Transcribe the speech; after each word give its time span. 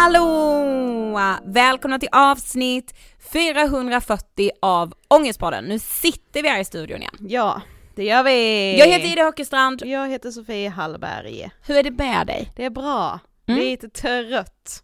Hallå! 0.00 1.20
Välkomna 1.44 1.98
till 1.98 2.08
avsnitt 2.12 2.94
440 3.32 4.50
av 4.62 4.94
Ångestpodden. 5.08 5.64
Nu 5.64 5.78
sitter 5.78 6.42
vi 6.42 6.48
här 6.48 6.60
i 6.60 6.64
studion 6.64 7.00
igen. 7.00 7.14
Ja, 7.20 7.62
det 7.94 8.04
gör 8.04 8.22
vi! 8.22 8.78
Jag 8.78 8.86
heter 8.86 9.12
Ida 9.12 9.22
Höckestrand. 9.22 9.82
Jag 9.84 10.08
heter 10.08 10.30
Sofie 10.30 10.68
Hallberg. 10.68 11.50
Hur 11.66 11.76
är 11.76 11.82
det 11.82 11.90
med 11.90 12.26
dig? 12.26 12.52
Det 12.56 12.64
är 12.64 12.70
bra. 12.70 13.18
Mm. 13.46 13.60
Lite 13.60 13.88
trött. 13.88 14.82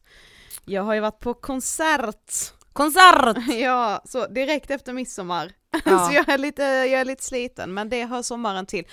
Jag 0.65 0.83
har 0.83 0.95
ju 0.95 1.01
varit 1.01 1.21
på 1.21 1.35
konsert. 1.35 2.33
Konsert! 2.73 3.37
Ja, 3.49 4.03
så 4.05 4.27
direkt 4.27 4.71
efter 4.71 4.93
midsommar. 4.93 5.53
Ja. 5.85 6.07
så 6.07 6.13
jag 6.13 6.29
är, 6.29 6.39
lite, 6.39 6.63
jag 6.63 7.01
är 7.01 7.05
lite 7.05 7.25
sliten, 7.25 7.75
men 7.75 7.89
det 7.89 8.05
hör 8.05 8.23
sommaren 8.23 8.67
till. 8.67 8.85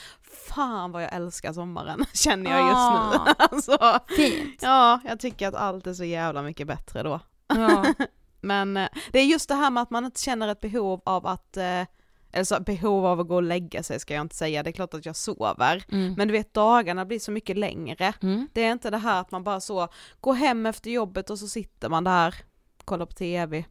Fan 0.50 0.92
vad 0.92 1.04
jag 1.04 1.14
älskar 1.14 1.54
sommaren, 1.54 2.06
känner 2.14 2.52
jag 2.52 2.60
just 2.60 3.28
nu. 3.28 3.34
Alltså, 3.52 4.00
Fint. 4.16 4.60
ja, 4.62 5.00
jag 5.06 5.20
tycker 5.20 5.48
att 5.48 5.56
allt 5.56 5.88
är 5.88 5.94
så 5.94 6.04
jävla 6.04 6.42
mycket 6.42 6.68
bättre 6.68 7.04
då. 7.04 7.20
Ja. 7.48 7.86
Men 8.42 8.78
eh, 8.78 8.90
det 9.12 9.20
är 9.20 9.26
just 9.26 9.50
det 9.50 9.56
här 9.56 9.70
med 9.72 9.84
att 9.84 9.90
man 9.90 10.06
inte 10.06 10.22
känner 10.22 10.48
ett 10.48 10.60
behov 10.60 11.02
av 11.06 11.28
att, 11.28 11.58
eh, 11.58 11.82
eller 12.32 12.44
så 12.44 12.60
behov 12.60 13.06
av 13.06 13.20
att 13.20 13.28
gå 13.28 13.36
och 13.36 13.44
lägga 13.44 13.84
sig 13.84 14.00
ska 14.00 14.14
jag 14.14 14.22
inte 14.22 14.36
säga, 14.36 14.64
det 14.64 14.70
är 14.70 14.72
klart 14.72 14.94
att 14.94 15.06
jag 15.06 15.16
sover. 15.16 15.84
Mm. 15.92 16.14
Men 16.18 16.28
du 16.28 16.32
vet 16.32 16.54
dagarna 16.54 17.06
blir 17.06 17.20
så 17.20 17.32
mycket 17.32 17.58
längre. 17.58 18.14
Mm. 18.22 18.48
Det 18.54 18.64
är 18.64 18.72
inte 18.72 18.90
det 18.90 18.98
här 18.98 19.22
att 19.22 19.32
man 19.32 19.44
bara 19.44 19.60
så 19.60 19.88
går 20.20 20.34
hem 20.34 20.66
efter 20.66 20.92
jobbet 20.92 21.30
och 21.30 21.40
så 21.40 21.48
sitter 21.48 21.90
man 21.90 22.04
där, 22.04 22.36
kollar 22.86 23.06
på 23.06 23.14
tv, 23.14 23.66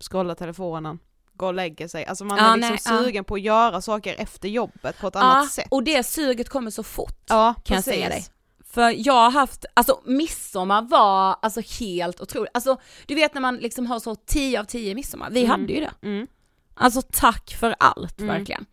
scrollar 0.00 0.34
telefonen, 0.34 0.98
går 1.38 1.46
och 1.46 1.54
lägger 1.54 1.88
sig. 1.88 2.06
Alltså 2.06 2.24
man 2.24 2.38
Ja, 2.38 2.52
är 2.52 2.56
liksom 2.56 2.70
nej, 2.70 2.80
ja. 2.98 3.04
sugen 3.04 3.24
på 3.24 3.34
att 3.34 3.40
göra 3.40 3.80
saker 3.80 4.14
efter 4.18 4.48
jobbet 4.48 5.00
på 5.00 5.06
ett 5.08 5.14
Ja, 5.14 5.20
annat 5.20 5.50
sätt. 5.52 5.66
och 5.70 5.82
det 5.84 6.02
suget 6.06 6.48
kommer 6.48 6.70
så 6.70 6.82
fort. 6.82 7.18
Ja, 7.28 7.54
kan 7.64 7.74
jag 7.76 7.84
precis. 7.84 7.94
säga 8.00 8.08
dig. 8.08 8.24
För 8.70 8.94
jag 9.06 9.12
har 9.14 9.30
haft, 9.30 9.64
alltså 9.74 10.00
midsommar 10.04 10.82
var 10.82 11.36
alltså 11.42 11.60
helt 11.80 12.20
otroligt. 12.20 12.50
Alltså 12.54 12.76
du 13.06 13.14
vet 13.14 13.34
när 13.34 13.40
man 13.40 13.56
liksom 13.56 13.86
har 13.86 14.00
så 14.00 14.14
10 14.14 14.60
av 14.60 14.64
10 14.64 14.94
midsommar, 14.94 15.30
vi 15.30 15.44
Mm. 15.44 15.50
hade 15.50 15.72
ju 15.72 15.80
det. 15.80 15.92
Mm. 16.02 16.26
Alltså 16.74 17.02
tack 17.12 17.56
för 17.60 17.74
allt 17.78 18.20
Mm. 18.20 18.34
verkligen. 18.38 18.66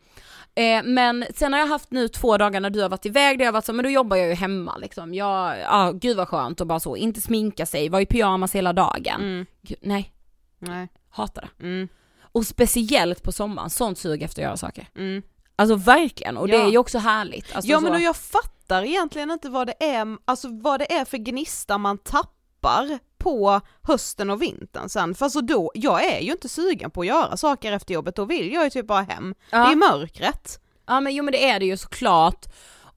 Eh, 0.55 0.83
men 0.83 1.25
sen 1.35 1.53
har 1.53 1.59
jag 1.59 1.67
haft 1.67 1.91
nu 1.91 2.07
två 2.07 2.37
dagar 2.37 2.59
när 2.59 2.69
du 2.69 2.81
har 2.81 2.89
varit 2.89 3.05
iväg, 3.05 3.37
där 3.37 3.45
jag 3.45 3.47
har 3.47 3.53
varit 3.53 3.65
så, 3.65 3.73
men 3.73 3.83
då 3.83 3.89
jobbar 3.89 4.17
jag 4.17 4.27
ju 4.27 4.33
hemma 4.33 4.77
liksom. 4.77 5.13
Jag, 5.13 5.59
ja 5.59 5.91
gud 5.91 6.17
vad 6.17 6.27
skönt 6.27 6.61
och 6.61 6.67
bara 6.67 6.79
så, 6.79 6.95
inte 6.95 7.21
sminka 7.21 7.65
sig, 7.65 7.89
var 7.89 7.99
i 7.99 8.05
pyjamas 8.05 8.55
hela 8.55 8.73
dagen. 8.73 9.21
Mm. 9.21 9.45
Gud, 9.61 9.77
nej, 9.81 10.11
Nej. 10.59 10.87
hatar 11.09 11.49
det. 11.57 11.63
Mm. 11.65 11.87
Och 12.35 12.45
speciellt 12.47 13.23
på 13.23 13.31
sommaren, 13.31 13.69
sånt 13.69 13.97
sug 13.97 14.23
efter 14.23 14.41
att 14.41 14.45
göra 14.45 14.57
saker. 14.57 14.87
Mm. 14.95 15.21
Alltså 15.55 15.75
verkligen, 15.75 16.37
och 16.37 16.47
det 16.47 16.55
Ja. 16.55 16.63
är 16.65 16.69
ju 16.71 16.77
också 16.77 16.97
härligt. 16.99 17.55
Alltså, 17.55 17.71
ja 17.71 17.79
men 17.79 17.91
så. 17.91 17.95
och 17.95 18.01
jag 18.01 18.15
fattar 18.15 18.83
egentligen 18.83 19.31
inte 19.31 19.49
vad 19.49 19.67
det 19.67 19.83
är, 19.85 20.17
alltså 20.25 20.47
vad 20.51 20.79
det 20.79 20.93
är 20.93 21.05
för 21.05 21.17
gnista 21.17 21.77
man 21.77 21.97
tappar 21.97 22.99
på 23.17 23.61
hösten 23.81 24.29
och 24.29 24.41
vintern 24.41 24.89
sen, 24.89 25.15
för 25.15 25.25
alltså 25.25 25.41
då, 25.41 25.71
jag 25.75 26.03
är 26.05 26.19
ju 26.19 26.31
inte 26.31 26.49
sugen 26.49 26.91
på 26.91 27.01
att 27.01 27.07
göra 27.07 27.37
saker 27.37 27.71
efter 27.71 27.93
jobbet, 27.93 28.15
då 28.15 28.25
vill 28.25 28.53
jag 28.53 28.63
ju 28.63 28.69
typ 28.69 28.87
bara 28.87 29.01
hem. 29.01 29.35
Ja. 29.51 29.57
Det 29.65 29.71
är 29.71 29.75
mörkret. 29.75 30.59
Ja 30.87 30.99
men 30.99 31.15
jo 31.15 31.23
men 31.23 31.31
det 31.31 31.49
är 31.49 31.59
det 31.59 31.65
ju 31.65 31.77
såklart. 31.77 32.45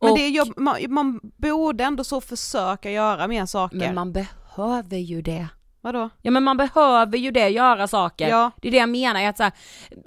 Men 0.00 0.10
Och- 0.10 0.18
det 0.18 0.24
är 0.24 0.28
jobb, 0.30 0.52
man, 0.56 0.76
man 0.88 1.20
borde 1.36 1.84
ändå 1.84 2.04
så 2.04 2.20
försöka 2.20 2.90
göra 2.90 3.26
mer 3.28 3.46
saker. 3.46 3.76
Men 3.76 3.94
man 3.94 4.12
behöver 4.12 4.96
ju 4.96 5.22
det. 5.22 5.48
Vadå? 5.80 6.10
Ja 6.22 6.30
men 6.30 6.42
man 6.44 6.56
behöver 6.56 7.18
ju 7.18 7.30
det, 7.30 7.48
göra 7.48 7.88
saker. 7.88 8.28
Ja. 8.28 8.50
Det 8.62 8.68
är 8.68 8.72
det 8.72 8.78
jag 8.78 8.88
menar, 8.88 9.24
att 9.24 9.36
så 9.36 9.42
här, 9.42 9.52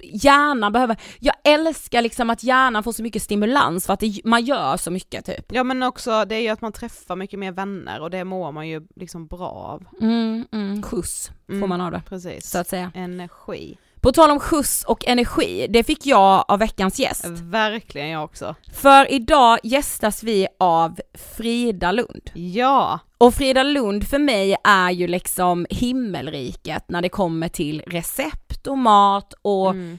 hjärnan 0.02 0.72
behöver, 0.72 0.96
jag 1.20 1.34
älskar 1.44 2.02
liksom 2.02 2.30
att 2.30 2.42
hjärnan 2.44 2.82
får 2.82 2.92
så 2.92 3.02
mycket 3.02 3.22
stimulans 3.22 3.86
för 3.86 3.92
att 3.94 4.00
det, 4.00 4.20
man 4.24 4.44
gör 4.44 4.76
så 4.76 4.90
mycket 4.90 5.24
typ. 5.26 5.52
Ja 5.52 5.64
men 5.64 5.82
också 5.82 6.24
det 6.24 6.34
är 6.34 6.40
ju 6.40 6.48
att 6.48 6.60
man 6.60 6.72
träffar 6.72 7.16
mycket 7.16 7.38
mer 7.38 7.52
vänner 7.52 8.00
och 8.00 8.10
det 8.10 8.24
mår 8.24 8.52
man 8.52 8.68
ju 8.68 8.86
liksom 8.96 9.26
bra 9.26 9.48
av. 9.48 9.84
Mm, 10.00 10.46
mm, 10.52 10.82
skjuts 10.82 11.30
får 11.46 11.54
Mm. 11.54 11.68
man 11.68 11.80
av 11.80 11.90
det, 11.92 12.02
Precis. 12.08 12.50
så 12.50 12.58
att 12.58 12.68
säga. 12.68 12.92
Energi. 12.94 13.78
På 14.02 14.12
tal 14.12 14.30
om 14.30 14.40
skjuts 14.40 14.84
och 14.84 15.06
energi, 15.06 15.66
det 15.70 15.84
fick 15.84 16.06
jag 16.06 16.44
av 16.48 16.58
veckans 16.58 16.98
gäst. 16.98 17.24
Verkligen 17.26 18.08
jag 18.08 18.24
också. 18.24 18.54
För 18.72 19.12
idag 19.12 19.58
gästas 19.62 20.22
vi 20.22 20.46
av 20.58 21.00
Frida 21.36 21.92
Lund. 21.92 22.30
Ja, 22.34 22.98
Och 23.18 23.34
Frida 23.34 23.62
Lund 23.62 24.08
för 24.08 24.18
mig 24.18 24.56
är 24.64 24.90
ju 24.90 25.06
liksom 25.06 25.66
himmelriket 25.70 26.84
när 26.88 27.02
det 27.02 27.08
kommer 27.08 27.48
till 27.48 27.82
recept 27.86 28.66
och 28.66 28.78
mat 28.78 29.34
och 29.42 29.70
Mm. 29.70 29.98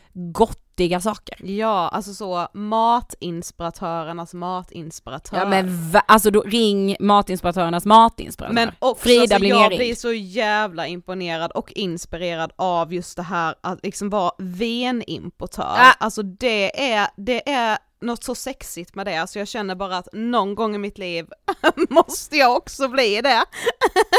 Gottiga 0.74 1.02
saker. 1.02 1.38
ja 1.42 1.90
alltså 1.90 2.14
så 2.14 2.48
matinspiratörernas 2.54 4.34
matinspiratör. 4.34 5.38
Ja 5.38 5.46
men 5.46 5.92
va- 5.92 6.04
alltså 6.08 6.31
då 6.31 6.42
ring 6.42 6.96
matinspiratörernas 7.00 7.86
matinspiratör. 7.86 8.54
Men 8.54 8.72
också, 8.80 9.04
Frida 9.04 9.22
alltså, 9.22 9.40
blir 9.40 9.50
jag 9.50 9.70
blir 9.70 9.96
så 9.96 10.14
jävla 10.14 10.88
imponerad 10.88 11.52
och 11.52 11.72
inspirerad 11.74 12.52
av 12.56 12.94
just 12.94 13.16
det 13.16 13.24
här 13.24 13.56
att 13.62 13.84
liksom 13.84 14.10
vara 14.10 14.31
venimportör. 14.38 15.64
Ah. 15.64 15.92
Alltså 16.00 16.24
det 16.24 16.92
är, 16.92 17.08
det 17.18 17.50
är 17.50 17.78
något 18.02 18.24
så 18.24 18.36
sexigt 18.36 18.96
med 18.96 19.06
det, 19.06 19.18
alltså 19.18 19.40
jag 19.40 19.48
känner 19.48 19.76
bara 19.76 19.98
att 19.98 20.08
någon 20.14 20.56
gång 20.56 20.76
i 20.76 20.78
mitt 20.78 20.98
liv 20.98 21.26
måste 21.90 22.38
jag 22.38 22.56
också 22.56 22.88
bli 22.88 23.22
det. 23.22 23.30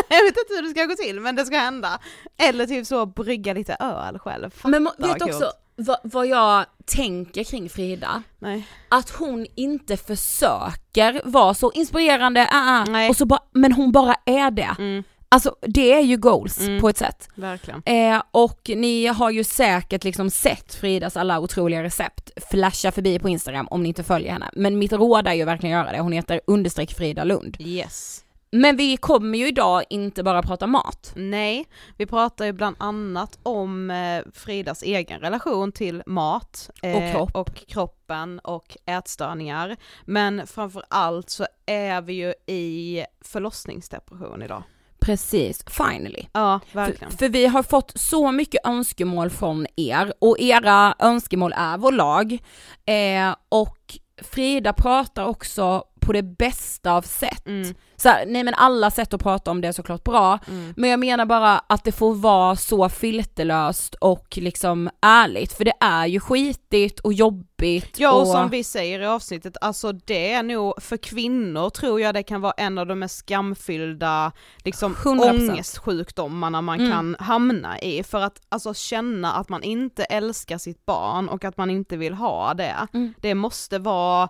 jag 0.08 0.24
vet 0.24 0.36
inte 0.38 0.54
hur 0.54 0.62
det 0.62 0.68
ska 0.68 0.84
gå 0.84 0.94
till 0.94 1.20
men 1.20 1.36
det 1.36 1.44
ska 1.44 1.58
hända. 1.58 1.98
Eller 2.38 2.66
typ 2.66 2.86
så 2.86 3.06
brygga 3.06 3.52
lite 3.52 3.76
öl 3.80 4.18
själv. 4.18 4.50
Fatta 4.50 4.68
Men 4.68 4.88
vet 4.98 5.22
också 5.22 5.52
vad, 5.76 5.96
vad 6.02 6.26
jag 6.26 6.64
tänker 6.86 7.44
kring 7.44 7.68
Frida? 7.68 8.22
Nej. 8.38 8.66
Att 8.88 9.10
hon 9.10 9.46
inte 9.54 9.96
försöker 9.96 11.20
vara 11.24 11.54
så 11.54 11.72
inspirerande, 11.72 12.40
äh, 12.40 12.84
Nej. 12.92 13.08
och 13.10 13.16
så 13.16 13.26
bara, 13.26 13.40
men 13.52 13.72
hon 13.72 13.92
bara 13.92 14.14
är 14.26 14.50
det. 14.50 14.74
Mm, 14.78 15.02
Alltså 15.28 15.56
det 15.60 15.92
är 15.92 16.00
ju 16.00 16.16
goals 16.16 16.60
Mm. 16.60 16.80
på 16.80 16.88
ett 16.88 16.98
sätt. 16.98 17.28
verkligen. 17.34 17.82
Eh, 17.86 18.22
och 18.30 18.60
ni 18.76 19.06
har 19.06 19.30
ju 19.30 19.44
säkert 19.44 20.04
liksom 20.04 20.30
sett 20.30 20.74
Fridas 20.74 21.16
alla 21.16 21.40
otroliga 21.40 21.82
recept 21.82 22.30
flasha 22.50 22.92
förbi 22.92 23.18
på 23.18 23.28
Instagram 23.28 23.68
om 23.70 23.82
ni 23.82 23.88
inte 23.88 24.02
följer 24.04 24.32
henne. 24.32 24.50
Men 24.52 24.78
mitt 24.78 24.92
råd 24.92 25.26
är 25.28 25.32
ju 25.32 25.44
verkligen 25.44 25.78
att 25.78 25.84
göra 25.86 25.96
det, 25.96 26.02
hon 26.02 26.12
heter 26.12 26.40
understreck 26.46 26.94
Frida 26.94 27.24
Lund. 27.24 27.56
Yes. 27.60 28.23
Men 28.56 28.76
vi 28.76 28.96
kommer 28.96 29.38
ju 29.38 29.48
idag 29.48 29.84
inte 29.90 30.22
bara 30.22 30.42
prata 30.42 30.66
mat. 30.66 31.12
Nej, 31.16 31.66
vi 31.96 32.06
pratar 32.06 32.44
ju 32.44 32.52
bland 32.52 32.76
annat 32.78 33.38
om 33.42 33.90
eh, 33.90 34.22
Fridas 34.32 34.82
egen 34.82 35.20
relation 35.20 35.72
till 35.72 36.02
mat 36.06 36.70
eh, 36.82 36.96
Och 36.96 37.12
kropp. 37.12 37.30
och 37.34 37.66
kroppen 37.68 38.38
och 38.38 38.76
ätstörningar. 38.86 39.76
Men 40.04 40.46
framför 40.46 40.84
allt 40.88 41.30
så 41.30 41.46
är 41.66 42.00
vi 42.00 42.12
ju 42.12 42.34
i 42.54 43.04
förlossningsdepression 43.20 44.42
idag. 44.42 44.62
Precis, 45.00 45.64
finally. 45.68 46.26
Ja, 46.32 46.60
verkligen. 46.72 47.10
För, 47.10 47.18
för 47.18 47.28
vi 47.28 47.46
har 47.46 47.62
fått 47.62 47.92
så 47.94 48.32
mycket 48.32 48.66
önskemål 48.66 49.30
från 49.30 49.66
er 49.76 50.12
och 50.18 50.40
era 50.40 50.94
önskemål 50.98 51.54
är 51.56 51.78
vår 51.78 51.92
lag. 51.92 52.38
Eh, 52.84 53.34
och 53.48 53.98
Frida 54.22 54.72
pratar 54.72 55.24
också 55.24 55.84
på 56.04 56.12
det 56.12 56.22
bästa 56.22 56.92
av 56.92 57.02
sätt. 57.02 57.46
Mm, 57.46 57.74
Så 57.96 58.08
här, 58.08 58.26
nej 58.26 58.44
men 58.44 58.54
alla 58.54 58.90
sätt 58.90 59.14
att 59.14 59.22
prata 59.22 59.50
om 59.50 59.60
det 59.60 59.68
är 59.68 59.72
såklart 59.72 60.04
bra, 60.04 60.38
mm. 60.48 60.74
men 60.76 60.90
jag 60.90 61.00
menar 61.00 61.26
bara 61.26 61.58
att 61.58 61.84
det 61.84 61.92
får 61.92 62.14
vara 62.14 62.56
så 62.56 62.88
filterlöst 62.88 63.94
och 63.94 64.26
liksom 64.36 64.90
ärligt, 65.02 65.52
för 65.52 65.64
det 65.64 65.72
är 65.80 66.06
ju 66.06 66.20
skitigt 66.20 67.00
och 67.00 67.12
jobbigt 67.12 67.98
Ja 67.98 68.12
och 68.12 68.20
och 68.20 68.26
som 68.26 68.48
vi 68.50 68.64
säger 68.64 69.00
i 69.00 69.06
avsnittet, 69.06 69.56
alltså 69.60 69.92
det 69.92 70.32
är 70.32 70.42
nog, 70.42 70.74
för 70.82 70.96
kvinnor 70.96 71.70
tror 71.70 72.00
jag 72.00 72.14
det 72.14 72.22
kan 72.22 72.40
vara 72.40 72.52
en 72.56 72.78
av 72.78 72.86
de 72.86 72.98
mest 72.98 73.16
skamfyllda 73.18 74.32
liksom 74.64 74.94
100%. 74.94 75.50
ångestsjukdomarna 75.50 76.62
man 76.62 76.80
Mm. 76.80 76.92
kan 76.92 77.16
hamna 77.18 77.78
i. 77.80 78.02
För 78.02 78.20
att 78.20 78.40
alltså 78.48 78.74
känna 78.74 79.32
att 79.32 79.48
man 79.48 79.62
inte 79.62 80.04
älskar 80.04 80.58
sitt 80.58 80.86
barn 80.86 81.28
och 81.28 81.44
att 81.44 81.56
man 81.56 81.70
inte 81.70 81.96
vill 81.96 82.14
ha 82.14 82.54
det, 82.54 82.76
Mm. 82.92 83.14
det 83.20 83.34
måste 83.34 83.78
vara 83.78 84.28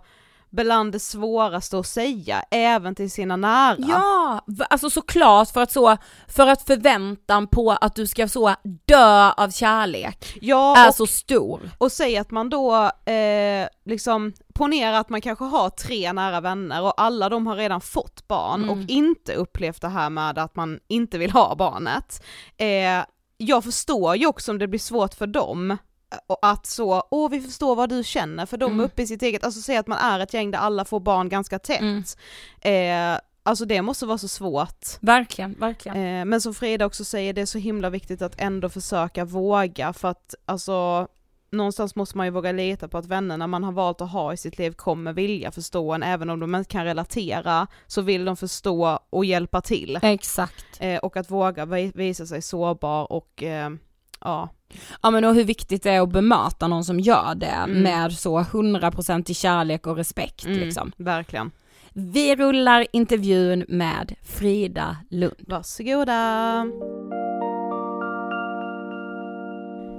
bland 0.55 0.93
det 0.93 1.01
svåraste 1.01 1.79
att 1.79 1.87
säga, 1.87 2.45
även 2.51 2.95
till 2.95 3.11
sina 3.11 3.37
nära. 3.37 3.77
Ja, 3.79 4.41
alltså 4.71 4.91
såklart 4.91 5.51
för 5.51 5.61
att 5.63 5.73
så, 5.73 5.97
för 6.29 6.47
att 6.47 6.63
förväntan 6.63 7.47
på 7.47 7.71
att 7.71 7.95
du 7.95 8.07
ska 8.07 8.29
så 8.29 8.55
dö 8.87 9.31
av 9.31 9.51
kärlek 9.51 10.39
ja 10.41 10.77
är 10.77 10.89
och, 10.89 10.95
så 10.95 11.07
stor. 11.07 11.71
och 11.79 11.93
säg 11.93 12.17
att 12.19 12.31
man 12.31 12.49
då, 12.51 12.75
eh, 13.13 13.69
liksom, 13.85 14.33
ponera 14.55 14.99
att 14.99 15.09
man 15.09 15.21
kanske 15.21 15.45
har 15.45 15.71
tre 15.71 16.13
nära 16.13 16.41
vänner 16.41 16.83
och 16.83 17.01
alla 17.01 17.29
de 17.29 17.47
har 17.47 17.57
redan 17.57 17.81
fått 17.81 18.29
barn 18.29 18.65
Mm. 18.65 18.71
och 18.71 18.91
inte 18.91 19.35
upplevt 19.35 19.81
det 19.81 19.89
här 19.89 20.11
med 20.11 20.39
att 20.39 20.57
man 20.57 20.79
inte 20.89 21.19
vill 21.19 21.31
ha 21.31 21.55
barnet. 21.55 22.25
Eh, 22.57 23.05
jag 23.37 23.65
förstår 23.65 24.17
ju 24.17 24.27
också 24.27 24.51
om 24.53 24.59
det 24.59 24.69
blir 24.69 24.81
svårt 24.81 25.15
för 25.15 25.27
dem 25.27 25.77
att 26.43 26.67
så, 26.67 27.03
åh 27.11 27.31
vi 27.31 27.41
förstår 27.41 27.77
vad 27.77 27.89
du 27.89 28.05
känner, 28.05 28.47
för 28.47 28.57
de 28.57 28.65
Mm. 28.73 28.81
är 28.81 28.85
uppe 28.85 29.03
i 29.03 29.07
sitt 29.07 29.23
eget, 29.23 29.45
alltså 29.45 29.61
säg 29.61 29.77
att 29.77 29.87
man 29.87 29.99
är 29.99 30.21
ett 30.21 30.35
gäng 30.35 30.51
där 30.51 30.59
alla 30.59 30.85
får 30.85 31.01
barn 31.01 31.29
ganska 31.29 31.59
tätt. 31.59 31.81
Mm. 31.81 32.05
Eh, 33.15 33.21
alltså 33.43 33.65
det 33.65 33.83
måste 33.83 34.07
vara 34.07 34.19
så 34.19 34.29
svårt. 34.29 34.87
Verkligen, 35.01 35.55
verkligen. 35.61 35.97
Eh, 36.21 36.25
men 36.25 36.41
som 36.41 36.55
Frida 36.55 36.87
också 36.87 37.05
säger, 37.05 37.33
det 37.33 37.41
är 37.41 37.47
så 37.47 37.59
himla 37.59 37.91
viktigt 37.91 38.23
att 38.23 38.41
ändå 38.41 38.69
försöka 38.69 39.25
våga 39.25 39.93
för 39.93 40.09
att 40.09 40.35
alltså 40.47 41.09
någonstans 41.53 41.95
måste 41.97 42.17
man 42.17 42.27
ju 42.27 42.31
våga 42.31 42.53
lita 42.53 42.89
på 42.89 42.99
att 42.99 43.07
vännerna 43.07 43.47
man 43.47 43.65
har 43.65 43.73
valt 43.73 44.01
att 44.01 44.11
ha 44.11 44.33
i 44.33 44.37
sitt 44.37 44.59
liv 44.59 44.73
kommer 44.73 45.13
vilja 45.13 45.51
förstå 45.51 45.93
en, 45.93 46.03
även 46.03 46.31
om 46.31 46.41
de 46.41 46.55
inte 46.55 46.71
kan 46.71 46.85
relatera 46.85 47.67
så 47.87 48.03
vill 48.03 48.25
de 48.25 48.37
förstå 48.37 48.99
och 49.11 49.25
hjälpa 49.25 49.61
till. 49.61 49.99
Exakt. 50.03 50.67
Eh, 50.81 50.99
och 50.99 51.17
att 51.17 51.31
våga 51.31 51.65
vi- 51.65 51.93
visa 51.95 52.27
sig 52.27 52.43
sårbar 52.43 53.13
och 53.13 53.43
eh, 53.43 53.71
ja, 54.25 54.49
Ja 55.03 55.11
men 55.11 55.25
och 55.25 55.35
hur 55.35 55.45
viktigt 55.45 55.83
det 55.83 55.91
är 55.91 56.01
att 56.01 56.13
bemöta 56.13 56.69
någon 56.69 56.85
som 56.85 57.01
gör 57.01 57.35
det 57.35 57.47
Mm. 57.47 57.83
med 57.83 58.13
så 58.13 58.39
100% 58.41 59.35
kärlek 59.35 59.87
och 59.87 59.97
respekt 59.97 60.45
mm, 60.45 60.59
liksom. 60.59 60.93
verkligen. 60.97 61.51
Vi 61.93 62.37
rullar 62.37 62.87
intervjun 62.93 63.65
med 63.69 64.15
Frida 64.23 64.97
Lund. 65.11 65.35
Varsågoda! 65.49 66.67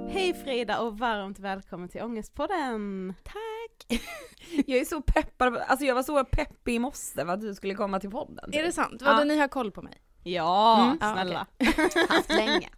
Hej 0.08 0.34
Frida 0.44 0.78
och 0.80 0.98
varmt 0.98 1.38
välkommen 1.38 1.88
till 1.88 2.02
Ångestpodden! 2.02 3.14
Tack! 3.24 4.00
Jag 4.66 4.78
är 4.80 4.84
så 4.84 5.00
peppad, 5.02 5.56
alltså 5.56 5.86
jag 5.86 5.94
var 5.94 6.02
så 6.02 6.24
peppig 6.24 6.74
i 6.74 6.78
morse 6.78 7.14
för 7.24 7.28
att 7.32 7.40
du 7.40 7.54
skulle 7.54 7.74
komma 7.74 8.00
till 8.00 8.10
podden. 8.10 8.50
Är 8.52 8.62
det 8.62 8.72
sant? 8.72 9.02
Vadå 9.02 9.20
Ja. 9.20 9.24
ni 9.24 9.38
har 9.38 9.48
koll 9.48 9.70
på 9.70 9.82
mig? 9.82 9.92
Ja, 10.22 10.82
Mm. 10.84 10.98
Ja, 11.00 11.12
snälla. 11.14 11.46
Haft 12.08 12.32
länge. 12.32 12.68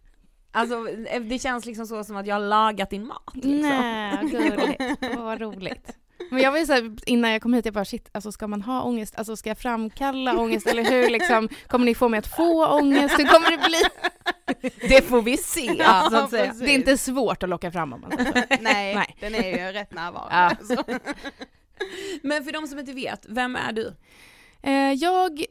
Alltså 0.58 0.84
det 1.20 1.38
känns 1.38 1.66
liksom 1.66 1.86
så 1.86 2.04
som 2.04 2.16
att 2.16 2.26
jag 2.26 2.34
har 2.34 2.40
lagat 2.40 2.90
din 2.90 3.06
mat 3.06 3.30
liksom. 3.34 3.60
Nej, 3.60 4.18
gulligt. 4.30 4.82
Åh, 5.16 5.24
vad 5.24 5.40
roligt. 5.40 5.96
Men 6.30 6.42
jag 6.42 6.50
var 6.52 6.58
ju 6.58 6.66
såhär, 6.66 6.96
innan 7.06 7.30
jag 7.30 7.42
kom 7.42 7.54
hit, 7.54 7.64
jag 7.64 7.74
bara 7.74 7.84
shit, 7.84 8.08
alltså 8.12 8.32
ska 8.32 8.46
man 8.46 8.62
ha 8.62 8.82
ångest? 8.82 9.14
Alltså 9.18 9.36
ska 9.36 9.50
jag 9.50 9.58
framkalla 9.58 10.38
ångest 10.38 10.66
eller 10.66 10.84
hur 10.84 11.10
liksom, 11.10 11.48
kommer 11.66 11.84
ni 11.84 11.94
få 11.94 12.08
mig 12.08 12.18
att 12.18 12.26
få 12.36 12.66
ångest? 12.66 13.18
Hur 13.18 13.26
kommer 13.26 13.50
det 13.50 13.68
bli? 13.68 13.82
Det 14.88 15.02
får 15.02 15.22
vi 15.22 15.36
se 15.36 15.74
Ja, 15.78 16.08
så 16.10 16.16
att 16.16 16.30
säga. 16.30 16.44
precis. 16.44 16.60
Det 16.60 16.70
är 16.70 16.74
inte 16.74 16.98
svårt 16.98 17.42
att 17.42 17.48
locka 17.48 17.72
fram 17.72 17.92
om 17.92 18.00
man 18.00 18.10
säger 18.10 18.32
så. 18.32 18.38
Nej, 18.60 18.94
Nej. 18.94 19.16
den 19.20 19.34
är 19.34 19.66
ju 19.66 19.72
rätt 19.72 19.92
närvarande. 19.94 20.56
Ja. 20.68 20.76
Så. 20.76 20.84
Men 22.22 22.44
för 22.44 22.52
de 22.52 22.66
som 22.66 22.78
inte 22.78 22.92
vet, 22.92 23.26
vem 23.28 23.56
är 23.56 23.72
du? 23.72 23.94
Eh, 24.62 24.92
Jag 24.92 25.40
eh, 25.40 25.46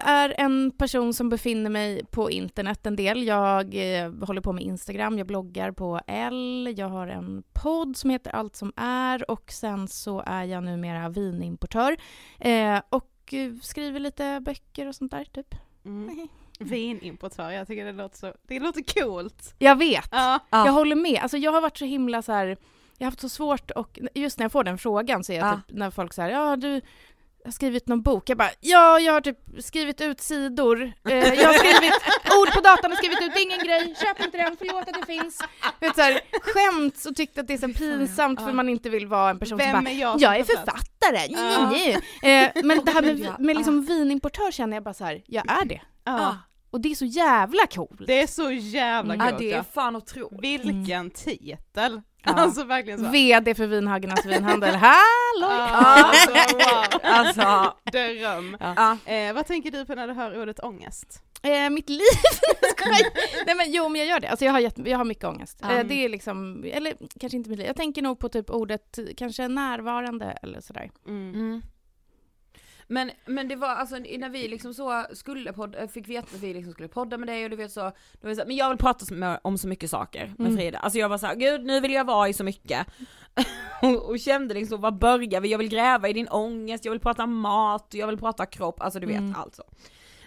är 0.00 0.34
en 0.38 0.70
person 0.70 1.14
som 1.14 1.28
befinner 1.28 1.70
mig 1.70 2.04
på 2.10 2.30
internet 2.30 2.86
en 2.86 2.96
del. 2.96 3.26
Jag 3.26 3.74
eh, 3.74 4.12
håller 4.26 4.40
på 4.40 4.52
med 4.52 4.64
Instagram, 4.64 5.18
jag 5.18 5.26
bloggar 5.26 5.72
på 5.72 6.00
L, 6.06 6.74
jag 6.76 6.88
har 6.88 7.06
en 7.08 7.42
podd 7.52 7.96
som 7.96 8.10
heter 8.10 8.30
Allt 8.30 8.56
som 8.56 8.72
är 8.76 9.30
och 9.30 9.52
sen 9.52 9.88
så 9.88 10.22
är 10.26 10.44
jag 10.44 10.62
numera 10.64 11.08
vinimportör 11.08 11.96
eh, 12.38 12.80
och 12.88 13.10
eh, 13.32 13.52
skriver 13.62 14.00
lite 14.00 14.40
böcker 14.44 14.86
och 14.88 14.94
sånt 14.94 15.10
där 15.12 15.24
typ. 15.24 15.54
Mm. 15.84 16.28
Vinimportör, 16.58 17.50
jag 17.50 17.66
tycker 17.66 17.84
det 17.84 17.92
låter 17.92 18.18
så, 18.18 18.34
det 18.48 18.60
låter 18.60 19.00
coolt. 19.00 19.54
Jag 19.58 19.76
vet! 19.76 20.08
Ja. 20.10 20.40
Ja. 20.50 20.66
Jag 20.66 20.72
håller 20.72 20.96
med. 20.96 21.18
Alltså 21.22 21.36
jag 21.36 21.52
har 21.52 21.60
varit 21.60 21.76
så 21.78 21.84
himla 21.84 22.22
så 22.22 22.32
här. 22.32 22.46
jag 22.98 23.06
har 23.06 23.10
haft 23.10 23.20
så 23.20 23.28
svårt 23.28 23.70
och 23.70 23.98
just 24.14 24.38
när 24.38 24.44
jag 24.44 24.52
får 24.52 24.64
den 24.64 24.78
frågan 24.78 25.24
så 25.24 25.32
är 25.32 25.36
jag 25.36 25.46
Ja. 25.46 25.60
typ, 25.66 25.76
när 25.76 25.90
folk 25.90 26.12
säger 26.12 26.30
ja 26.30 26.56
du 26.56 26.80
har 27.44 27.50
skrivit 27.52 27.88
någon 27.88 28.02
bok, 28.02 28.28
jag 28.28 28.38
bara 28.38 28.50
ja 28.60 28.98
jag 29.00 29.12
har 29.12 29.20
typ 29.20 29.38
skrivit 29.60 30.00
ut 30.00 30.20
sidor, 30.20 30.82
eh, 31.08 31.14
jag 31.14 31.48
har 31.48 31.54
skrivit 31.54 31.92
ord 32.40 32.52
på 32.54 32.60
datorn 32.60 32.92
och 32.92 32.98
skrivit 32.98 33.22
ut, 33.22 33.30
det 33.34 33.40
är 33.40 33.42
ingen 33.42 33.58
grej, 33.66 33.94
köp 34.02 34.20
inte 34.24 34.38
den, 34.38 34.56
förlåt 34.58 34.88
att 34.88 34.94
det 35.00 35.06
finns. 35.06 35.40
Vet, 35.80 35.94
så 35.94 36.02
här, 36.02 36.20
skämt 36.42 37.04
och 37.08 37.16
tyckte 37.16 37.40
att 37.40 37.46
det 37.46 37.54
är 37.54 37.58
så 37.58 37.68
pinsamt 37.68 38.40
för 38.40 38.52
man 38.52 38.68
inte 38.68 38.90
vill 38.90 39.06
vara 39.06 39.30
en 39.30 39.38
person 39.38 39.58
Vem 39.58 39.74
som 39.74 39.84
bara 39.84 39.90
är 39.90 39.94
jag 40.00 40.12
som 40.12 40.20
jag 40.20 40.36
är 40.38 40.44
författare?" 40.44 41.26
Ja. 41.28 41.70
nej, 41.70 41.98
nej. 42.22 42.44
Eh, 42.56 42.64
Men 42.64 42.84
det 42.84 42.90
här 42.90 43.02
ja. 43.18 43.30
med, 43.30 43.40
med 43.40 43.56
liksom 43.56 43.84
vinimportör 43.84 44.50
känner 44.50 44.76
jag 44.76 44.84
bara 44.84 44.94
så 44.94 45.04
här, 45.04 45.22
jag 45.26 45.50
är 45.62 45.64
det. 45.64 45.80
Ja. 46.04 46.36
Och 46.70 46.80
det 46.80 46.90
är 46.90 46.94
så 46.94 47.04
jävla 47.04 47.66
coolt. 47.66 48.00
Det 48.06 48.22
är 48.22 48.26
så 48.26 48.50
jävla 48.52 49.14
Mm. 49.14 49.26
coolt 49.26 49.32
Ja 49.32 49.38
det 49.48 49.52
är 49.52 49.56
ja. 49.56 49.64
fan 49.74 49.96
otroligt. 49.96 50.64
Vilken 50.64 51.10
titel! 51.10 52.00
Ja. 52.24 52.32
Alltså 52.32 52.64
verkligen 52.64 52.98
så. 52.98 53.08
VD 53.10 53.54
för 53.54 53.66
Vinhagernas 53.66 54.26
vinhandel, 54.26 54.74
hallå! 54.74 54.94
Ja, 55.40 56.04
alltså, 56.04 56.30
wow. 56.54 57.00
Alltså, 57.02 57.74
Dröm. 57.92 58.56
ja. 58.60 58.96
Eh, 59.06 59.32
vad 59.34 59.46
tänker 59.46 59.70
du 59.70 59.86
på 59.86 59.94
när 59.94 60.08
du 60.08 60.12
hör 60.14 60.42
ordet 60.42 60.60
ångest? 60.60 61.22
Eh, 61.42 61.70
mitt 61.70 61.88
liv? 61.88 62.00
Nej 63.46 63.54
men 63.56 63.72
jo 63.72 63.88
men 63.88 63.98
jag 64.00 64.08
gör 64.08 64.20
det, 64.20 64.28
alltså 64.28 64.44
jag 64.44 64.52
har, 64.52 64.60
jätte, 64.60 64.82
jag 64.90 64.98
har 64.98 65.04
mycket 65.04 65.24
ångest. 65.24 65.58
Ja. 65.62 65.72
Eh, 65.72 65.86
det 65.86 66.04
är 66.04 66.08
liksom, 66.08 66.64
eller 66.72 66.94
kanske 67.20 67.36
inte 67.36 67.50
mitt 67.50 67.58
liv, 67.58 67.66
jag 67.66 67.76
tänker 67.76 68.02
nog 68.02 68.18
på 68.18 68.28
typ 68.28 68.50
ordet 68.50 68.98
kanske 69.16 69.48
närvarande 69.48 70.38
eller 70.42 70.60
sådär. 70.60 70.90
Mm. 71.06 71.62
Men, 72.88 73.10
men 73.26 73.48
det 73.48 73.56
var 73.56 73.68
alltså 73.68 73.96
när 73.98 74.28
vi 74.28 74.48
liksom 74.48 74.74
så 74.74 75.04
skulle 75.12 75.52
podda, 75.52 75.88
fick 75.88 76.08
veta 76.08 76.28
att 76.36 76.42
vi 76.42 76.54
liksom 76.54 76.72
skulle 76.72 76.88
podda 76.88 77.18
med 77.18 77.28
dig 77.28 77.44
och 77.44 77.50
du 77.50 77.56
vet 77.56 77.72
så, 77.72 77.80
då 77.80 77.90
var 78.20 78.28
det 78.28 78.34
så 78.34 78.40
här, 78.40 78.46
men 78.46 78.56
jag 78.56 78.68
vill 78.68 78.78
prata 78.78 79.14
med, 79.14 79.40
om 79.44 79.58
så 79.58 79.68
mycket 79.68 79.90
saker 79.90 80.34
med 80.38 80.46
Mm. 80.46 80.56
Frida. 80.56 80.78
Alltså 80.78 80.98
jag 80.98 81.08
var 81.08 81.18
så 81.18 81.26
här, 81.26 81.34
gud 81.34 81.64
nu 81.64 81.80
vill 81.80 81.92
jag 81.92 82.04
vara 82.04 82.28
i 82.28 82.32
så 82.32 82.44
mycket. 82.44 82.86
och, 83.82 84.10
och 84.10 84.18
kände 84.18 84.54
liksom, 84.54 84.80
var 84.80 84.90
börjar 84.90 85.40
vi? 85.40 85.48
Jag 85.50 85.58
vill 85.58 85.68
gräva 85.68 86.08
i 86.08 86.12
din 86.12 86.28
ångest, 86.28 86.84
jag 86.84 86.92
vill 86.92 87.00
prata 87.00 87.26
mat, 87.26 87.88
jag 87.90 88.06
vill 88.06 88.18
prata 88.18 88.46
kropp, 88.46 88.80
alltså 88.82 89.00
du 89.00 89.06
vet 89.06 89.18
Mm. 89.18 89.34
allt 89.36 89.54
så. 89.54 89.62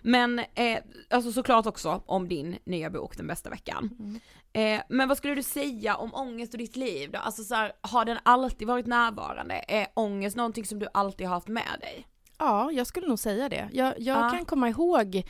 Men 0.02 0.40
eh, 0.40 0.78
alltså 1.10 1.32
såklart 1.32 1.66
också 1.66 2.04
om 2.06 2.28
din 2.28 2.58
nya 2.66 2.90
bok 2.90 3.18
Den 3.18 3.28
bästa 3.28 3.50
veckan. 3.50 3.90
Mm. 4.00 4.20
Eh, 4.54 4.82
men 4.90 5.08
vad 5.08 5.18
skulle 5.18 5.36
du 5.36 5.44
säga 5.44 5.96
om 5.96 6.14
ångest 6.14 6.54
och 6.54 6.58
ditt 6.58 6.76
liv 6.76 7.12
då? 7.12 7.20
Alltså 7.20 7.44
så 7.44 7.56
här, 7.56 7.72
har 7.82 8.06
den 8.06 8.18
alltid 8.24 8.68
varit 8.68 8.86
närvarande? 8.88 9.64
Är 9.68 9.88
ångest 9.94 10.38
någonting 10.38 10.66
som 10.66 10.80
du 10.80 10.88
alltid 10.94 11.28
har 11.28 11.34
haft 11.34 11.48
med 11.48 11.78
dig? 11.82 12.08
Ja, 12.38 12.72
jag 12.72 12.88
skulle 12.88 13.08
nog 13.08 13.20
säga 13.20 13.50
det. 13.50 13.70
Jag, 13.74 13.94
jag 14.00 14.17
Ja. 14.25 14.29
kan 14.29 14.46
komma 14.46 14.70
ihåg 14.70 15.24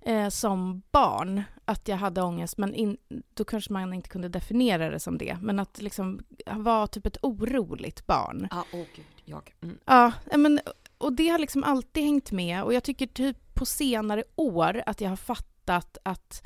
eh, 0.00 0.28
som 0.28 0.82
barn 0.90 1.42
att 1.64 1.88
jag 1.88 1.96
hade 1.96 2.22
ångest, 2.22 2.58
men 2.58 2.74
in, 2.74 2.96
då 3.34 3.44
kanske 3.44 3.72
man 3.72 3.94
inte 3.94 4.08
kunde 4.08 4.28
definiera 4.28 4.90
det 4.90 5.00
som 5.00 5.18
det. 5.18 5.38
Men 5.40 5.58
att 5.58 5.82
liksom 5.82 6.20
vara 6.52 6.86
typ 6.86 7.06
ett 7.06 7.16
oroligt 7.22 8.06
barn. 8.06 8.48
Ja, 8.50 8.64
åh 8.72 8.84
gud, 8.96 9.04
jag. 9.24 9.54
Mm. 9.62 9.78
Ja, 9.84 10.12
eh, 10.30 10.38
men, 10.38 10.60
och 10.98 11.12
det 11.12 11.28
har 11.28 11.38
liksom 11.38 11.64
alltid 11.64 12.02
hängt 12.04 12.32
med 12.32 12.62
och 12.62 12.74
jag 12.74 12.82
tycker 12.84 13.06
typ 13.06 13.54
på 13.54 13.66
senare 13.66 14.24
år 14.36 14.82
att 14.86 15.00
jag 15.00 15.08
har 15.08 15.16
fattat 15.16 15.98
att 16.02 16.42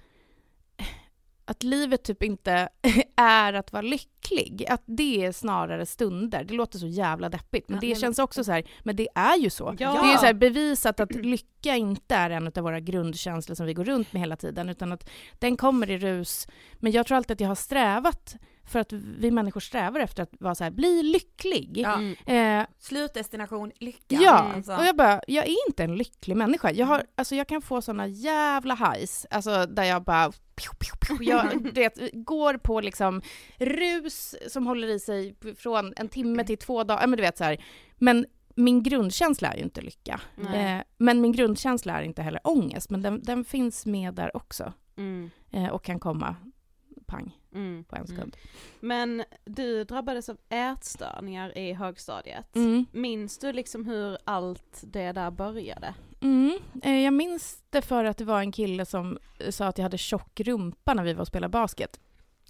att 1.51 1.63
livet 1.63 2.03
typ 2.05 2.23
inte 2.23 2.69
är 3.17 3.53
att 3.53 3.73
vara 3.73 3.83
lycklig. 3.83 4.65
Att 4.69 4.83
det 4.87 5.25
är 5.25 5.33
snarare 5.33 5.87
stunder. 5.87 6.45
Det 6.45 6.55
låter 6.55 6.79
så 6.79 6.87
jävla 6.87 7.29
deppigt 7.29 7.69
men 7.69 7.77
Ja, 7.77 7.81
det 7.81 7.87
men- 7.89 7.97
känns 8.01 8.19
också 8.19 8.45
så 8.45 8.53
här, 8.53 8.65
men 8.83 8.97
det 8.97 9.09
är 9.15 9.37
ju 9.39 9.51
så. 9.51 9.77
Ja. 9.79 9.93
Det 9.93 9.99
är 10.09 10.13
ju 10.13 10.19
så 10.19 10.27
här 10.27 10.35
bevisat 10.35 11.01
att 11.01 11.15
lycka 11.15 11.77
inte 11.77 12.15
är 12.15 12.31
en 12.31 12.47
av 12.47 12.53
våra 12.63 12.81
grundkänslor 12.81 13.55
som 13.55 13.67
vi 13.67 13.75
går 13.75 13.85
runt 13.85 14.13
med 14.13 14.21
hela 14.23 14.37
tiden 14.37 14.69
utan 14.69 14.93
att 14.93 15.11
den 15.39 15.57
kommer 15.57 15.91
i 15.91 15.99
rus. 15.99 16.49
Men 16.75 16.93
jag 16.93 17.07
tror 17.07 17.17
alltid 17.17 17.35
att 17.35 17.41
jag 17.41 17.49
har 17.49 17.55
strävat 17.55 18.37
för 18.69 18.79
att 18.79 18.93
vi 18.93 19.31
människor 19.31 19.61
strävar 19.61 20.01
efter 20.01 20.23
att 20.23 20.31
vara 20.41 20.55
så 20.55 20.65
här, 20.65 20.71
bli 20.71 21.03
lycklig. 21.03 21.79
Ja. 21.79 22.03
Eh, 22.35 22.67
Slutdestination, 22.79 23.73
lycka. 23.79 24.17
Ja, 24.21 24.53
Alltså. 24.55 24.73
och 24.77 24.85
jag 24.85 24.97
bara, 24.97 25.21
jag 25.27 25.47
är 25.47 25.69
inte 25.69 25.85
en 25.85 25.97
lycklig 25.97 26.37
människa. 26.37 26.71
Jag, 26.73 26.87
har, 26.87 27.03
alltså 27.15 27.35
jag 27.35 27.49
kan 27.49 27.63
få 27.63 27.83
såna 27.83 28.07
jävla 28.07 28.75
highs, 28.75 29.27
alltså 29.31 29.67
där 29.67 29.85
jag 29.85 30.03
bara 30.05 30.31
pju, 30.31 30.71
pju, 30.79 31.17
pju, 31.17 31.25
jag 31.25 31.73
vet, 31.75 31.99
går 32.13 32.55
på 32.55 32.81
liksom 32.81 33.23
rus 33.59 34.35
som 34.49 34.67
håller 34.67 34.89
i 34.89 34.99
sig 35.01 35.35
från 35.57 35.93
en 35.97 36.09
timme 36.09 36.45
till 36.45 36.59
två 36.59 36.85
dagar, 36.85 37.07
men 37.07 37.17
du 37.17 37.23
vet 37.23 37.39
så 37.39 37.45
här. 37.45 37.65
Men 37.97 38.27
min 38.55 38.83
grundkänsla 38.83 39.49
är 39.53 39.57
ju 39.57 39.63
inte 39.63 39.81
lycka. 39.81 40.21
Eh, 40.55 40.79
men 40.97 41.21
min 41.21 41.33
grundkänsla 41.33 41.99
är 41.99 42.03
inte 42.03 42.23
heller 42.23 42.41
ångest, 42.45 42.91
men 42.91 43.03
den, 43.03 43.23
den 43.23 43.45
finns 43.45 43.87
med 43.87 44.15
där 44.15 44.37
också. 44.37 44.73
Mm. 44.97 45.31
Eh, 45.51 45.69
och 45.69 45.85
kan 45.85 46.01
komma 46.01 46.37
pang 47.07 47.38
Mm. 47.55 47.85
på 47.85 47.97
en 47.97 48.07
sekund. 48.07 48.37
Men 48.81 49.25
du 49.45 49.85
drabbades 49.85 50.29
av 50.29 50.37
ätstörningar 50.49 51.59
i 51.59 51.73
högstadiet. 51.73 52.57
Mm. 52.57 52.87
Minns 52.93 53.39
du 53.39 53.53
liksom 53.53 53.85
hur 53.87 54.19
allt 54.25 54.81
det 54.83 55.13
där 55.13 55.31
började? 55.31 55.95
Mm. 56.21 56.59
Eh, 56.83 56.99
jag 57.01 57.13
minns 57.15 57.63
det 57.71 57.83
för 57.83 58.05
att 58.05 58.17
det 58.19 58.25
var 58.25 58.41
en 58.41 58.53
kille 58.53 58.87
som 58.87 59.19
eh, 59.41 59.51
sa 59.51 59.67
att 59.67 59.79
jag 59.79 59.83
hade 59.83 59.99
tjock 59.99 60.41
rumpa 60.41 60.95
när 60.95 61.05
vi 61.05 61.13
var 61.13 61.21
och 61.21 61.27
spelade 61.27 61.51
basket. 61.51 62.01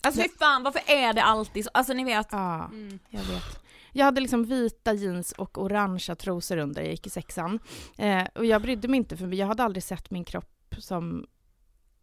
Alltså 0.00 0.22
fy 0.22 0.28
fan, 0.28 0.62
varför 0.62 0.82
är 0.90 1.12
det 1.12 1.22
alltid 1.22 1.64
så? 1.64 1.70
Alltså 1.74 1.92
ni 1.92 2.04
vet. 2.04 2.26
Ja, 2.30 2.64
Mm. 2.64 2.98
jag 3.08 3.20
vet. 3.22 3.60
jag 3.92 4.04
hade 4.04 4.20
liksom 4.20 4.44
vita 4.44 4.92
jeans 4.92 5.32
och 5.32 5.58
orangea 5.62 6.14
trosor 6.16 6.56
under, 6.56 6.82
jag 6.82 6.90
gick 6.90 7.06
i 7.06 7.10
sexan. 7.10 7.58
Eh, 7.98 8.24
och 8.34 8.46
jag 8.46 8.62
brydde 8.62 8.88
mig 8.88 8.98
inte 8.98 9.16
för 9.16 9.34
jag 9.34 9.46
hade 9.46 9.62
aldrig 9.62 9.82
sett 9.82 10.10
min 10.10 10.24
kropp 10.24 10.74
som 10.78 11.26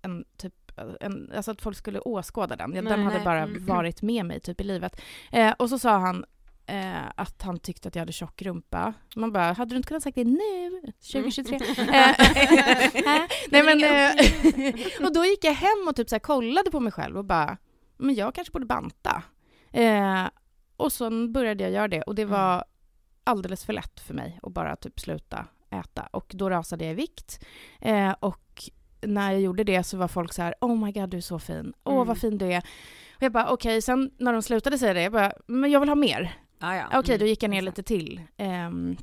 en 0.01 0.25
typ 0.37 0.64
en, 1.01 1.31
alltså 1.35 1.51
att 1.51 1.61
folk 1.61 1.77
skulle 1.77 1.99
åskåda 1.99 2.55
den. 2.55 2.71
den 2.71 2.83
Nej, 2.83 2.93
hade 3.03 3.15
nej. 3.15 3.25
bara 3.25 3.41
Mm. 3.41 3.65
varit 3.65 4.01
med 4.01 4.25
mig 4.25 4.39
typ 4.39 4.61
i 4.61 4.63
livet. 4.63 5.01
Eh, 5.31 5.51
och 5.59 5.69
så 5.69 5.79
sa 5.79 5.97
han 5.97 6.25
eh, 6.67 7.03
att 7.15 7.41
han 7.41 7.59
tyckte 7.59 7.87
att 7.87 7.95
jag 7.95 8.01
hade 8.01 8.11
tjock 8.11 8.41
rumpa. 8.41 8.93
Man 9.15 9.31
bara, 9.31 9.53
hade 9.53 9.69
du 9.73 9.77
inte 9.77 9.87
kunnat 9.87 10.03
sagt 10.03 10.15
det 10.15 10.23
nu, 10.23 10.81
2023? 11.11 11.59
Mm. 11.77 11.89
Eh, 11.89 12.15
Nej 13.49 13.63
men, 13.63 13.83
eh, 13.83 14.15
och 15.05 15.13
då 15.13 15.25
gick 15.25 15.43
jag 15.43 15.53
hem 15.53 15.87
och 15.89 15.95
typ 15.95 16.09
så 16.09 16.15
här 16.15 16.19
kollade 16.19 16.71
på 16.71 16.79
mig 16.79 16.91
själv 16.91 17.17
och 17.17 17.25
bara, 17.25 17.57
men 17.97 18.15
jag 18.15 18.35
kanske 18.35 18.51
borde 18.51 18.65
banta. 18.65 19.23
Eh, 19.71 20.23
och 20.77 20.91
så 20.91 21.27
började 21.27 21.63
jag 21.63 21.73
göra 21.73 21.87
det 21.87 22.01
och 22.01 22.15
det 22.15 22.25
var 22.25 22.65
alldeles 23.23 23.65
för 23.65 23.73
lätt 23.73 23.99
för 23.99 24.13
mig 24.13 24.39
att 24.43 24.51
bara 24.53 24.75
typ 24.75 24.99
sluta 24.99 25.45
äta. 25.69 26.07
Och 26.11 26.31
då 26.35 26.49
rasade 26.49 26.83
jag 26.85 26.91
i 26.91 26.95
vikt. 26.95 27.45
Eh, 27.81 28.11
och 28.19 28.69
när 29.07 29.31
jag 29.31 29.41
gjorde 29.41 29.63
det 29.63 29.83
så 29.83 29.97
var 29.97 30.07
folk 30.07 30.33
så 30.33 30.41
här, 30.41 30.55
oh 30.61 30.85
my 30.85 30.91
god 30.91 31.09
du 31.09 31.17
är 31.17 31.21
så 31.21 31.39
fin, 31.39 31.73
åh 31.83 31.93
Mm. 31.95 32.07
vad 32.07 32.17
fin 32.17 32.37
du 32.37 32.45
är. 32.53 32.59
Och 33.15 33.23
jag 33.23 33.31
bara 33.31 33.49
okej, 33.49 33.81
sen 33.81 34.11
när 34.17 34.33
de 34.33 34.41
slutade 34.41 34.77
säga 34.77 34.93
det, 34.93 35.01
jag 35.03 35.11
bara, 35.11 35.33
men 35.47 35.71
jag 35.71 35.79
vill 35.79 35.89
ha 35.89 35.95
mer. 35.95 36.33
Ja, 36.59 36.75
ja. 36.75 36.85
Okej, 36.99 37.15
Mm. 37.15 37.19
då 37.19 37.25
gick 37.25 37.43
jag 37.43 37.49
ner 37.49 37.61
lite 37.61 37.83
till. 37.83 38.21
Ehm, 38.37 38.97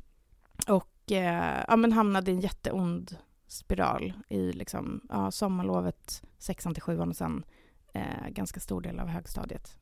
och 0.67 1.11
eh, 1.11 1.63
ja, 1.67 1.75
men 1.75 1.91
hamnade 1.93 2.31
i 2.31 2.33
en 2.33 2.41
jätteond 2.41 3.17
spiral 3.47 4.13
i 4.29 4.51
liksom, 4.51 5.01
ja, 5.09 5.31
sommarlovet, 5.31 6.23
sexan 6.37 6.73
till 6.73 6.83
sjuan 6.83 7.09
och 7.09 7.15
sen 7.15 7.43
eh, 7.93 8.29
ganska 8.29 8.59
stor 8.59 8.81
del 8.81 8.99
av 8.99 9.07
högstadiet. 9.07 9.77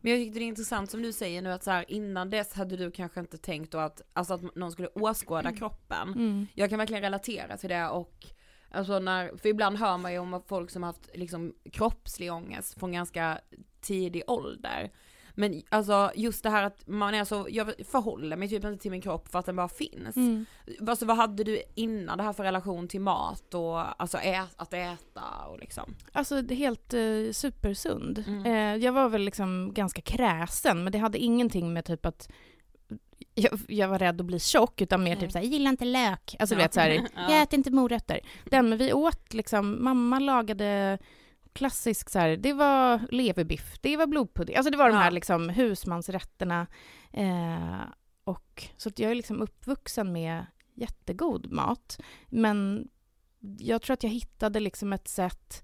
Men 0.00 0.12
jag 0.12 0.20
tyckte 0.20 0.38
det 0.38 0.44
är 0.44 0.48
intressant 0.48 0.90
som 0.90 1.02
du 1.02 1.12
säger 1.12 1.42
nu 1.42 1.52
att 1.52 1.64
så 1.64 1.70
här, 1.70 1.90
innan 1.90 2.30
dess 2.30 2.54
hade 2.54 2.76
du 2.76 2.90
kanske 2.90 3.20
inte 3.20 3.38
tänkt 3.38 3.72
då 3.72 3.78
att, 3.78 4.02
alltså 4.12 4.34
att 4.34 4.54
någon 4.56 4.72
skulle 4.72 4.88
åskåda 4.88 5.52
kroppen. 5.52 6.08
Mm. 6.08 6.46
Jag 6.54 6.70
kan 6.70 6.78
verkligen 6.78 7.02
relatera 7.02 7.56
till 7.56 7.68
det 7.68 7.88
och 7.88 8.26
alltså 8.70 8.98
när, 8.98 9.36
för 9.36 9.48
ibland 9.48 9.76
hör 9.76 9.98
man 9.98 10.12
ju 10.12 10.18
om 10.18 10.42
folk 10.46 10.70
som 10.70 10.82
haft 10.82 11.10
liksom 11.14 11.54
kroppslig 11.72 12.32
ångest 12.32 12.78
från 12.80 12.92
ganska 12.92 13.38
tidig 13.80 14.22
ålder. 14.26 14.90
Men 15.38 15.62
alltså 15.68 16.10
just 16.14 16.42
det 16.42 16.50
här 16.50 16.62
att 16.62 16.86
man 16.86 17.14
är 17.14 17.24
så, 17.24 17.46
jag 17.50 17.72
förhåller 17.90 18.36
mig 18.36 18.48
typ 18.48 18.64
inte 18.64 18.82
till 18.82 18.90
min 18.90 19.00
kropp 19.00 19.28
för 19.28 19.38
att 19.38 19.46
den 19.46 19.56
bara 19.56 19.68
finns. 19.68 20.16
Mm. 20.16 20.46
Alltså 20.88 21.06
vad 21.06 21.16
hade 21.16 21.44
du 21.44 21.62
innan 21.74 22.18
det 22.18 22.24
här 22.24 22.32
för 22.32 22.44
relation 22.44 22.88
till 22.88 23.00
mat 23.00 23.54
och 23.54 24.02
alltså 24.02 24.18
ä, 24.18 24.44
att 24.56 24.72
äta 24.72 25.22
och 25.48 25.58
liksom? 25.58 25.94
Alltså 26.12 26.42
helt 26.42 26.94
eh, 26.94 27.32
supersund. 27.32 28.24
Mm. 28.26 28.46
Eh, 28.46 28.84
jag 28.84 28.92
var 28.92 29.08
väl 29.08 29.22
liksom 29.22 29.74
ganska 29.74 30.02
kräsen, 30.02 30.84
men 30.84 30.92
det 30.92 30.98
hade 30.98 31.18
ingenting 31.18 31.72
med 31.72 31.84
typ 31.84 32.06
att 32.06 32.28
jag, 33.36 33.60
jag 33.68 33.88
var 33.88 33.98
rädd 33.98 34.20
att 34.20 34.26
bli 34.26 34.38
tjock, 34.38 34.80
utan 34.80 35.04
mer 35.04 35.16
typ 35.16 35.32
såhär, 35.32 35.44
jag 35.44 35.52
gillar 35.52 35.70
inte 35.70 35.84
lök. 35.84 36.36
Alltså 36.38 36.54
du 36.54 36.62
vet 36.62 36.74
såhär, 36.74 36.88
Ja. 37.14 37.30
jag 37.30 37.42
äter 37.42 37.56
inte 37.56 37.70
morötter. 37.70 38.20
Den, 38.44 38.68
men 38.68 38.78
vi 38.78 38.92
åt 38.92 39.34
liksom, 39.34 39.84
mamma 39.84 40.18
lagade 40.18 40.98
klassisk 41.52 42.10
så 42.10 42.18
här, 42.18 42.36
det 42.36 42.52
var 42.52 43.00
leverbiff, 43.10 43.78
det 43.80 43.96
var 43.96 44.06
blodpudding, 44.06 44.56
alltså 44.56 44.70
det 44.70 44.76
var 44.76 44.88
de 44.88 44.96
här 44.96 45.10
liksom 45.10 45.48
husmansrätterna. 45.48 46.66
Eh, 47.12 47.80
och, 48.24 48.64
så 48.76 48.90
jag 48.96 49.10
är 49.10 49.14
liksom 49.14 49.42
uppvuxen 49.42 50.12
med 50.12 50.46
jättegod 50.74 51.52
mat. 51.52 52.00
Men 52.28 52.88
jag 53.58 53.82
tror 53.82 53.94
att 53.94 54.02
jag 54.02 54.10
hittade 54.10 54.60
liksom 54.60 54.92
ett 54.92 55.08
sätt, 55.08 55.62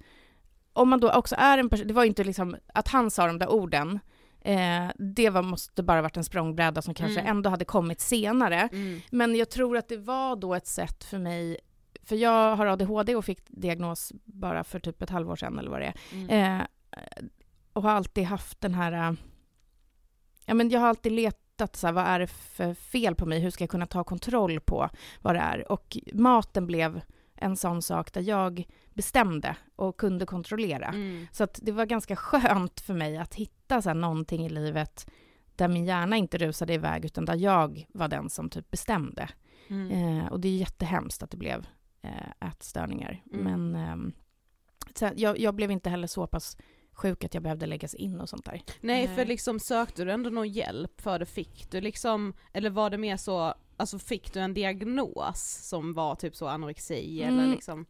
om 0.72 0.88
man 0.88 1.00
då 1.00 1.12
också 1.12 1.34
är 1.38 1.58
en 1.58 1.68
person, 1.68 1.86
det 1.86 1.94
var 1.94 2.02
ju 2.02 2.08
inte 2.08 2.24
liksom 2.24 2.56
att 2.74 2.88
han 2.88 3.10
sa 3.10 3.26
de 3.26 3.38
där 3.38 3.50
orden, 3.50 3.98
eh, 4.44 4.86
det 4.98 5.30
var, 5.30 5.42
måste 5.42 5.82
bara 5.82 6.02
varit 6.02 6.16
en 6.16 6.24
språngbräda 6.24 6.82
som 6.82 6.94
kanske 6.94 7.20
Mm. 7.20 7.30
ändå 7.36 7.50
hade 7.50 7.64
kommit 7.64 8.00
senare. 8.00 8.68
Men 9.10 9.34
jag 9.36 9.50
tror 9.50 9.76
att 9.76 9.88
det 9.88 9.96
var 9.96 10.36
då 10.36 10.54
ett 10.54 10.66
sätt 10.66 11.04
för 11.04 11.18
mig, 11.18 11.56
för 12.02 12.16
jag 12.16 12.56
har 12.56 12.66
ADHD 12.66 13.16
och 13.16 13.24
fick 13.24 13.40
diagnos 13.48 14.12
bara 14.24 14.64
för 14.64 14.80
typ 14.80 15.02
ett 15.02 15.10
halvår 15.10 15.36
sedan 15.36 15.58
eller 15.58 15.70
vad 15.70 15.80
det 15.80 15.86
är. 15.86 15.94
Mm. 16.12 16.60
Eh, 16.60 16.66
och 17.72 17.82
har 17.82 17.90
alltid 17.90 18.24
haft 18.24 18.60
den 18.60 18.74
här... 18.74 18.92
eh, 18.92 19.12
Ja, 20.46 20.54
men 20.54 20.70
jag 20.70 20.80
har 20.80 20.88
alltid 20.88 21.12
letat 21.12 21.76
så 21.76 21.86
här, 21.86 21.94
vad 21.94 22.04
är 22.04 22.18
det 22.18 22.26
för 22.26 22.74
fel 22.74 23.14
på 23.14 23.26
mig? 23.26 23.38
Hur 23.40 23.50
ska 23.50 23.62
jag 23.64 23.70
kunna 23.70 23.86
ta 23.86 24.04
kontroll 24.04 24.60
på 24.60 24.88
vad 25.20 25.34
det 25.34 25.40
är? 25.40 25.72
Och 25.72 25.96
maten 26.12 26.66
blev 26.66 27.00
en 27.42 27.56
sån 27.56 27.82
sak 27.82 28.12
där 28.12 28.20
jag 28.20 28.66
bestämde 28.94 29.56
och 29.76 29.96
kunde 29.96 30.26
kontrollera. 30.26 30.86
Mm. 30.86 31.26
Så 31.32 31.44
att 31.44 31.58
det 31.62 31.72
var 31.72 31.86
ganska 31.86 32.16
skönt 32.16 32.80
för 32.80 32.94
mig 32.94 33.16
att 33.16 33.34
hitta 33.34 33.82
så 33.82 33.88
här, 33.88 33.94
någonting 33.94 34.46
i 34.46 34.48
livet 34.48 35.10
där 35.56 35.68
min 35.68 35.84
hjärna 35.84 36.16
inte 36.16 36.38
rusade 36.38 36.74
iväg 36.74 37.04
utan 37.04 37.24
där 37.24 37.36
jag 37.36 37.86
var 37.88 38.08
den 38.08 38.30
som 38.30 38.50
typ 38.50 38.70
bestämde. 38.70 39.28
Mm. 39.68 39.90
Eh, 39.90 40.26
och 40.26 40.40
det 40.40 40.48
är 40.48 40.56
jättehemskt 40.56 41.22
att 41.22 41.30
det 41.30 41.36
blev 41.36 41.66
eh, 42.02 42.48
ätstörningar. 42.48 43.22
Mm. 43.32 43.44
Men 43.44 44.12
här, 45.00 45.14
jag, 45.16 45.38
jag 45.38 45.54
blev 45.54 45.70
inte 45.70 45.90
heller 45.90 46.06
så 46.06 46.26
pass 46.26 46.56
sjuk 46.92 47.24
att 47.24 47.34
jag 47.34 47.42
behövde 47.42 47.66
läggas 47.66 47.94
in 47.94 48.20
och 48.20 48.28
sånt 48.28 48.44
där. 48.44 48.62
Nej, 48.80 49.06
Nej. 49.06 49.16
för 49.16 49.24
liksom 49.24 49.60
sökte 49.60 50.04
du 50.04 50.12
ändå 50.12 50.30
någon 50.30 50.48
hjälp 50.48 51.00
för 51.00 51.18
det? 51.18 51.26
Fick 51.26 51.70
du 51.70 51.80
liksom, 51.80 52.34
eller 52.52 52.70
var 52.70 52.90
det 52.90 52.98
mer 52.98 53.16
så, 53.16 53.54
alltså 53.76 53.98
fick 53.98 54.32
du 54.32 54.40
en 54.40 54.54
diagnos 54.54 55.58
som 55.68 55.94
var 55.94 56.14
typ 56.14 56.36
så 56.36 56.46
anorexi 56.48 57.22
eller 57.22 57.38
Mm. 57.38 57.50
liksom? 57.50 57.86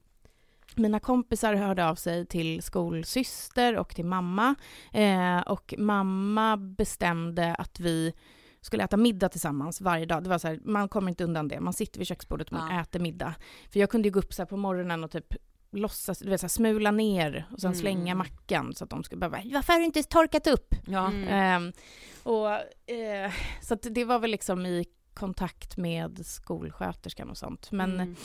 Mina 0.77 1.01
kompisar 1.01 1.55
hörde 1.55 1.89
av 1.89 1.95
sig 1.95 2.27
till 2.27 2.63
skolsyster 2.63 3.77
och 3.77 3.95
till 3.95 4.05
mamma. 4.05 4.55
Eh, 4.93 5.41
och 5.41 5.75
mamma 5.79 6.57
bestämde 6.57 7.55
att 7.55 7.81
vi 7.81 8.13
skulle 8.61 8.85
äta 8.85 8.97
middag 8.97 9.29
tillsammans 9.29 9.81
varje 9.81 10.07
dag. 10.07 10.23
Det 10.25 10.29
var 10.31 10.39
så 10.39 10.49
här, 10.49 10.61
man 10.65 10.89
kommer 10.89 11.09
inte 11.09 11.25
undan 11.25 11.49
det. 11.49 11.61
Man 11.61 11.73
sitter 11.73 11.99
vid 11.99 12.09
köksbordet 12.09 12.47
och 12.47 12.53
man 12.53 12.75
Ja. 12.75 12.81
äter 12.81 13.01
middag. 13.01 13.35
För 13.71 13.81
jag 13.81 13.91
kunde 13.91 14.09
ju 14.09 14.13
gå 14.13 14.19
upp 14.19 14.35
så 14.35 14.47
på 14.47 14.57
morgonen 14.57 15.05
och 15.05 15.11
typ 15.11 15.35
låtsas, 15.73 16.19
du 16.19 16.31
vet, 16.31 16.41
så 16.41 16.45
här, 16.45 16.49
smula 16.49 16.91
ner 16.91 17.47
och 17.53 17.61
sen 17.61 17.71
Mm. 17.71 17.81
slänga 17.81 18.15
mackan 18.15 18.75
så 18.75 18.85
att 18.85 18.91
de 18.91 19.05
skulle 19.05 19.19
bara 19.19 19.41
“Varför 19.53 19.73
har 19.73 19.81
du 19.81 19.87
inte 19.87 20.03
torkat 20.03 20.47
upp?” 20.47 20.75
Ja. 20.87 21.07
Mm. 21.11 21.29
Ehm, 21.29 21.73
och, 22.23 22.51
eh, 22.95 23.33
så 23.63 23.75
det 23.75 24.05
var 24.05 24.19
väl 24.19 24.31
liksom 24.31 24.67
i 24.67 24.85
kontakt 25.15 25.77
med 25.77 26.27
skolsköterskan 26.27 27.31
och 27.31 27.37
sånt. 27.39 27.73
Men 27.73 27.93
Mm. 27.95 28.17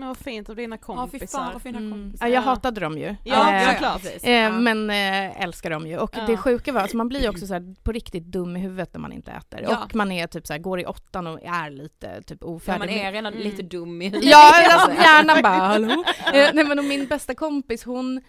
Men 0.00 0.08
vad 0.08 0.16
fint 0.16 0.48
av 0.48 0.56
dina 0.56 0.76
Ja 0.76 0.80
fy 1.12 1.18
kompisar. 1.18 1.38
fan 1.38 1.52
vad 1.52 1.62
fina 1.62 1.78
mm, 1.78 1.92
kompisar. 1.92 2.26
ja, 2.26 2.32
jag 2.34 2.42
hatade 2.42 2.80
dem 2.80 2.98
ju. 2.98 3.16
Ja, 3.24 3.52
Eh, 3.54 3.72
såklart. 3.72 4.02
Eh, 4.22 4.32
Ja. 4.32 4.50
Men 4.52 4.90
eh, 4.90 5.42
älskar 5.42 5.70
dem 5.70 5.86
ju. 5.86 5.98
Och 5.98 6.10
Ja. 6.16 6.26
det 6.26 6.36
sjuka 6.36 6.72
var, 6.72 6.80
alltså 6.80 6.96
man 6.96 7.08
blir 7.08 7.20
ju 7.20 7.28
också 7.28 7.46
så 7.46 7.52
här, 7.54 7.74
på 7.82 7.92
riktigt 7.92 8.24
dum 8.24 8.56
i 8.56 8.60
huvudet 8.60 8.92
när 8.94 9.00
man 9.00 9.12
inte 9.12 9.30
äter. 9.30 9.60
Ja. 9.62 9.84
Och 9.84 9.94
man 9.94 10.12
är 10.12 10.26
typ 10.26 10.46
så 10.46 10.52
här, 10.52 10.60
går 10.60 10.80
i 10.80 10.86
åttan 10.86 11.26
och 11.26 11.40
är 11.42 11.70
lite 11.70 12.22
typ 12.22 12.38
Ja, 12.40 12.46
ofärdig. 12.46 12.78
man 12.78 12.88
är 12.88 13.12
redan 13.12 13.32
Mm. 13.32 13.44
lite 13.44 13.62
dum 13.62 14.02
i 14.02 14.04
huvudet. 14.04 14.30
Ja, 14.30 14.52
alltså 14.72 14.92
hjärnan 15.02 15.42
bara 15.42 15.52
hallå? 15.68 16.04
Eh, 16.34 16.50
nej 16.54 16.64
men 16.64 16.78
och 16.78 16.84
min 16.84 17.06
bästa 17.06 17.34
kompis 17.34 17.84
hon 17.84 18.20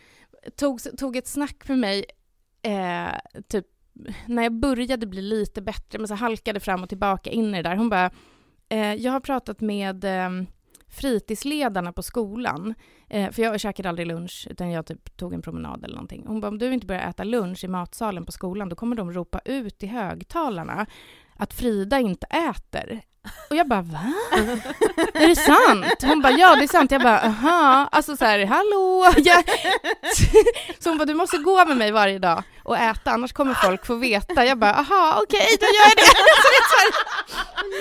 tog, 0.55 0.97
tog 0.97 1.15
ett 1.15 1.27
snack 1.27 1.67
med 1.67 1.77
mig 1.79 2.05
eh, 2.61 3.41
typ 3.49 3.65
när 4.25 4.43
jag 4.43 4.53
började 4.53 5.07
bli 5.07 5.21
lite 5.21 5.61
bättre 5.61 5.99
men 5.99 6.07
så 6.07 6.15
halkade 6.15 6.59
fram 6.59 6.83
och 6.83 6.89
tillbaka 6.89 7.29
in 7.29 7.55
i 7.55 7.61
det 7.61 7.69
där. 7.69 7.75
Hon 7.75 7.89
bara, 7.89 8.11
eh, 8.69 8.93
jag 8.93 9.11
har 9.11 9.19
pratat 9.19 9.61
med 9.61 10.03
eh, 10.03 10.29
fritidsledarna 10.87 11.93
på 11.93 12.03
skolan, 12.03 12.73
eh, 13.09 13.31
för 13.31 13.41
jag 13.41 13.59
käkade 13.59 13.89
aldrig 13.89 14.07
lunch 14.07 14.47
utan 14.49 14.71
jag 14.71 14.85
typ 14.85 15.17
tog 15.17 15.33
en 15.33 15.41
promenad 15.41 15.83
eller 15.83 15.95
någonting. 15.95 16.23
Hon 16.27 16.41
bara, 16.41 16.47
om 16.47 16.57
du 16.57 16.73
inte 16.73 16.87
börjar 16.87 17.09
äta 17.09 17.23
lunch 17.23 17.63
i 17.63 17.67
matsalen 17.67 18.25
på 18.25 18.31
skolan 18.31 18.69
då 18.69 18.75
kommer 18.75 18.95
de 18.95 19.13
ropa 19.13 19.39
ut 19.45 19.83
i 19.83 19.87
högtalarna 19.87 20.85
att 21.39 21.53
Frida 21.53 21.99
inte 21.99 22.27
äter. 22.27 23.01
Och 23.49 23.55
jag 23.55 23.67
bara, 23.67 23.81
va? 23.81 24.13
Är 25.13 25.27
det 25.27 25.35
sant? 25.35 26.03
Hon 26.03 26.21
bara, 26.21 26.31
ja 26.33 26.55
det 26.55 26.63
är 26.63 26.67
sant. 26.67 26.91
Jag 26.91 27.01
bara, 27.01 27.19
aha. 27.21 27.89
Alltså 27.91 28.17
så 28.17 28.25
här, 28.25 28.45
hallå? 28.45 29.13
Jag... 29.17 29.43
Så 30.79 30.89
hon 30.89 30.97
bara, 30.97 31.05
du 31.05 31.13
måste 31.13 31.37
gå 31.37 31.65
med 31.65 31.77
mig 31.77 31.91
varje 31.91 32.19
dag 32.19 32.43
och 32.63 32.77
äta, 32.77 33.11
annars 33.11 33.33
kommer 33.33 33.53
folk 33.53 33.85
få 33.85 33.95
veta. 33.95 34.45
Jag 34.45 34.57
bara, 34.57 34.73
aha, 34.73 35.19
okej, 35.23 35.57
då 35.59 35.65
gör 35.65 35.87
jag 35.87 35.95
det. 35.97 36.01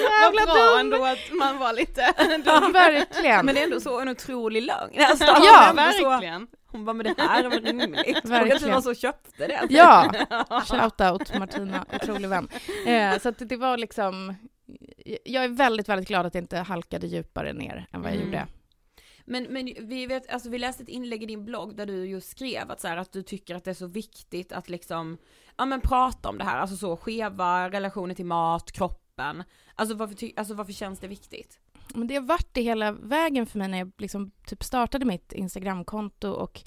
Här, 0.09 0.31
Vad 0.31 0.35
jävla 0.35 0.55
bra 0.55 0.65
dum. 0.71 0.79
ändå 0.81 1.05
att 1.05 1.19
man 1.33 1.59
var 1.59 1.73
lite 1.73 2.13
Ja, 2.45 2.61
verkligen. 2.73 3.47
Men 3.47 3.55
det 3.55 3.61
är 3.61 3.65
ändå 3.65 3.81
så 3.81 4.01
en 4.01 4.09
otrolig 4.09 4.63
lögn. 4.63 5.05
Alltså, 5.11 5.25
Ja, 5.25 5.69
ändå 5.71 5.83
så- 5.99 6.09
verkligen. 6.11 6.47
Hon 6.71 6.85
bara, 6.85 6.93
men 6.93 7.07
det 7.17 7.23
här 7.23 7.45
är 7.45 7.51
väl 7.51 7.65
rimligt? 7.65 8.25
Verkligen. 8.25 8.49
kanske 8.49 8.71
var 8.71 8.81
så 8.81 8.91
och 8.91 8.97
köpte 8.97 9.47
det. 9.47 9.67
Ja, 9.71 10.13
shout 10.67 11.01
out 11.01 11.39
Martina, 11.39 11.87
otrolig 12.03 12.29
vän. 12.29 12.49
Eh, 12.87 13.19
så 13.19 13.31
det 13.31 13.57
var 13.57 13.77
liksom, 13.77 14.35
jag 15.25 15.45
är 15.45 15.49
väldigt, 15.49 15.89
väldigt 15.89 16.09
glad 16.09 16.27
att 16.27 16.35
jag 16.35 16.43
inte 16.43 16.59
halkade 16.59 17.07
djupare 17.07 17.53
ner 17.53 17.87
än 17.93 18.03
vad 18.03 18.11
jag 18.11 18.17
Mm. 18.17 18.27
gjorde. 18.27 18.47
Men, 19.25 19.43
men 19.45 19.89
vi, 19.89 20.07
vet, 20.07 20.31
alltså 20.31 20.51
vi 20.51 20.59
läste 20.59 20.83
ett 20.83 20.89
inlägg 20.89 21.23
i 21.23 21.27
din 21.27 21.45
blogg 21.45 21.77
där 21.77 21.87
du 21.87 22.07
just 22.07 22.31
skrev 22.31 22.71
att, 22.71 22.81
så 22.81 22.89
här, 22.89 22.97
att 22.97 23.13
du 23.13 23.23
tycker 23.23 23.55
att 23.55 23.65
det 23.65 23.71
är 23.71 23.75
så 23.75 23.87
viktigt 23.87 24.53
att 24.53 24.69
liksom, 24.69 25.19
ja 25.57 25.65
men 25.65 25.81
prata 25.81 26.29
om 26.29 26.39
det 26.39 26.45
här, 26.45 26.59
alltså 26.59 26.77
så 26.77 26.97
skeva 26.97 27.71
relationer 27.71 28.15
till 28.15 28.27
mat, 28.27 28.73
kroppen. 28.73 29.45
Alltså 29.75 29.95
varför, 29.97 30.17
alltså 30.37 30.55
varför 30.55 30.73
känns 30.73 31.01
det 31.01 31.09
viktigt? 31.09 31.61
Men 31.99 32.09
det 32.09 32.15
har 32.15 32.23
varit 32.23 32.49
det 32.53 32.63
hela 32.63 32.93
vägen 32.93 33.47
för 33.47 33.59
mig 33.59 33.69
när 33.69 33.79
jag 33.79 33.93
liksom 33.99 34.31
typ 34.47 34.65
startade 34.65 35.05
mitt 35.05 35.33
Instagramkonto 35.33 36.31
och 36.31 36.61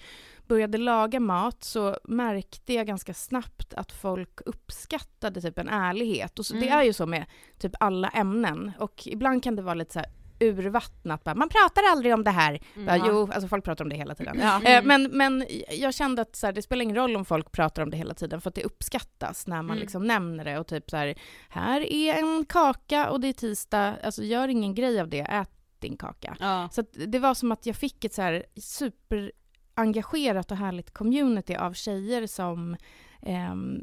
började 0.48 0.78
laga 0.78 1.20
mat 1.20 1.64
så 1.64 1.98
märkte 2.04 2.74
jag 2.74 2.88
ganska 2.88 3.14
snabbt 3.14 3.74
att 3.74 3.92
folk 3.92 4.40
uppskattade 4.46 5.42
typ 5.42 5.58
en 5.58 5.70
ärlighet. 5.70 6.40
Och 6.40 6.46
så, 6.46 6.56
Mm. 6.56 6.68
Det 6.68 6.74
är 6.74 6.84
ju 6.84 6.94
så 6.94 7.06
med 7.06 7.26
typ 7.60 7.72
alla 7.80 8.10
ämnen. 8.10 8.72
Och 8.80 9.08
ibland 9.08 9.44
kan 9.44 9.56
det 9.56 9.62
vara 9.62 9.74
lite 9.74 9.94
så 9.94 10.00
här 10.00 10.10
urvattnat. 10.42 11.24
Bara, 11.24 11.36
man 11.36 11.50
pratar 11.50 11.82
aldrig 11.92 12.14
om 12.14 12.24
det 12.24 12.32
här. 12.32 12.60
Bara, 12.76 12.98
Ja. 12.98 13.06
jo, 13.08 13.30
alltså 13.34 13.48
folk 13.48 13.66
pratar 13.66 13.86
om 13.86 13.90
det 13.90 13.96
hela 13.96 14.16
tiden. 14.16 14.40
Ja. 14.40 14.62
Eh, 14.66 14.84
men, 14.84 15.04
men 15.04 15.46
jag 15.72 15.94
kände 15.94 16.22
att 16.22 16.36
så 16.36 16.46
här, 16.48 16.54
det 16.54 16.62
spelar 16.62 16.84
ingen 16.84 16.96
roll 16.96 17.16
om 17.16 17.26
folk 17.26 17.52
pratar 17.52 17.84
om 17.84 17.90
det 17.90 17.98
hela 17.98 18.14
tiden 18.14 18.42
för 18.42 18.50
att 18.50 18.56
det 18.56 18.64
uppskattas 18.64 19.48
när 19.48 19.56
man 19.58 19.66
Mm. 19.66 19.78
liksom 19.80 20.08
nämner 20.08 20.46
det 20.46 20.60
och 20.60 20.68
typ 20.68 20.90
så 20.90 20.98
här, 20.98 21.16
här 21.50 21.82
är 21.94 22.14
en 22.20 22.46
kaka 22.46 23.10
och 23.10 23.20
det 23.20 23.28
är 23.28 23.34
tisdag, 23.34 23.96
alltså 24.04 24.24
gör 24.24 24.48
ingen 24.48 24.76
grej 24.76 25.00
av 25.02 25.08
det, 25.10 25.20
ät 25.20 25.52
din 25.80 25.98
kaka. 25.98 26.38
Ja. 26.40 26.70
Så 26.72 26.84
det 27.08 27.20
var 27.20 27.34
som 27.34 27.52
att 27.52 27.66
jag 27.66 27.76
fick 27.76 28.06
ett 28.06 28.14
så 28.14 28.22
här 28.22 28.46
superengagerat 28.56 30.52
och 30.52 30.58
härligt 30.58 30.94
community 30.94 31.56
av 31.56 31.74
tjejer 31.74 32.28
som 32.28 32.76
ehm, 33.22 33.82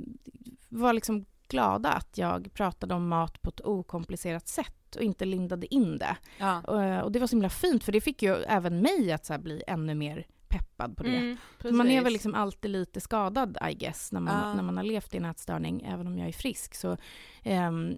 var 0.68 0.92
liksom 0.92 1.24
glada 1.48 1.92
att 1.92 2.18
jag 2.18 2.52
pratade 2.54 2.94
om 2.94 3.08
mat 3.08 3.42
på 3.42 3.48
ett 3.50 3.60
okomplicerat 3.60 4.48
sätt 4.48 4.96
och 4.96 5.02
inte 5.02 5.24
lindade 5.24 5.74
in 5.74 5.98
det. 5.98 6.16
Ja. 6.38 6.60
Och, 6.60 7.04
och 7.04 7.12
det 7.12 7.18
var 7.18 7.26
så 7.26 7.36
himla 7.36 7.48
fint 7.50 7.84
för 7.84 7.92
det 7.92 8.00
fick 8.00 8.22
ju 8.22 8.34
även 8.34 8.80
mig 8.80 9.12
att 9.12 9.26
så 9.26 9.38
bli 9.38 9.62
ännu 9.66 9.94
mer 9.94 10.26
peppad 10.48 10.96
på 10.96 11.02
det. 11.02 11.16
Mm, 11.16 11.36
Man 11.76 11.88
är 11.90 12.02
väl 12.02 12.12
liksom 12.12 12.34
alltid 12.34 12.70
lite 12.70 13.00
skadad 13.00 13.58
I 13.70 13.74
guess 13.74 14.12
när 14.12 14.20
man, 14.20 14.48
Ja. 14.48 14.54
när 14.54 14.62
man 14.62 14.76
har 14.76 14.84
levt 14.84 15.14
i 15.14 15.16
en 15.16 15.24
ätstörning 15.24 15.82
även 15.82 16.06
om 16.06 16.18
jag 16.18 16.28
är 16.28 16.32
frisk. 16.32 16.74
Så 16.74 16.96
ehm, 17.42 17.96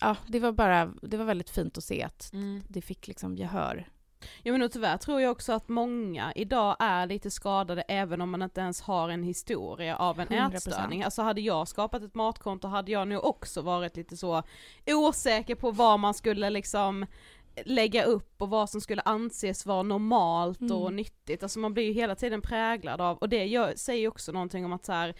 ja, 0.00 0.16
det 0.26 0.40
var 0.40 0.52
bara, 0.52 0.86
det 1.02 1.16
var 1.16 1.24
väldigt 1.24 1.50
fint 1.50 1.78
att 1.78 1.84
se 1.84 2.02
att 2.02 2.30
Mm. 2.32 2.62
det 2.68 2.82
fick 2.82 3.06
liksom 3.08 3.36
gehör. 3.36 3.88
Ja 4.42 4.52
men 4.52 4.62
och 4.62 4.72
tyvärr 4.72 4.96
tror 4.96 5.20
jag 5.20 5.30
också 5.32 5.52
att 5.52 5.68
många 5.68 6.32
idag 6.36 6.76
är 6.78 7.06
lite 7.06 7.30
skadade 7.30 7.82
även 7.88 8.20
om 8.20 8.30
man 8.30 8.42
inte 8.42 8.60
ens 8.60 8.80
har 8.80 9.08
en 9.08 9.22
historia 9.22 9.96
av 9.96 10.20
en 10.20 10.28
100%. 10.28 10.54
ätstörning. 10.56 11.02
Alltså 11.02 11.22
hade 11.22 11.40
jag 11.40 11.68
skapat 11.68 12.02
ett 12.02 12.14
matkonto 12.14 12.68
hade 12.68 12.92
jag 12.92 13.08
nog 13.08 13.24
också 13.24 13.62
varit 13.62 13.96
lite 13.96 14.16
så 14.16 14.42
osäker 14.86 15.54
på 15.54 15.70
vad 15.70 16.00
man 16.00 16.14
skulle 16.14 16.50
liksom 16.50 17.06
lägga 17.64 18.04
upp 18.04 18.42
och 18.42 18.50
vad 18.50 18.70
som 18.70 18.80
skulle 18.80 19.02
anses 19.02 19.66
vara 19.66 19.82
normalt 19.82 20.60
och 20.60 20.80
Mm. 20.86 20.96
nyttigt. 20.96 21.42
Alltså 21.42 21.58
man 21.58 21.74
blir 21.74 21.84
ju 21.84 21.92
hela 21.92 22.14
tiden 22.14 22.42
präglad 22.42 23.00
av, 23.00 23.16
och 23.18 23.28
det 23.28 23.44
gör, 23.46 23.72
säger 23.76 24.08
också 24.08 24.32
någonting 24.32 24.64
om 24.64 24.72
att 24.72 24.84
så 24.84 24.92
här, 24.92 25.14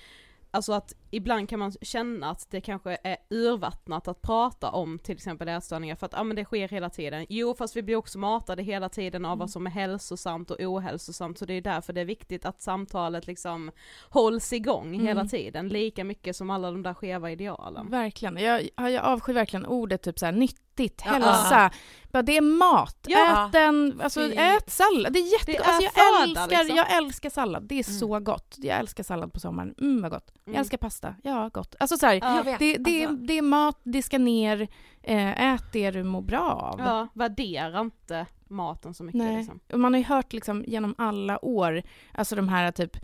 Alltså 0.52 0.72
att 0.72 0.94
ibland 1.10 1.48
kan 1.48 1.58
man 1.58 1.72
känna 1.82 2.30
att 2.30 2.46
det 2.50 2.60
kanske 2.60 2.98
är 3.04 3.16
urvattnat 3.30 4.08
att 4.08 4.22
prata 4.22 4.70
om 4.70 4.98
till 4.98 5.14
exempel 5.16 5.48
ätstörningar 5.48 5.96
för 5.96 6.06
att 6.06 6.12
ja 6.12 6.22
men 6.24 6.36
det 6.36 6.44
sker 6.44 6.68
hela 6.68 6.90
tiden. 6.90 7.26
Jo 7.28 7.54
fast 7.54 7.76
vi 7.76 7.82
blir 7.82 7.96
också 7.96 8.18
matade 8.18 8.62
hela 8.62 8.88
tiden 8.88 9.24
av 9.24 9.38
vad 9.38 9.50
som 9.50 9.66
är 9.66 9.70
hälsosamt 9.70 10.50
och 10.50 10.56
ohälsosamt 10.60 11.38
så 11.38 11.44
det 11.44 11.54
är 11.54 11.60
därför 11.60 11.92
det 11.92 12.00
är 12.00 12.04
viktigt 12.04 12.44
att 12.44 12.60
samtalet 12.62 13.26
liksom 13.26 13.70
hålls 14.10 14.52
igång 14.52 14.86
Mm. 14.94 15.06
hela 15.06 15.24
tiden 15.24 15.68
lika 15.68 16.04
mycket 16.04 16.36
som 16.36 16.50
alla 16.50 16.70
de 16.70 16.82
där 16.82 16.94
skeva 16.94 17.30
idealen. 17.30 17.90
Verkligen. 17.90 18.36
Jag, 18.36 18.68
jag 18.76 18.94
avskyr 19.04 19.32
verkligen 19.32 19.66
ordet 19.66 20.02
typ 20.02 20.18
så 20.18 20.24
här 20.26 20.32
nyttigt, 20.32 21.02
Ja. 21.04 21.10
hälsa. 21.12 21.70
Bara, 22.12 22.22
det 22.22 22.36
är 22.36 22.40
mat. 22.40 22.96
Ja. 23.08 23.46
Ät 23.46 23.52
den, 23.52 24.00
alltså 24.04 24.20
Fy. 24.20 24.34
ät 24.34 24.70
sallad. 24.70 25.12
Det 25.12 25.18
är 25.18 25.32
jättegott. 25.32 25.66
Alltså, 25.66 25.82
jag, 25.82 25.92
föda, 25.92 26.22
älskar, 26.42 26.58
liksom. 26.64 26.76
jag 26.76 26.96
älskar 26.96 27.30
sallad. 27.30 27.62
Det 27.62 27.74
är 27.78 27.88
Mm. 27.88 27.98
så 28.00 28.18
gott. 28.20 28.54
Jag 28.58 28.78
älskar 28.78 29.02
sallad 29.04 29.32
på 29.32 29.40
sommaren. 29.40 29.74
Mm 29.80 30.02
vad 30.02 30.10
gott. 30.10 30.30
Mm. 30.30 30.54
Jag 30.54 30.60
älskar 30.60 30.78
pasta. 30.78 30.99
Ja, 31.22 31.50
gott. 31.52 31.74
Alltså 31.80 31.96
så 31.96 32.06
här, 32.06 32.14
Ja. 32.14 32.42
Vet. 32.42 32.58
det, 32.58 32.76
det, 32.76 33.04
Alltså, 33.06 33.24
det 33.24 33.38
är 33.38 33.42
mat, 33.42 33.80
det 33.82 34.02
ska 34.02 34.18
ner. 34.18 34.68
Eh, 35.02 35.54
ät 35.54 35.64
det 35.72 35.90
du 35.90 36.02
mår 36.02 36.22
bra 36.22 36.50
av. 36.72 36.80
Ja, 36.80 37.08
värdera 37.14 37.80
inte 37.80 38.26
maten 38.48 38.94
så 38.94 39.04
mycket 39.04 39.18
Nej. 39.18 39.36
liksom. 39.36 39.60
Man 39.80 39.92
har 39.94 39.98
ju 39.98 40.04
hört 40.06 40.32
liksom 40.32 40.64
genom 40.66 40.94
alla 40.98 41.44
år, 41.44 41.82
alltså 42.14 42.36
de 42.36 42.48
här 42.48 42.72
typ, 42.72 42.96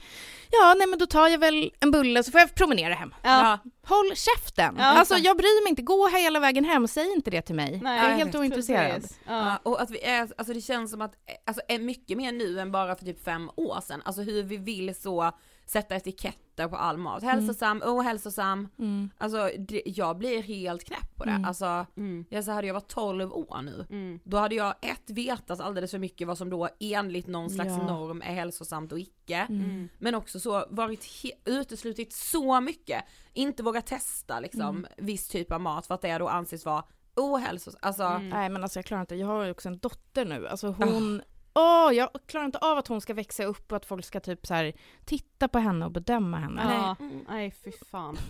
ja 0.51 0.75
nej 0.79 0.87
men 0.87 0.99
då 0.99 1.07
tar 1.07 1.29
jag 1.29 1.39
väl 1.39 1.71
en 1.81 1.91
bulle 1.91 2.23
så 2.23 2.31
får 2.31 2.41
jag 2.41 2.55
promenera 2.55 2.95
hem. 2.95 3.15
ja. 3.23 3.59
Håll 3.83 4.13
käften! 4.15 4.75
Ja. 4.79 4.85
alltså 4.85 5.17
jag 5.17 5.37
bryr 5.37 5.65
mig 5.65 5.71
inte, 5.71 5.83
gå 5.83 6.09
hela 6.09 6.41
vägen 6.41 6.65
hem, 6.65 6.89
säg 6.89 7.13
inte 7.13 7.31
det 7.31 7.43
till 7.43 7.55
mig. 7.55 7.81
Nej, 7.83 7.97
jag 8.03 8.11
är 8.11 8.15
helt 8.17 8.35
ointresserad. 8.35 9.05
Ja. 9.27 9.57
och 9.63 9.83
att 9.83 9.91
vi 9.91 10.03
är, 10.05 10.21
alltså 10.39 10.55
det 10.55 10.61
känns 10.61 10.91
som 10.91 11.01
att, 11.03 11.15
eh, 11.15 11.35
alltså 11.47 11.63
är 11.69 11.79
mycket 11.79 12.17
mer 12.19 12.33
nu 12.33 12.61
än 12.61 12.73
bara 12.73 12.97
för 12.97 13.05
typ 13.05 13.25
fem 13.25 13.51
år 13.57 13.81
sedan, 13.81 14.03
alltså 14.05 14.23
hur 14.23 14.43
vi 14.43 14.57
vill 14.57 14.95
så 14.95 15.33
sätta 15.67 15.97
etiketter 15.97 16.69
på 16.69 16.77
all 16.77 16.99
mat, 16.99 17.23
hälsosam, 17.23 17.83
ohälsosam, 17.87 18.69
Mm. 18.79 19.11
alltså 19.19 19.51
det, 19.59 19.83
jag 19.87 20.19
blir 20.19 20.43
helt 20.43 20.85
knäpp 20.85 21.17
på 21.17 21.25
det, 21.25 21.31
Mm. 21.31 21.45
alltså 21.45 21.87
Mm. 21.97 22.25
jag 22.31 22.45
så 22.45 22.51
hade 22.53 22.67
jag 22.67 22.75
varit 22.75 22.89
12 22.89 23.33
år 23.33 23.63
nu, 23.63 23.87
Mm. 23.91 24.21
då 24.25 24.37
hade 24.37 24.55
jag 24.55 24.75
ett 24.83 25.11
vetat 25.11 25.61
alldeles 25.61 25.91
för 25.91 25.99
mycket 25.99 26.27
vad 26.27 26.39
som 26.39 26.51
då 26.51 26.69
enligt 26.81 27.27
någon 27.27 27.51
slags 27.51 27.71
Ja. 27.71 27.87
norm 27.87 28.23
är 28.23 28.35
hälsosamt 28.35 28.93
och 28.93 28.99
icke, 28.99 29.47
Mm. 29.49 29.89
men 29.99 30.15
också 30.15 30.41
så 30.41 30.65
varit 30.71 31.07
uteslutit 31.45 32.13
så 32.13 32.61
mycket, 32.61 33.05
inte 33.33 33.63
vågat 33.63 33.87
testa 33.87 34.41
liksom 34.41 34.61
Mm. 34.63 34.87
viss 34.97 35.29
typ 35.29 35.53
av 35.53 35.61
mat 35.61 35.87
för 35.87 35.95
att 35.95 36.03
det 36.03 36.19
då 36.19 36.29
anses 36.29 36.65
vara 36.65 36.85
ohälsosamt, 37.17 37.85
alltså 37.85 38.03
Mm. 38.03 38.29
Nej 38.29 38.49
men 38.49 38.63
alltså 38.63 38.79
jag 38.79 38.87
klarar 38.87 39.01
inte, 39.01 39.15
jag 39.15 39.27
har 39.27 39.45
ju 39.45 39.51
också 39.51 39.69
en 39.69 39.79
dotter 39.79 40.25
nu, 40.25 40.49
alltså 40.49 40.69
hon 40.69 41.23
Åh, 41.59 41.93
jag 41.93 42.09
klarar 42.27 42.45
inte 42.45 42.59
av 42.59 42.79
att 42.79 42.89
hon 42.89 43.01
ska 43.01 43.15
växa 43.15 43.45
upp 43.45 43.73
och 43.73 43.77
att 43.77 43.87
folk 43.87 44.05
ska 44.05 44.21
typ 44.21 44.47
så 44.47 44.55
här 44.55 44.73
titta 45.05 45.49
på 45.49 45.59
henne 45.59 45.85
och 45.85 45.93
bedöma 45.93 46.37
henne. 46.39 46.63
Ja. 46.65 46.97
Nej. 47.01 47.25
Nej 47.29 47.51
fy 47.51 47.73
fan. 47.91 48.17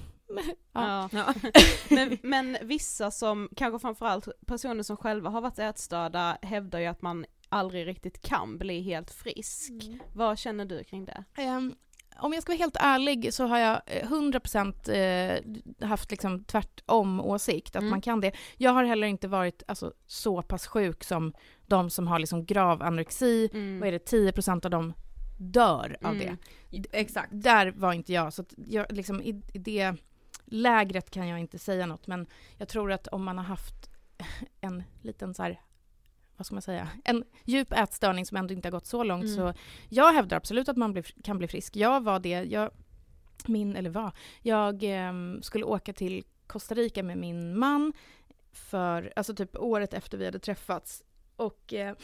Ja. 0.73 1.09
Ja. 1.12 1.35
Men, 1.91 2.19
men 2.23 2.57
vissa 2.62 3.11
som, 3.11 3.49
kanske 3.57 3.79
framförallt 3.79 4.29
personer 4.47 4.83
som 4.83 4.97
själva 4.97 5.31
har 5.31 5.41
varit 5.41 5.59
ätstörda 5.59 6.39
hävdar 6.43 6.79
ju 6.79 6.87
att 6.87 7.03
man 7.03 7.25
aldrig 7.49 7.87
riktigt 7.87 8.23
kan 8.23 8.59
bli 8.59 8.81
helt 8.83 9.11
frisk. 9.11 9.71
Mm. 9.71 9.99
Vad 10.12 10.39
känner 10.39 10.65
du 10.65 10.85
kring 10.85 11.05
det? 11.05 11.25
Ehm, 11.37 11.75
om 12.19 12.33
jag 12.33 12.43
ska 12.43 12.53
vara 12.53 12.59
helt 12.59 12.77
ärlig 12.81 13.35
så 13.35 13.47
har 13.47 13.59
jag 13.59 13.81
eh, 13.87 14.09
100% 14.09 14.91
eh, 15.81 15.89
haft 15.89 16.11
liksom 16.11 16.45
tvärtom 16.45 17.21
åsikt, 17.21 17.77
att 17.77 17.81
Mm. 17.83 17.91
man 17.91 18.01
kan 18.01 18.21
det. 18.21 18.33
Jag 18.57 18.71
har 18.73 18.85
heller 18.85 19.07
inte 19.07 19.29
varit 19.29 19.62
alltså, 19.69 19.93
så 20.07 20.43
pass 20.43 20.67
sjuk 20.67 21.05
som 21.05 21.33
de 21.66 21.90
som 21.90 22.07
har 22.07 22.18
liksom 22.18 22.44
grav 22.44 22.83
anorexi. 22.83 23.48
Mm. 23.52 23.81
Vad 23.81 23.88
är 23.88 23.92
det, 23.92 24.11
10% 24.11 24.64
av 24.64 24.70
dem 24.70 24.92
dör 25.38 25.96
av 26.02 26.14
Mm. 26.14 26.37
det. 26.70 26.87
Exakt. 26.92 27.29
Där 27.33 27.72
var 27.76 27.92
inte 27.92 28.12
jag, 28.12 28.33
så 28.33 28.44
jag, 28.57 28.92
liksom, 28.92 29.22
i, 29.22 29.42
i 29.52 29.59
det 29.59 29.94
lägret 30.44 31.11
kan 31.11 31.29
jag 31.29 31.38
inte 31.38 31.59
säga 31.59 31.87
något. 31.87 32.07
Men 32.07 32.26
jag 32.59 32.68
tror 32.68 32.92
att 32.92 33.07
om 33.07 33.24
man 33.24 33.38
har 33.38 33.44
haft 33.44 33.90
en 34.61 34.83
liten 35.02 35.35
så 35.35 35.42
här, 35.42 35.61
vad 36.37 36.46
ska 36.46 36.55
man 36.55 36.62
säga, 36.62 36.88
en 37.05 37.24
djup 37.44 37.72
ätstörning 37.72 38.26
som 38.26 38.37
ändå 38.37 38.55
inte 38.55 38.68
har 38.68 38.72
gått 38.72 38.87
så 38.87 39.05
långt. 39.05 39.24
Mm. 39.24 39.37
Så 39.37 39.52
jag 39.88 40.12
hävdar 40.12 40.37
absolut 40.37 40.68
att 40.68 40.76
man 40.76 40.92
blir, 40.92 41.22
kan 41.22 41.38
bli 41.38 41.48
frisk. 41.48 41.76
Jag 41.76 42.05
var 42.05 42.20
det, 42.20 42.29
jag, 42.42 42.70
min, 43.46 43.76
eller 43.76 43.90
var, 43.90 44.12
jag 44.42 44.83
ehm, 44.83 45.42
skulle 45.42 45.64
åka 45.64 45.92
till 45.92 46.24
Costa 46.46 46.74
Rica 46.74 47.02
med 47.02 47.18
min 47.18 47.59
man 47.59 47.92
för, 48.52 49.12
alltså 49.16 49.35
typ 49.35 49.57
året 49.57 49.94
efter 49.94 50.18
vi 50.18 50.24
hade 50.24 50.38
träffats. 50.38 51.02
Och 51.37 51.75
eh, 51.75 51.94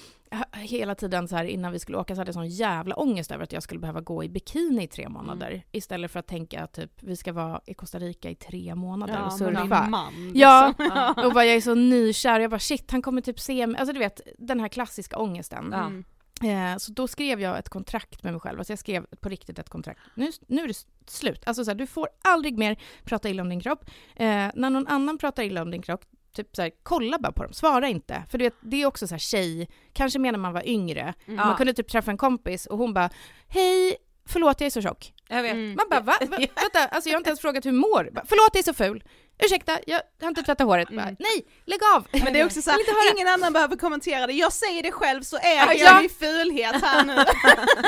hela 0.52 0.94
tiden 0.94 1.28
så 1.28 1.36
här 1.36 1.44
innan 1.44 1.72
vi 1.72 1.78
skulle 1.78 1.98
åka 1.98 2.14
så 2.14 2.20
hade 2.20 2.28
jag 2.28 2.34
sån 2.34 2.48
jävla 2.48 2.94
ångest 2.94 3.30
över 3.30 3.44
att 3.44 3.52
jag 3.52 3.62
skulle 3.62 3.80
behöva 3.80 4.00
gå 4.00 4.24
i 4.24 4.28
bikini 4.28 4.82
i 4.84 4.86
tre 4.88 5.08
månader. 5.08 5.64
Istället 5.72 6.10
för 6.10 6.20
att 6.20 6.26
tänka 6.26 6.62
att 6.64 6.72
typ, 6.72 6.90
vi 7.00 7.16
ska 7.16 7.32
vara 7.32 7.60
i 7.66 7.74
Costa 7.74 7.98
Rica 7.98 8.30
i 8.30 8.34
tre 8.34 8.74
månader 8.74 9.14
och 9.14 9.18
Ja, 9.18 9.50
med 9.50 9.58
surfa. 9.58 9.86
man. 9.88 10.32
Ja, 10.34 10.74
liksom. 10.78 11.24
och 11.26 11.32
bara 11.32 11.44
jag 11.44 11.56
är 11.56 11.60
så 11.60 11.74
nykär. 11.74 12.40
Jag 12.40 12.50
bara 12.50 12.60
shit, 12.60 12.90
han 12.90 13.02
kommer 13.02 13.20
typ 13.20 13.40
se 13.40 13.66
mig. 13.66 13.78
Alltså 13.80 13.92
du 13.92 13.98
vet, 13.98 14.20
den 14.38 14.60
här 14.60 14.68
klassiska 14.68 15.18
ångesten. 15.18 15.68
Ja. 15.72 15.86
Mm. 15.86 16.04
Eh, 16.42 16.78
så 16.78 16.92
då 16.92 17.08
skrev 17.08 17.40
jag 17.40 17.58
ett 17.58 17.68
kontrakt 17.68 18.22
med 18.22 18.32
mig 18.32 18.40
själv. 18.40 18.58
Alltså 18.58 18.72
jag 18.72 18.78
skrev 18.78 19.06
på 19.20 19.28
riktigt 19.28 19.58
ett 19.58 19.68
kontrakt. 19.68 20.00
Nu, 20.14 20.30
nu 20.46 20.62
är 20.62 20.68
det 20.68 20.86
slut. 21.06 21.42
Alltså 21.46 21.64
så 21.64 21.70
här, 21.70 21.78
du 21.78 21.86
får 21.86 22.08
aldrig 22.22 22.58
mer 22.58 22.76
prata 23.04 23.28
illa 23.28 23.42
om 23.42 23.48
din 23.48 23.60
kropp. 23.60 23.84
Eh, 24.16 24.26
när 24.54 24.70
någon 24.70 24.86
annan 24.86 25.18
pratar 25.18 25.42
illa 25.42 25.62
om 25.62 25.70
din 25.70 25.82
kropp, 25.82 26.04
typ 26.34 26.56
så 26.56 26.62
här, 26.62 26.70
kolla 26.82 27.18
bara 27.18 27.32
på 27.32 27.42
dem, 27.42 27.52
svara 27.52 27.88
inte. 27.88 28.22
För 28.30 28.38
du 28.38 28.44
vet, 28.44 28.54
det 28.60 28.82
är 28.82 28.86
också 28.86 29.06
så 29.06 29.14
här 29.14 29.18
tjej, 29.18 29.68
kanske 29.92 30.18
mer 30.18 30.32
när 30.32 30.38
man 30.38 30.52
var 30.52 30.68
yngre. 30.68 31.14
Mm. 31.26 31.36
Man 31.46 31.56
kunde 31.56 31.74
typ 31.74 31.88
träffa 31.88 32.10
en 32.10 32.16
kompis 32.16 32.66
och 32.66 32.78
hon 32.78 32.94
bara 32.94 33.10
hej, 33.48 33.96
förlåt 34.28 34.60
jag 34.60 34.66
är 34.66 34.70
så 34.70 34.82
tjock. 34.82 35.12
Jag 35.28 35.42
vet. 35.42 35.52
Mm. 35.52 35.74
Man 35.74 35.86
bara 35.90 36.00
va? 36.00 36.14
va? 36.20 36.36
Vänta, 36.56 36.86
alltså 36.90 37.08
jag 37.10 37.14
har 37.14 37.20
inte 37.20 37.30
ens 37.30 37.40
frågat 37.40 37.66
hur 37.66 37.72
mår. 37.72 38.10
Bara, 38.12 38.24
förlåt 38.28 38.50
jag 38.52 38.58
är 38.58 38.62
så 38.62 38.74
ful. 38.74 39.04
Ursäkta, 39.44 39.78
jag 39.86 40.00
har 40.20 40.28
inte 40.28 40.42
tvättat 40.42 40.66
håret. 40.66 40.88
Bara, 40.88 41.02
Mm. 41.02 41.16
Nej, 41.18 41.44
lägg 41.64 41.80
av! 41.96 42.06
Men 42.24 42.32
det 42.32 42.40
är 42.40 42.46
också 42.46 42.62
såhär, 42.62 42.78
inte 42.78 42.90
höra. 42.90 43.12
ingen 43.16 43.28
annan 43.28 43.52
behöver 43.52 43.76
kommentera 43.76 44.26
det, 44.26 44.32
jag 44.32 44.52
säger 44.52 44.82
det 44.82 44.92
själv 44.92 45.22
så 45.22 45.36
äger 45.38 45.66
Ja. 45.66 45.74
jag 45.74 46.00
min 46.00 46.10
fulhet 46.10 46.82
här 46.82 47.04
nu. 47.04 47.12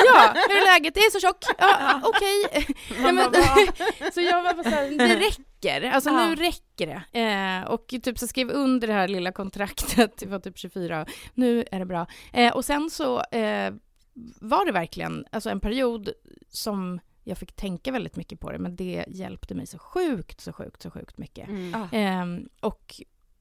Ja, 0.04 0.35
hur 0.48 0.57
är 0.57 0.72
läget? 0.72 0.94
Det 0.94 1.00
är 1.00 1.11
så 1.11 1.20
tjock. 1.20 1.44
Ja, 1.59 2.00
okej. 2.04 2.66
Men, 3.12 3.18
så 4.14 4.20
jag 4.20 4.42
var 4.42 4.54
bara 4.54 4.64
såhär, 4.64 4.90
det 4.90 5.16
räcker. 5.16 5.44
Alltså 5.72 6.11
Ja. 6.11 6.27
nu 6.29 6.35
räcker 6.35 6.87
det. 7.12 7.20
Eh, 7.20 7.70
och 7.70 7.87
typ 8.03 8.18
så 8.18 8.27
skrev 8.27 8.50
under 8.50 8.88
det 8.88 8.94
här 8.94 9.09
lilla 9.09 9.33
kontraktet, 9.33 10.16
det 10.18 10.27
var 10.27 10.38
typ 10.38 10.59
24, 10.59 11.07
nu 11.35 11.64
är 11.70 11.79
det 11.79 11.87
bra. 11.87 12.07
Eh, 12.33 12.53
och 12.55 12.64
sen 12.64 12.90
så 12.90 13.20
eh, 13.20 13.74
var 14.40 14.66
det 14.66 14.72
verkligen 14.72 15.24
alltså 15.33 15.50
en 15.50 15.61
period 15.61 16.09
som 16.48 17.00
jag 17.24 17.38
fick 17.38 17.53
tänka 17.53 17.92
väldigt 17.92 18.16
mycket 18.16 18.40
på 18.40 18.53
det, 18.53 18.59
men 18.59 18.77
det 18.77 19.05
hjälpte 19.09 19.55
mig 19.55 19.66
så 19.66 19.79
sjukt, 19.79 20.40
så 20.40 20.53
sjukt, 20.53 20.83
så 20.83 20.90
sjukt 20.90 21.18
mycket. 21.18 21.48
Mm. 21.48 21.88
Ehm, 21.92 22.48
och 22.61 22.94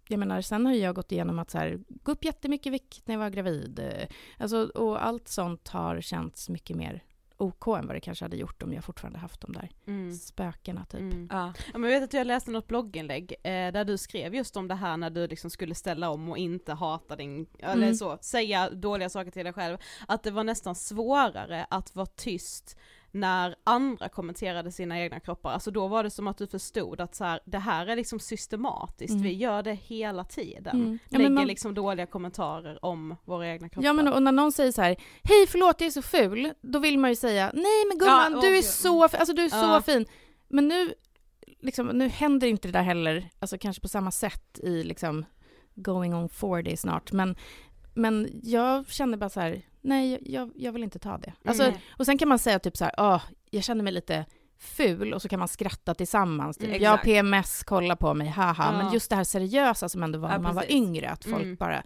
jag 0.08 0.20
menar, 0.20 0.42
sen 0.42 0.66
har 0.66 0.74
jag 0.74 0.96
gått 0.96 1.12
igenom 1.12 1.40
att 1.40 1.52
så 1.52 1.58
här, 1.58 1.80
gå 1.88 2.12
upp 2.12 2.26
jättemycket 2.26 2.74
vikt 2.74 3.08
när 3.08 3.16
jag 3.16 3.20
var 3.20 3.30
gravid. 3.30 3.80
eh, 3.80 4.08
Alltså, 4.38 4.58
och 4.76 5.06
allt 5.06 5.28
sånt 5.28 5.68
har 5.68 6.02
känts 6.02 6.50
mycket 6.50 6.78
mer 6.78 7.04
OK 7.38 7.68
än 7.68 7.88
vad 7.88 7.96
det 7.96 8.00
kanske 8.00 8.26
hade 8.26 8.38
gjort 8.38 8.64
om 8.64 8.74
jag 8.74 8.84
fortfarande 8.84 9.20
haft 9.20 9.42
de 9.42 9.52
där 9.54 9.70
Mm. 9.88 10.14
spökena 10.14 10.86
typ. 10.86 11.00
Mm. 11.00 11.28
Ja. 11.32 11.54
Ja, 11.74 11.78
men 11.80 11.92
jag 11.92 12.00
vet 12.00 12.10
att 12.10 12.14
jag 12.14 12.28
läste 12.28 12.52
något 12.52 12.68
blogginlägg 12.68 13.32
eh, 13.44 13.52
där 13.72 13.86
du 13.86 13.98
skrev 13.98 14.36
just 14.36 14.58
om 14.58 14.68
det 14.68 14.76
här 14.76 14.98
när 14.98 15.10
du 15.10 15.28
liksom 15.28 15.50
skulle 15.50 15.76
ställa 15.76 16.10
om 16.10 16.30
och 16.30 16.38
inte 16.38 16.74
hata 16.74 17.16
din, 17.16 17.46
eller 17.60 17.84
Mm. 17.84 17.96
så, 17.96 18.18
säga 18.22 18.70
dåliga 18.70 19.10
saker 19.10 19.32
till 19.32 19.44
dig 19.44 19.54
själv. 19.54 19.78
Att 20.08 20.24
det 20.24 20.32
var 20.32 20.44
nästan 20.44 20.76
svårare 20.76 21.66
att 21.70 21.96
vara 21.96 22.06
tyst 22.06 22.78
när 23.16 23.56
andra 23.64 24.10
kommenterade 24.10 24.72
sina 24.72 25.00
egna 25.00 25.20
kroppar. 25.20 25.52
Alltså 25.52 25.72
då 25.72 25.88
var 25.88 26.04
det 26.04 26.10
som 26.10 26.28
att 26.28 26.38
du 26.38 26.48
förstod 26.48 27.02
att 27.02 27.16
så 27.16 27.24
här, 27.24 27.40
det 27.46 27.58
här 27.60 27.88
är 27.88 27.96
liksom 27.96 28.20
systematiskt, 28.20 29.12
Mm. 29.12 29.24
vi 29.24 29.34
gör 29.34 29.64
det 29.64 29.74
hela 29.74 30.24
tiden. 30.24 30.76
Mm. 30.82 31.00
Ja, 31.10 31.18
Lägger 31.18 31.30
man- 31.32 31.48
liksom 31.48 31.74
dåliga 31.74 32.06
kommentarer 32.06 32.86
om 32.86 33.16
våra 33.26 33.48
egna 33.48 33.70
kroppar. 33.70 33.86
Ja 33.86 33.94
men 33.94 34.08
och 34.08 34.24
när 34.24 34.32
någon 34.32 34.52
säger 34.52 34.72
så 34.72 34.82
här, 34.82 34.96
hej 35.24 35.48
förlåt 35.48 35.82
jag 35.82 35.88
är 35.88 35.92
så 35.92 36.02
ful, 36.02 36.54
då 36.62 36.80
vill 36.80 37.00
man 37.00 37.10
ju 37.10 37.16
säga, 37.16 37.52
nej 37.54 37.86
men 37.90 37.98
gumman 37.98 38.32
Ja, 38.34 38.42
du 38.42 38.56
är 38.56 38.60
och- 38.60 38.64
så, 38.66 39.04
alltså 39.04 39.34
du 39.34 39.42
är 39.46 39.50
så 39.50 39.56
Ja. 39.58 39.82
fin. 39.86 40.06
Men 40.48 40.68
nu, 40.68 40.94
liksom, 41.60 41.88
nu 41.88 42.08
händer 42.08 42.48
inte 42.48 42.68
det 42.68 42.72
där 42.72 42.84
heller, 42.84 43.30
alltså 43.40 43.58
kanske 43.58 43.82
på 43.82 43.88
samma 43.88 44.12
sätt 44.12 44.60
i 44.64 44.84
liksom 44.84 45.26
going 45.76 46.16
on 46.16 46.30
40 46.30 46.78
snart, 46.78 47.12
men, 47.12 47.36
men 47.94 48.30
jag 48.44 48.88
känner 48.88 49.18
bara 49.18 49.30
så 49.30 49.40
här, 49.40 49.62
nej 49.82 50.20
jag, 50.22 50.52
jag 50.56 50.72
vill 50.72 50.84
inte 50.84 51.00
ta 51.00 51.18
det. 51.18 51.34
Alltså, 51.46 51.64
Mm. 51.64 51.76
och 51.98 52.06
sen 52.06 52.18
kan 52.18 52.30
man 52.30 52.40
säga 52.40 52.60
typ 52.60 52.78
så 52.78 52.84
här, 52.86 52.94
åh, 52.98 53.22
jag 53.50 53.64
känner 53.64 53.84
mig 53.84 53.94
lite 53.94 54.26
ful 54.60 55.14
och 55.14 55.22
så 55.22 55.30
kan 55.30 55.40
man 55.40 55.48
skratta 55.48 55.94
tillsammans. 55.94 56.58
Typ. 56.58 56.68
Mm, 56.68 56.82
jag 56.82 56.90
har. 56.92 56.98
PMS, 56.98 57.64
kolla 57.64 57.96
på 57.96 58.14
mig, 58.14 58.28
haha. 58.28 58.56
Ja. 58.72 58.78
Men 58.84 58.94
just 58.94 59.10
det 59.10 59.16
här 59.16 59.24
seriösa 59.24 59.90
som 59.90 60.04
ändå 60.04 60.20
var 60.20 60.30
Ja, 60.30 60.36
när 60.36 60.44
man 60.44 60.56
var 60.56 60.72
yngre, 60.72 61.10
att 61.10 61.24
folk 61.24 61.42
Mm. 61.44 61.56
bara 61.56 61.84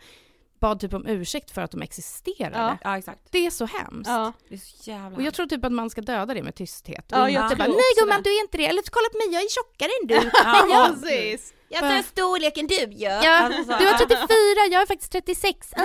bad 0.60 0.80
typ 0.80 0.94
om 0.94 1.08
ursäkt 1.08 1.52
för 1.52 1.62
att 1.62 1.72
de 1.72 1.82
existerade. 1.82 2.78
Ja. 2.84 3.00
ja. 3.06 3.14
Det 3.32 3.46
är 3.46 3.50
så 3.50 3.66
hemskt. 3.66 4.10
Ja. 4.10 4.34
Så 4.60 5.12
Och 5.16 5.22
jag 5.22 5.34
tror 5.34 5.46
typ 5.46 5.66
att 5.66 5.72
man 5.72 5.90
ska 5.90 6.02
döda 6.02 6.34
det 6.34 6.44
med 6.44 6.56
tysthet. 6.56 7.06
Ja, 7.08 7.30
jag 7.30 7.50
tror 7.50 7.58
bara, 7.58 7.68
nej 7.68 7.78
gumman 8.00 8.18
det." 8.24 8.30
du 8.30 8.38
är 8.38 8.42
inte 8.42 8.58
det, 8.58 8.66
eller 8.68 8.82
kolla 8.92 9.10
på 9.12 9.18
mig, 9.18 9.34
jag 9.34 9.44
är 9.44 9.50
tjockare 9.50 9.90
än 10.02 10.08
du. 10.08 10.32
Ja, 10.74 10.90
precis. 11.02 11.54
Jag 11.70 11.80
tar 11.80 12.02
storleken 12.02 12.68
du 12.68 12.76
gör. 12.76 13.24
Ja, 13.24 13.38
Alltså 13.38 13.64
så. 13.64 13.78
du 13.80 13.86
har 13.86 13.98
34, 13.98 14.28
jag 14.72 14.82
är 14.82 14.86
faktiskt 14.86 15.12
36. 15.12 15.74
Ah. 15.74 15.80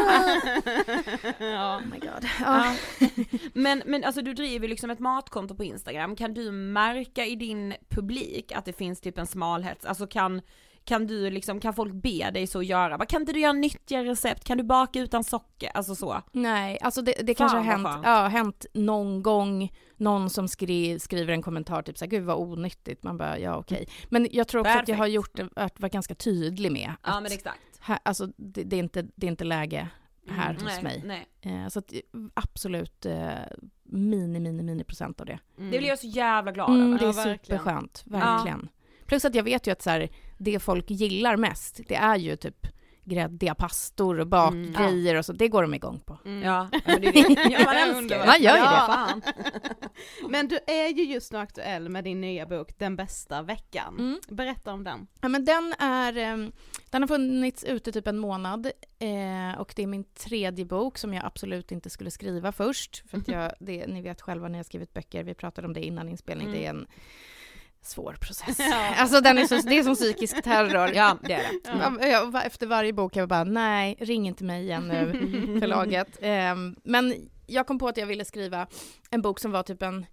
ja. 1.45 1.77
Oh 1.77 1.87
my 1.87 1.99
god. 1.99 2.29
Ja. 2.41 2.75
Men, 3.55 3.83
men 3.87 4.05
alltså 4.05 4.23
du 4.23 4.35
driver 4.35 4.69
liksom 4.69 4.91
ett 4.91 4.99
matkonto 4.99 5.55
på 5.55 5.65
Instagram, 5.65 6.17
kan 6.17 6.35
du 6.35 6.51
märka 6.53 7.27
i 7.27 7.37
din 7.37 7.75
publik 7.89 8.53
att 8.53 8.65
det 8.65 8.73
finns 8.73 9.01
typ 9.01 9.19
en 9.19 9.27
smalhets, 9.27 9.85
alltså 9.85 10.07
kan 10.07 10.41
kan 10.85 11.07
du 11.07 11.31
liksom, 11.31 11.61
kan 11.61 11.75
folk 11.75 11.93
be 11.95 12.31
dig 12.31 12.47
så 12.47 12.63
göra? 12.63 12.97
Vad, 12.97 13.09
Kan 13.09 13.21
inte 13.23 13.33
du 13.33 13.41
göra 13.41 13.53
nyttiga 13.53 14.05
recept? 14.05 14.45
Kan 14.45 14.59
du 14.59 14.65
baka 14.65 15.01
utan 15.01 15.25
socker? 15.25 15.71
Alltså 15.75 15.95
så. 15.95 16.23
Nej, 16.33 16.79
alltså 16.81 17.03
det, 17.03 17.13
det 17.23 17.35
kanske 17.35 17.57
har 17.59 17.65
hänt, 17.65 17.87
skönt. 17.87 18.07
ja, 18.07 18.29
hänt 18.29 18.67
någon 18.75 19.23
gång, 19.23 19.73
någon 19.97 20.31
som 20.31 20.49
skri, 20.49 20.99
skriver 20.99 21.33
en 21.33 21.43
kommentar 21.43 21.83
typ 21.83 21.99
såhär, 21.99 22.11
gud 22.11 22.25
vad 22.25 22.37
onyttigt, 22.37 23.03
man 23.03 23.19
bara 23.19 23.39
ja 23.39 23.57
okej. 23.57 23.89
Men 24.09 24.29
jag 24.33 24.49
tror 24.49 24.61
också 24.61 24.79
att 24.79 24.89
jag 24.89 24.97
har 24.97 25.05
Perfekt. 25.07 25.39
gjort, 25.41 25.51
att 25.57 25.81
vara 25.81 25.89
ganska 25.89 26.15
tydlig 26.15 26.73
med 26.73 26.95
Ja 27.03 27.11
att 27.17 27.23
men 27.23 27.33
exakt. 27.33 27.61
här, 27.81 27.99
alltså, 28.03 28.27
det, 28.37 28.63
det, 28.63 28.77
är 28.77 28.81
inte, 28.81 29.03
det 29.15 29.27
är 29.27 29.31
inte 29.31 29.45
läge 29.45 29.89
här 30.29 30.55
hos 30.55 30.63
nej, 30.65 30.83
mig. 30.83 31.03
Nej. 31.07 31.27
Eh, 31.63 31.69
så 31.69 31.79
att, 31.79 31.93
absolut 32.35 33.07
eh, 33.07 33.29
mini, 33.83 34.41
mini, 34.41 34.63
mini 34.63 34.85
procent 34.85 35.21
av 35.21 35.27
det. 35.27 35.39
Mm. 35.59 35.71
Det 35.71 35.79
blir 35.79 35.89
jag 35.89 35.99
så 35.99 36.07
jävla 36.07 36.53
glad 36.53 36.71
Mm, 36.71 36.83
över. 36.95 36.99
det 36.99 37.05
är 37.05 37.07
Ja, 37.07 37.13
verkligen. 37.13 37.39
superskönt, 37.39 38.03
verkligen. 38.07 38.69
Plus 39.07 39.25
att 39.25 39.35
jag 39.35 39.43
vet 39.43 39.67
ju 39.67 39.71
att 39.73 39.83
så 39.83 39.91
här, 39.91 40.09
det 40.45 40.59
folk 40.59 40.91
gillar 40.91 41.37
mest, 41.37 41.81
det 41.89 41.95
är 41.95 42.17
ju 42.17 42.37
typ 42.37 42.67
gräddiga 43.05 43.55
pastor 43.55 44.21
och 44.21 44.27
bakgrejer 44.27 45.15
och 45.15 45.25
så, 45.25 45.33
det 45.33 45.49
går 45.49 45.63
de 45.63 45.75
igång 45.75 46.01
på. 46.01 46.19
Mm. 46.25 46.43
Ja, 46.43 46.69
men 46.87 47.01
det 47.01 47.09
är 47.09 47.13
det. 47.13 47.51
Ja, 47.53 47.65
man 47.65 47.77
älskar 47.77 48.19
det. 48.19 48.27
Man 48.27 48.43
gör 48.43 48.57
ju 48.57 48.63
Ja. 48.63 48.71
det, 48.81 48.93
fan. 48.93 49.23
Men 50.31 50.49
du 50.49 50.59
är 50.67 50.89
ju 50.89 51.05
just 51.05 51.33
nu 51.33 51.39
aktuell 51.39 51.89
med 51.89 52.05
din 52.05 52.21
nya 52.21 52.47
bok 52.47 52.79
Den 52.79 52.97
bästa 52.97 53.43
veckan. 53.43 53.97
Mm. 53.99 54.21
Berätta 54.29 54.73
om 54.73 54.85
den. 54.85 55.07
Ja, 55.21 55.29
men 55.29 55.45
den, 55.45 55.75
är, 55.79 56.17
eh, 56.17 56.49
den 56.91 57.03
har 57.03 57.07
funnits 57.09 57.65
ute 57.65 57.93
typ 57.93 58.07
en 58.07 58.19
månad 58.19 58.67
eh, 58.99 59.61
och 59.61 59.73
det 59.77 59.83
är 59.83 59.87
min 59.87 60.05
tredje 60.05 60.65
bok 60.65 60.99
som 60.99 61.15
jag 61.15 61.25
absolut 61.27 61.73
inte 61.73 61.91
skulle 61.91 62.11
skriva 62.11 62.53
först. 62.53 63.11
För 63.11 63.19
att 63.19 63.29
jag, 63.29 63.53
det, 63.61 63.87
ni 63.87 64.03
vet 64.03 64.21
själva 64.21 64.49
när 64.49 64.59
jag 64.59 64.67
skrivit 64.67 64.93
böcker, 64.95 65.25
vi 65.25 65.35
pratade 65.35 65.67
om 65.67 65.73
det 65.75 65.81
innan 65.87 66.09
inspelning, 66.09 66.47
Mm. 66.47 66.59
det 66.61 66.67
är 66.67 66.71
en 66.71 66.87
svår 67.83 68.17
process. 68.21 68.57
Ja. 68.59 68.95
Alltså 68.97 69.21
den 69.21 69.39
är 69.39 69.47
så, 69.47 69.57
det 69.69 69.79
är 69.79 69.83
som 69.83 69.95
psykisk 69.95 70.43
terror. 70.43 70.91
Ja, 70.95 71.19
det 71.23 71.33
är 71.33 71.43
det. 71.43 71.61
Ja. 72.01 72.07
Jag, 72.07 72.47
efter 72.47 72.67
varje 72.67 72.93
bok 72.93 73.17
jag 73.17 73.29
bara, 73.29 73.45
nej, 73.45 73.97
ring 74.01 74.27
inte 74.27 74.45
mig 74.45 74.63
igen 74.63 74.89
nu, 74.89 75.13
förlaget. 75.61 76.19
Ehm, 76.21 76.77
men 76.85 77.15
jag 77.47 77.67
kom 77.67 77.79
på 77.79 77.89
att 77.89 77.97
jag 77.97 78.07
ville 78.07 78.25
skriva 78.25 78.67
en 79.11 79.23
bok 79.23 79.39
som 79.41 79.51
var 79.53 79.63
typ 79.63 79.83
en, 79.83 80.07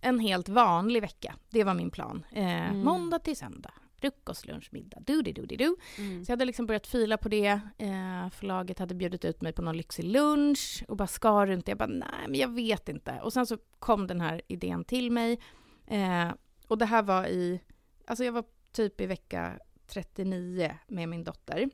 en 0.00 0.20
helt 0.20 0.48
vanlig 0.48 1.00
vecka. 1.02 1.34
Det 1.50 1.64
var 1.64 1.74
min 1.74 1.90
plan. 1.90 2.26
Eh, 2.32 2.44
Mm. 2.70 2.78
Måndag 2.84 3.18
till 3.18 3.36
söndag. 3.36 3.72
Frukost, 4.00 4.46
lunch, 4.46 4.68
middag, 4.72 4.98
doody-doody-doo. 5.00 5.74
Mm. 5.98 6.24
Så 6.24 6.30
jag 6.30 6.32
hade 6.32 6.44
liksom 6.44 6.66
börjat 6.66 6.86
fila 6.86 7.16
på 7.16 7.28
det. 7.28 7.60
Eh, 7.78 8.30
förlaget 8.32 8.78
hade 8.78 8.94
bjudit 8.94 9.24
ut 9.24 9.40
mig 9.42 9.52
på 9.52 9.62
någon 9.62 9.76
lyxig 9.76 10.04
lunch 10.04 10.84
och 10.88 10.96
bara 10.96 11.08
skar 11.08 11.46
runt 11.46 11.66
det. 11.66 11.70
Jag 11.70 11.78
bara, 11.78 11.86
nej 11.88 12.08
men 12.28 12.40
jag 12.40 12.48
vet 12.48 12.88
inte. 12.88 13.20
Och 13.22 13.32
sen 13.32 13.46
så 13.46 13.58
kom 13.78 14.06
den 14.06 14.20
här 14.20 14.42
idén 14.48 14.84
till 14.84 15.10
mig. 15.12 15.38
Eh, 15.86 16.28
och 16.70 16.78
det 16.78 16.86
här 16.86 17.02
var 17.02 17.26
i, 17.26 17.60
alltså 18.06 18.24
jag 18.24 18.32
var 18.32 18.44
typ 18.72 19.00
i 19.00 19.06
vecka 19.06 19.58
39 19.86 20.74
med 20.86 21.08
min 21.08 21.24
dotter. 21.24 21.70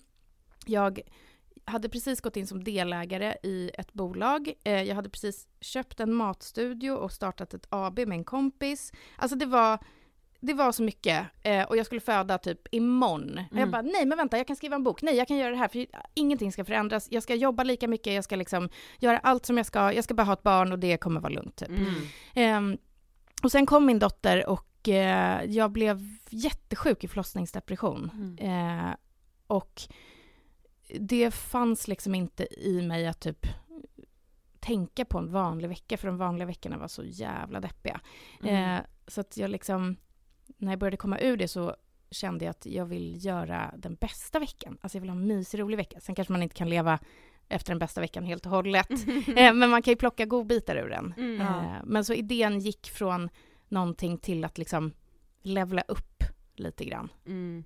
Jag 0.66 1.00
hade 1.64 1.88
precis 1.88 2.20
gått 2.20 2.37
in 2.37 2.46
som 2.46 2.64
delägare 2.64 3.37
i 3.42 3.70
ett 3.74 3.92
bolag. 3.92 4.52
Eh, 4.64 4.82
jag 4.82 4.94
hade 4.94 5.11
precis 5.11 5.48
köpt 5.61 6.00
en 6.00 6.12
matstudio 6.12 6.90
och 6.90 7.12
startat 7.12 7.54
ett 7.54 7.66
AB 7.70 7.98
med 7.98 8.12
en 8.12 8.24
kompis. 8.24 8.92
Alltså 9.16 9.37
det 9.37 9.46
var, 9.46 9.78
det 10.40 10.54
var 10.54 10.72
så 10.72 10.82
mycket. 10.82 11.26
Eh, 11.42 11.64
och 11.64 11.76
jag 11.76 11.87
skulle 11.87 12.00
föda 12.00 12.38
typ 12.38 12.74
imorgon. 12.74 13.40
Och 13.50 13.59
jag 13.59 13.70
bara, 13.70 13.82
nej 13.82 14.06
men 14.06 14.18
vänta, 14.18 14.37
jag 14.37 14.46
kan 14.46 14.56
skriva 14.56 14.76
en 14.76 14.85
bok. 14.85 15.02
Nej, 15.02 15.16
jag 15.16 15.28
kan 15.28 15.37
göra 15.37 15.50
det 15.50 15.56
här. 15.56 15.68
För 15.68 15.87
ingenting 16.14 16.52
ska 16.52 16.64
förändras. 16.64 17.09
Jag 17.11 17.22
ska 17.22 17.35
jobba 17.35 17.62
lika 17.62 17.88
mycket. 17.88 18.12
Jag 18.12 18.24
ska 18.24 18.37
liksom 18.37 18.68
göra 18.98 19.18
allt 19.18 19.46
som 19.46 19.56
jag 19.56 19.66
ska. 19.66 19.92
Jag 19.92 20.04
ska 20.04 20.14
bara 20.14 20.24
ha 20.24 20.32
ett 20.32 20.42
barn 20.42 20.72
och 20.72 20.78
det 20.78 20.96
kommer 20.96 21.20
vara 21.20 21.32
lugnt 21.32 21.56
typ. 21.56 21.68
Mm. 21.68 21.94
Ehm, 22.35 22.78
och 23.42 23.52
sen 23.52 23.66
kom 23.66 23.87
min 23.87 23.98
dotter 23.98 24.48
och 24.48 24.75
eh, 24.88 25.44
jag 25.44 25.70
blev 25.70 26.16
jättesjuk 26.31 27.05
i 27.05 27.09
förlossningsdepression. 27.09 28.38
Eh, 28.40 28.94
och 29.46 29.83
det 31.01 31.31
fanns 31.31 31.88
liksom 31.88 32.14
inte 32.14 32.61
i 32.61 32.83
mig 32.83 33.07
att 33.07 33.20
typ 33.20 33.46
tänka 34.61 35.05
på 35.05 35.18
en 35.18 35.33
vanlig 35.33 35.68
vecka, 35.68 35.96
för 35.96 36.09
de 36.09 36.16
vanliga 36.16 36.46
veckorna 36.46 36.79
var 36.79 36.88
så 36.88 37.05
jävla 37.05 37.61
deppiga. 37.61 38.01
Mm. 38.42 38.75
Eh, 38.75 38.81
så 39.07 39.20
att 39.20 39.37
jag 39.37 39.51
liksom, 39.51 39.96
när 40.57 40.72
jag 40.72 40.79
började 40.79 40.96
komma 40.96 41.18
ur 41.18 41.37
det 41.37 41.49
så 41.49 41.77
kände 42.11 42.44
jag 42.44 42.51
att 42.51 42.66
jag 42.66 42.87
vill 42.87 43.25
göra 43.25 43.75
den 43.79 43.94
bästa 43.94 44.38
veckan. 44.38 44.79
Alltså 44.81 44.96
jag 44.96 45.01
vill 45.01 45.11
ha 45.11 45.16
en 45.16 45.27
mysig, 45.27 45.61
rolig 45.61 45.77
vecka. 45.77 46.01
Sen 46.01 46.14
kanske 46.14 46.33
man 46.33 46.42
inte 46.42 46.55
kan 46.55 46.68
leva 46.68 46.99
efter 47.49 47.70
den 47.70 47.79
bästa 47.79 48.01
veckan 48.01 48.25
helt 48.25 48.46
och 48.46 48.53
hållet. 48.53 48.90
eh, 49.37 49.55
men 49.55 49.70
man 49.70 49.83
kan 49.83 49.92
ju 49.92 49.96
plocka 49.96 50.25
godbitar 50.25 50.77
ur 50.77 50.88
den. 50.88 51.14
Mm. 51.16 51.40
Eh, 51.40 51.77
men 51.85 52.05
så 52.05 52.12
idén 52.12 52.59
gick 52.59 52.90
från 52.90 53.29
någonting 53.68 54.18
till 54.18 54.44
att 54.44 54.59
liksom 54.59 54.92
levla 55.42 55.83
upp 55.88 56.22
lite 56.57 56.85
grann. 56.85 57.09
Mm. 57.26 57.64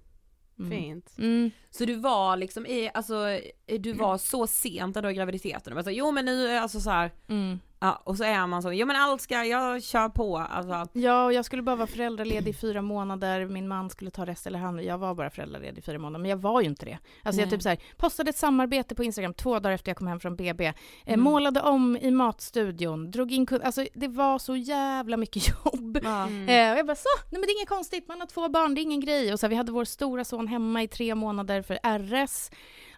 Mm. 0.58 0.70
Fint. 0.70 1.14
Mm. 1.18 1.50
Så 1.70 1.84
du 1.84 1.94
var 1.94 2.36
liksom 2.36 2.66
i, 2.66 2.90
alltså, 2.94 3.38
du 3.78 3.92
var 3.92 4.18
så 4.18 4.46
sent 4.46 4.96
ändå 4.96 5.10
i 5.10 5.14
graviditeten, 5.14 5.72
och 5.72 5.76
bara 5.76 5.84
så, 5.84 5.90
jo 5.90 6.10
men 6.10 6.24
nu, 6.24 6.56
alltså 6.56 6.80
så 6.80 6.90
här, 6.90 7.10
Mm. 7.28 7.58
Ja, 7.80 8.02
och 8.04 8.16
så 8.16 8.24
är 8.24 8.46
man 8.46 8.62
så, 8.62 8.72
jo 8.72 8.86
men 8.86 8.96
allt 8.96 9.20
ska, 9.20 9.44
jag 9.44 9.82
kör 9.82 10.08
på, 10.08 10.38
alltså. 10.38 10.98
Ja, 11.00 11.24
och 11.24 11.32
jag 11.32 11.44
skulle 11.44 11.62
bara 11.62 11.76
vara 11.76 11.86
föräldraledig 11.86 12.50
i 12.50 12.54
fyra 12.54 12.82
månader, 12.82 13.46
min 13.46 13.68
man 13.68 13.90
skulle 13.90 14.10
ta 14.10 14.26
resten, 14.26 14.50
eller 14.54 14.64
han, 14.64 14.84
jag 14.84 14.98
var 14.98 15.14
bara 15.14 15.30
föräldraledig 15.30 15.78
i 15.78 15.82
fyra 15.82 15.98
månader, 15.98 16.22
men 16.22 16.30
jag 16.30 16.36
var 16.36 16.60
ju 16.60 16.66
inte 16.66 16.84
det. 16.84 16.98
Alltså 17.22 17.40
jag 17.40 17.46
Nej. 17.46 17.50
typ 17.50 17.62
så 17.62 17.68
här, 17.68 17.78
postade 17.96 18.30
ett 18.30 18.36
samarbete 18.36 18.94
på 18.94 19.04
Instagram 19.04 19.34
två 19.34 19.58
dagar 19.58 19.74
efter 19.74 19.90
jag 19.90 19.96
kom 19.96 20.06
hem 20.06 20.20
från 20.20 20.36
BB, 20.36 20.66
eh, 20.66 20.74
Mm. 21.06 21.20
målade 21.20 21.60
om 21.62 21.96
i 21.96 22.10
matstudion, 22.10 23.10
drog 23.10 23.32
in 23.32 23.46
kund, 23.46 23.62
alltså 23.62 23.86
det 23.94 24.08
var 24.08 24.38
så 24.38 24.56
jävla 24.56 25.16
mycket 25.16 25.48
jobb. 25.64 25.98
Ja. 26.04 26.26
Mm. 26.26 26.48
Eh, 26.48 26.72
och 26.72 26.78
jag 26.78 26.86
bara 26.86 26.96
så, 26.96 27.08
nej 27.30 27.40
men 27.40 27.40
det 27.40 27.46
är 27.46 27.58
inget 27.58 27.68
konstigt, 27.68 28.08
man 28.08 28.20
har 28.20 28.26
två 28.26 28.48
barn, 28.48 28.74
det 28.74 28.80
är 28.80 28.82
ingen 28.82 29.00
grej. 29.00 29.32
Och 29.32 29.40
så 29.40 29.46
här, 29.46 29.48
vi 29.50 29.56
hade 29.56 29.72
vår 29.72 29.84
stora 29.84 30.24
son 30.24 30.46
hemma 30.46 30.82
i 30.82 30.88
tre 30.88 31.14
månader 31.14 31.62
för 31.62 31.78
RS. 31.98 32.50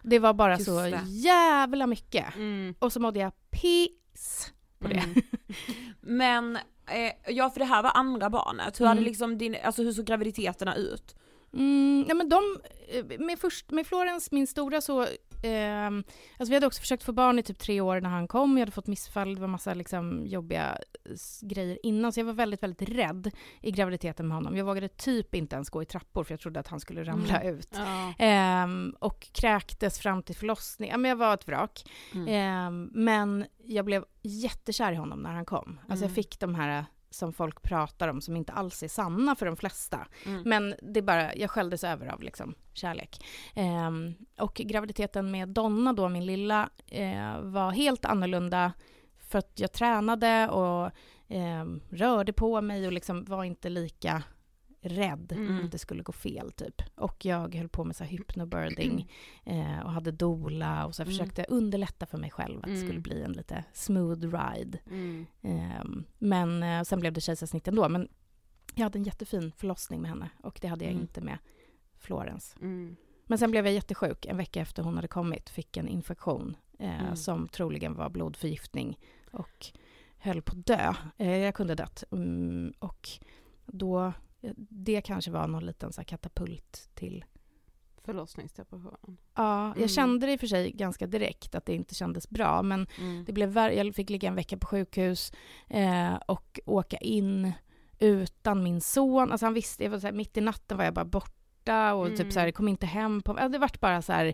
Det 0.03 0.19
var 0.19 0.33
bara 0.33 0.53
Just 0.53 0.65
så 0.65 0.79
det. 0.81 1.01
jävla 1.07 1.87
mycket. 1.87 2.35
Mm. 2.35 2.75
Och 2.79 2.93
så 2.93 2.99
mådde 2.99 3.19
jag 3.19 3.31
piss 3.51 4.53
på 4.83 4.87
det. 4.87 5.03
Mm. 5.03 5.21
Men, 6.01 6.55
eh, 6.87 7.33
ja 7.35 7.49
för 7.49 7.59
det 7.59 7.65
här 7.65 7.83
var 7.83 7.91
andra 7.93 8.29
barnet, 8.29 8.79
hur 8.79 8.85
hade 8.85 8.97
Mm. 8.99 9.07
liksom 9.09 9.37
din, 9.37 9.55
alltså 9.63 9.83
hur 9.83 9.91
såg 9.91 10.05
graviditeterna 10.05 10.75
ut? 10.75 11.15
Mm, 11.53 12.03
nej 12.07 12.15
men 12.15 12.29
de, 12.29 12.57
eh, 12.87 13.19
med, 13.19 13.39
först, 13.39 13.71
med 13.71 13.87
Florens, 13.87 14.31
min 14.31 14.47
stora, 14.47 14.81
så 14.81 15.07
ehm, 15.43 16.03
alltså 16.37 16.49
vi 16.49 16.53
hade 16.55 16.67
också 16.67 16.79
försökt 16.81 17.03
få 17.03 17.11
barn 17.13 17.39
i 17.39 17.43
typ 17.43 17.59
tre 17.59 17.81
år 17.81 18.01
när 18.01 18.09
han 18.09 18.27
kom. 18.27 18.51
Jag 18.57 18.59
hade 18.61 18.71
fått 18.71 18.87
missfall, 18.87 19.35
det 19.35 19.41
var 19.41 19.47
massa 19.47 19.73
liksom 19.73 20.25
jobbiga 20.25 20.77
grejer 21.41 21.79
innan. 21.83 22.13
Så 22.13 22.19
jag 22.19 22.25
var 22.25 22.33
väldigt, 22.33 22.63
väldigt 22.63 22.89
rädd 22.89 23.31
i 23.61 23.71
graviditeten 23.71 24.27
med 24.27 24.37
honom. 24.37 24.57
Jag 24.57 24.65
vågade 24.65 24.87
typ 24.87 25.35
inte 25.35 25.55
ens 25.55 25.69
gå 25.69 25.81
i 25.81 25.85
trappor 25.85 26.23
för 26.23 26.33
jag 26.33 26.39
trodde 26.39 26.59
att 26.59 26.67
han 26.67 26.79
skulle 26.79 27.03
ramla 27.03 27.41
ut. 27.43 27.69
Ja. 27.75 28.13
Ehm, 28.19 28.95
och 28.99 29.27
kräktes 29.33 29.99
fram 29.99 30.23
till 30.23 30.35
förlossning. 30.35 30.89
Ja, 30.89 30.97
men 30.97 31.09
jag 31.09 31.15
var 31.15 31.33
ett 31.33 31.47
vrak. 31.47 31.83
Mm. 32.13 32.27
Ehm, 32.27 32.89
men 32.93 33.45
jag 33.65 33.85
blev 33.85 34.05
jättekär 34.21 34.91
i 34.91 34.95
honom 34.95 35.19
när 35.19 35.33
han 35.33 35.45
kom. 35.45 35.79
Alltså 35.79 36.05
jag 36.05 36.09
Mm. 36.09 36.15
fick 36.15 36.39
de 36.39 36.55
här 36.55 36.85
som 37.13 37.33
folk 37.33 37.61
pratar 37.61 38.07
om 38.07 38.21
som 38.21 38.35
inte 38.35 38.53
alls 38.53 38.83
är 38.83 38.87
sanna 38.87 39.35
för 39.35 39.45
de 39.45 39.57
flesta. 39.57 40.07
Mm. 40.25 40.41
Men 40.45 40.75
det 40.81 40.99
är 40.99 41.01
bara, 41.01 41.35
jag 41.35 41.49
skälldes 41.49 41.83
över 41.83 42.07
av 42.07 42.21
liksom 42.21 42.55
kärlek. 42.73 43.25
Ehm, 43.55 44.13
och 44.39 44.53
graviditeten 44.53 45.31
med 45.31 45.49
Donna 45.49 45.93
då, 45.93 46.09
min 46.09 46.25
lilla, 46.25 46.69
eh, 46.87 47.39
var 47.41 47.71
helt 47.71 48.05
annorlunda 48.05 48.73
för 49.29 49.39
att 49.39 49.51
jag 49.55 49.71
tränade 49.71 50.49
och 50.49 50.91
ehm, 51.27 51.81
rörde 51.89 52.33
på 52.33 52.61
mig 52.61 52.87
och 52.87 52.93
liksom 52.93 53.25
var 53.25 53.43
inte 53.43 53.69
lika 53.69 54.23
rädd 54.83 55.31
Mm. 55.31 55.65
att 55.65 55.71
det 55.71 55.77
skulle 55.77 56.03
gå 56.03 56.11
fel 56.11 56.51
typ. 56.51 56.81
Och 56.95 57.25
jag 57.25 57.55
höll 57.55 57.69
på 57.69 57.83
med 57.83 57.95
så 57.95 58.03
här 58.03 58.11
hypnobirthing 58.11 59.09
eh, 59.45 59.79
och 59.79 59.91
hade 59.91 60.11
dola 60.11 60.85
och 60.85 60.95
så 60.95 61.01
Mm. 61.01 61.11
försökte 61.11 61.45
underlätta 61.49 62.05
för 62.05 62.17
mig 62.17 62.31
själv 62.31 62.59
att 62.59 62.65
det 62.69 62.77
skulle 62.77 62.89
Mm. 62.91 63.01
bli 63.01 63.21
en 63.23 63.31
lite 63.33 63.63
smooth 63.73 64.21
ride. 64.21 64.79
Mm. 64.89 65.25
Ehm, 65.41 66.03
men 66.19 66.63
eh, 66.63 66.83
sen 66.83 66.99
blev 66.99 67.13
det 67.13 67.21
kejsarsnitt 67.21 67.67
ändå. 67.67 67.89
Men 67.89 68.07
jag 68.75 68.83
hade 68.83 68.99
en 68.99 69.03
jättefin 69.03 69.51
förlossning 69.57 70.01
med 70.01 70.09
henne 70.09 70.29
och 70.43 70.57
det 70.61 70.67
hade 70.67 70.85
jag 70.85 70.91
Mm. 70.91 71.01
inte 71.03 71.21
med 71.21 71.37
Florens. 71.99 72.55
Mm. 72.61 72.95
Men 73.25 73.37
sen 73.37 73.51
blev 73.51 73.65
jag 73.65 73.73
jättesjuk 73.73 74.25
en 74.25 74.37
vecka 74.37 74.61
efter 74.61 74.83
hon 74.83 74.95
hade 74.95 75.07
kommit. 75.07 75.49
Fick 75.49 75.77
en 75.77 75.87
infektion 75.87 76.55
eh, 76.79 76.99
Mm. 77.03 77.15
som 77.15 77.47
troligen 77.47 77.95
var 77.95 78.09
blodförgiftning 78.09 78.99
och 79.31 79.65
höll 80.17 80.41
på 80.41 80.51
att 80.51 80.65
dö. 80.65 80.93
Eh, 81.17 81.37
jag 81.37 81.55
kunde 81.55 81.75
dött. 81.75 82.03
Mm, 82.11 82.73
och 82.79 83.09
då, 83.65 84.13
det 84.69 85.01
kanske 85.01 85.31
var 85.31 85.47
någon 85.47 85.65
liten 85.65 85.93
så 85.93 86.03
katapult 86.03 86.89
till 86.93 87.25
Förlossningsdepressionen. 88.05 89.17
Ja, 89.35 89.67
jag 89.67 89.77
Mm. 89.77 89.87
kände 89.87 90.25
det 90.25 90.33
i 90.33 90.35
och 90.35 90.39
för 90.39 90.47
sig 90.47 90.71
ganska 90.71 91.07
direkt 91.07 91.55
att 91.55 91.65
det 91.65 91.73
inte 91.75 91.95
kändes 91.95 92.29
bra 92.29 92.61
men 92.61 92.87
Mm. 92.99 93.25
det 93.25 93.33
blev 93.33 93.49
vär- 93.49 93.71
jag 93.71 93.95
fick 93.95 94.09
ligga 94.09 94.27
en 94.29 94.35
vecka 94.35 94.57
på 94.57 94.67
sjukhus 94.67 95.31
eh, 95.69 96.13
och 96.27 96.59
åka 96.65 96.97
in 96.97 97.51
utan 97.99 98.63
min 98.63 98.81
son. 98.81 99.31
Alltså 99.31 99.45
han 99.45 99.53
visste, 99.53 99.83
jag 99.83 99.91
var 99.91 99.99
så 99.99 100.07
här, 100.07 100.13
mitt 100.13 100.37
i 100.37 100.41
natten 100.41 100.77
var 100.77 100.85
jag 100.85 100.93
bara 100.93 101.05
borta 101.05 101.93
och 101.93 102.05
Mm. 102.05 102.17
typ 102.17 102.33
så 102.33 102.39
här, 102.39 102.51
kom 102.51 102.67
inte 102.67 102.85
hem 102.85 103.21
på... 103.21 103.33
Det 103.33 103.57
vart 103.57 103.79
bara 103.79 104.01
så 104.01 104.13
här... 104.13 104.33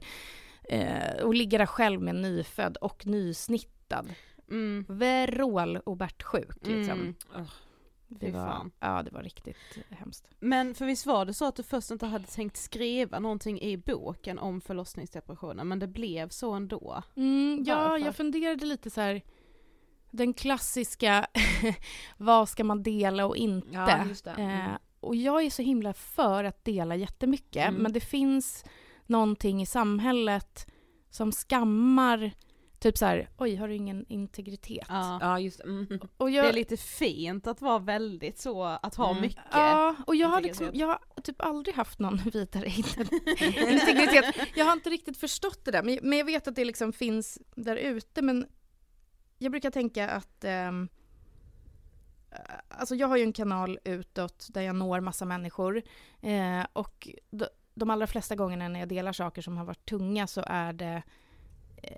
Eh, 0.63 1.23
och 1.23 1.33
ligga 1.33 1.57
där 1.57 1.65
själv 1.65 2.01
med 2.01 2.15
en 2.15 2.21
nyfödd 2.21 2.77
och 2.77 3.05
nysnittad. 3.05 4.09
Mm. 4.51 4.85
Vrål 4.89 5.77
och 5.77 5.97
Bert 5.97 6.23
sjuk 6.23 6.67
liksom. 6.67 6.99
Mm. 6.99 7.15
Det 8.09 8.31
var, 8.31 8.69
ja, 8.79 9.03
det 9.03 9.11
var 9.11 9.23
riktigt 9.23 9.57
hemskt. 9.89 10.27
Men 10.39 10.75
för 10.75 10.85
visst 10.85 11.05
var 11.05 11.25
det 11.25 11.33
så 11.33 11.45
att 11.45 11.55
du 11.55 11.63
först 11.63 11.91
inte 11.91 12.05
hade 12.05 12.25
tänkt 12.27 12.57
skriva 12.57 13.19
någonting 13.19 13.61
i 13.61 13.77
boken 13.77 14.39
om 14.39 14.61
förlossningsdepressionen 14.61 15.67
men 15.67 15.79
det 15.79 15.87
blev 15.87 16.29
så 16.29 16.51
ändå? 16.53 17.03
Mm, 17.15 17.63
ja, 17.67 17.75
Varför? 17.75 18.05
jag 18.05 18.15
funderade 18.15 18.65
lite 18.65 18.89
så 18.89 19.01
här... 19.01 19.21
Den 20.11 20.33
klassiska, 20.33 21.27
vad 22.17 22.49
ska 22.49 22.63
man 22.63 22.83
dela 22.83 23.25
och 23.25 23.37
inte? 23.37 23.67
Ja, 23.71 24.05
just 24.07 24.25
det. 24.25 24.31
Mm. 24.31 24.49
Eh, 24.61 24.77
och 24.99 25.15
jag 25.15 25.43
är 25.43 25.49
så 25.49 25.61
himla 25.61 25.93
för 25.93 26.43
att 26.43 26.65
dela 26.65 26.95
jättemycket, 26.95 27.67
Mm. 27.67 27.81
men 27.81 27.93
det 27.93 27.99
finns 27.99 28.65
någonting 29.05 29.61
i 29.61 29.65
samhället 29.65 30.71
som 31.09 31.31
skammar, 31.31 32.31
typ 32.79 32.97
så 32.97 33.05
här, 33.05 33.29
oj, 33.37 33.55
har 33.55 33.67
du 33.67 33.75
ingen 33.75 34.05
integritet? 34.09 34.85
Ja. 34.89 35.17
Ja, 35.21 35.39
just. 35.39 35.59
Mm. 35.59 35.99
Och 36.17 36.29
jag, 36.31 36.45
Det 36.45 36.49
är 36.49 36.53
lite 36.53 36.77
fint 36.77 37.47
att 37.47 37.61
vara 37.61 37.79
väldigt 37.79 38.39
så, 38.39 38.63
att 38.63 38.95
ha 38.95 39.09
Mm. 39.09 39.21
mycket. 39.21 39.43
Ja, 39.51 39.95
och 40.07 40.15
jag 40.15 40.27
har, 40.27 40.41
liksom, 40.41 40.69
jag 40.73 40.87
har 40.87 41.21
typ 41.23 41.41
aldrig 41.41 41.75
haft 41.75 41.99
någon 41.99 42.17
vidare 42.33 42.65
integritet. 43.71 44.35
Jag 44.55 44.65
har 44.65 44.73
inte 44.73 44.89
riktigt 44.89 45.17
förstått 45.17 45.65
det 45.65 45.71
där, 45.71 45.83
men, 45.83 45.99
men 46.01 46.17
jag 46.17 46.25
vet 46.25 46.47
att 46.47 46.55
det 46.55 46.65
liksom 46.65 46.93
finns 46.93 47.39
där 47.55 47.75
ute. 47.75 48.21
Men 48.21 48.45
jag 49.37 49.51
brukar 49.51 49.71
tänka 49.71 50.09
att... 50.09 50.43
ehm, 50.43 50.89
alltså 52.67 52.95
jag 52.95 53.07
har 53.07 53.17
ju 53.17 53.23
en 53.23 53.33
kanal 53.33 53.79
utåt 53.83 54.47
där 54.49 54.61
jag 54.61 54.75
når 54.75 54.99
massa 54.99 55.25
människor. 55.25 55.81
Eh, 56.21 56.65
och 56.73 57.07
de, 57.31 57.45
de 57.73 57.89
allra 57.89 58.07
flesta 58.07 58.35
gångerna 58.35 58.67
när 58.67 58.79
jag 58.79 58.89
delar 58.89 59.13
saker 59.13 59.41
som 59.41 59.57
har 59.57 59.65
varit 59.65 59.85
tunga 59.89 60.27
så 60.27 60.43
är 60.47 60.73
det 60.73 60.85
eh, 60.85 61.01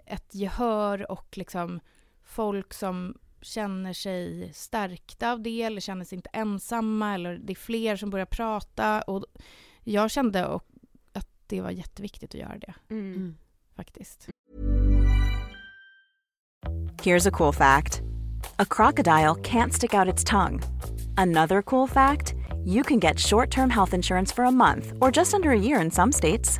ett 0.05 0.35
gehör 0.35 1.11
och 1.11 1.37
liksom 1.37 1.79
folk 2.23 2.73
som 2.73 3.17
känner 3.41 3.93
sig 3.93 4.51
stärkta 4.53 5.31
av 5.31 5.41
det 5.41 5.61
eller 5.63 5.81
känner 5.81 6.05
sig 6.05 6.15
inte 6.15 6.29
ensamma 6.33 7.13
eller 7.13 7.37
det 7.37 7.53
är 7.53 7.55
fler 7.55 7.95
som 7.95 8.09
börjar 8.09 8.25
prata. 8.25 9.01
Och 9.01 9.25
jag 9.83 10.11
kände 10.11 10.45
och- 10.47 10.65
att 11.13 11.27
det 11.47 11.61
var 11.61 11.71
jätteviktigt 11.71 12.35
att 12.35 12.41
göra 12.41 12.57
det 12.57 12.73
Mm. 12.89 13.37
faktiskt. 13.75 14.27
Here's 17.03 17.27
a 17.27 17.31
cool 17.33 17.53
fact 17.53 18.01
a 18.57 18.65
crocodile 18.69 19.35
can't 19.43 19.71
stick 19.71 19.93
out 19.93 20.07
its 20.13 20.23
tongue. 20.23 20.59
Another 21.17 21.61
cool 21.61 21.87
fact 21.89 22.33
you 22.65 22.83
can 22.83 22.99
get 22.99 23.19
short 23.19 23.51
term 23.55 23.69
health 23.69 23.93
insurance 23.95 24.35
for 24.35 24.45
a 24.45 24.51
month 24.51 24.93
or 25.01 25.11
just 25.17 25.33
under 25.33 25.49
a 25.49 25.55
year 25.57 25.81
in 25.81 25.91
some 25.91 26.11
states. 26.11 26.59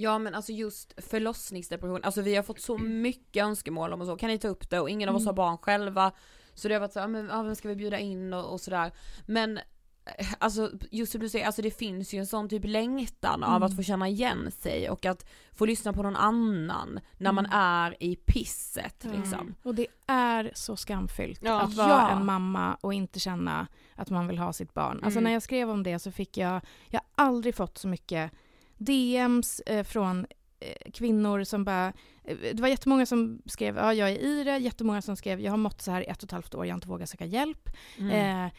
Ja 0.00 0.18
men 0.18 0.34
alltså 0.34 0.52
just 0.52 0.94
förlossningsdepression, 1.04 2.04
alltså 2.04 2.22
vi 2.22 2.36
har 2.36 2.42
fått 2.42 2.60
så 2.60 2.78
mycket 2.78 3.44
önskemål 3.44 3.92
om 3.92 4.00
och 4.00 4.06
så, 4.06 4.16
kan 4.16 4.28
ni 4.28 4.38
ta 4.38 4.48
upp 4.48 4.70
det? 4.70 4.80
Och 4.80 4.90
ingen 4.90 5.08
av 5.08 5.16
oss 5.16 5.26
har 5.26 5.32
barn 5.32 5.58
själva. 5.58 6.12
Så 6.54 6.68
det 6.68 6.74
har 6.74 6.80
varit 6.80 6.92
så, 6.92 6.98
ja, 6.98 7.06
men 7.06 7.26
ja, 7.26 7.42
vem 7.42 7.54
ska 7.56 7.68
vi 7.68 7.76
bjuda 7.76 7.98
in 7.98 8.32
och, 8.32 8.52
och 8.52 8.60
sådär. 8.60 8.92
Men 9.26 9.58
eh, 9.58 10.26
alltså 10.38 10.70
just 10.90 11.12
som 11.12 11.20
du 11.20 11.28
säger, 11.28 11.46
alltså 11.46 11.62
det 11.62 11.70
finns 11.70 12.14
ju 12.14 12.18
en 12.18 12.26
sån 12.26 12.48
typ 12.48 12.64
längtan 12.64 13.44
av 13.44 13.62
att 13.62 13.76
få 13.76 13.82
känna 13.82 14.08
igen 14.08 14.50
sig 14.50 14.90
och 14.90 15.06
att 15.06 15.26
få 15.52 15.66
lyssna 15.66 15.92
på 15.92 16.02
någon 16.02 16.16
annan 16.16 17.00
när 17.18 17.32
man 17.32 17.46
är 17.52 17.96
i 18.02 18.16
pisset 18.16 19.04
liksom. 19.04 19.54
Och 19.62 19.74
det 19.74 19.86
är 20.06 20.50
så 20.54 20.76
skamfyllt 20.76 21.40
Ja. 21.42 21.60
att 21.60 21.74
vara 21.74 21.88
Ja. 21.88 22.10
en 22.10 22.26
mamma 22.26 22.74
och 22.80 22.94
inte 22.94 23.20
känna 23.20 23.66
att 23.94 24.10
man 24.10 24.28
vill 24.28 24.38
ha 24.38 24.52
sitt 24.52 24.74
barn. 24.74 25.00
Alltså 25.04 25.18
Mm. 25.18 25.24
när 25.24 25.32
jag 25.32 25.42
skrev 25.42 25.70
om 25.70 25.82
det 25.82 25.98
så 25.98 26.10
fick 26.12 26.36
jag, 26.36 26.60
jag 26.88 27.00
har 27.16 27.26
aldrig 27.26 27.54
fått 27.54 27.78
så 27.78 27.88
mycket 27.88 28.32
DMs 28.78 29.60
eh, 29.60 29.84
från 29.84 30.26
eh, 30.60 30.90
kvinnor 30.92 31.44
som 31.44 31.64
bara... 31.64 31.92
eh, 32.24 32.36
Det 32.52 32.60
var 32.62 32.68
jättemånga 32.68 33.06
som 33.06 33.42
skrev 33.46 33.76
ja, 33.76 33.94
jag 33.94 34.10
är 34.10 34.18
i 34.18 34.44
det, 34.44 34.56
jättemånga 34.58 35.02
som 35.02 35.16
skrev 35.16 35.40
jag 35.40 35.52
har 35.52 35.56
mått 35.58 35.82
så 35.82 35.90
här 35.90 36.00
i 36.00 36.04
ett 36.06 36.18
och 36.22 36.24
ett 36.28 36.32
halvt 36.32 36.54
år, 36.54 36.66
jag 36.66 36.72
har 36.72 36.76
inte 36.76 36.88
vågat 36.88 37.08
söka 37.08 37.24
hjälp. 37.24 37.68
Mm. 37.98 38.44
Eh, 38.46 38.52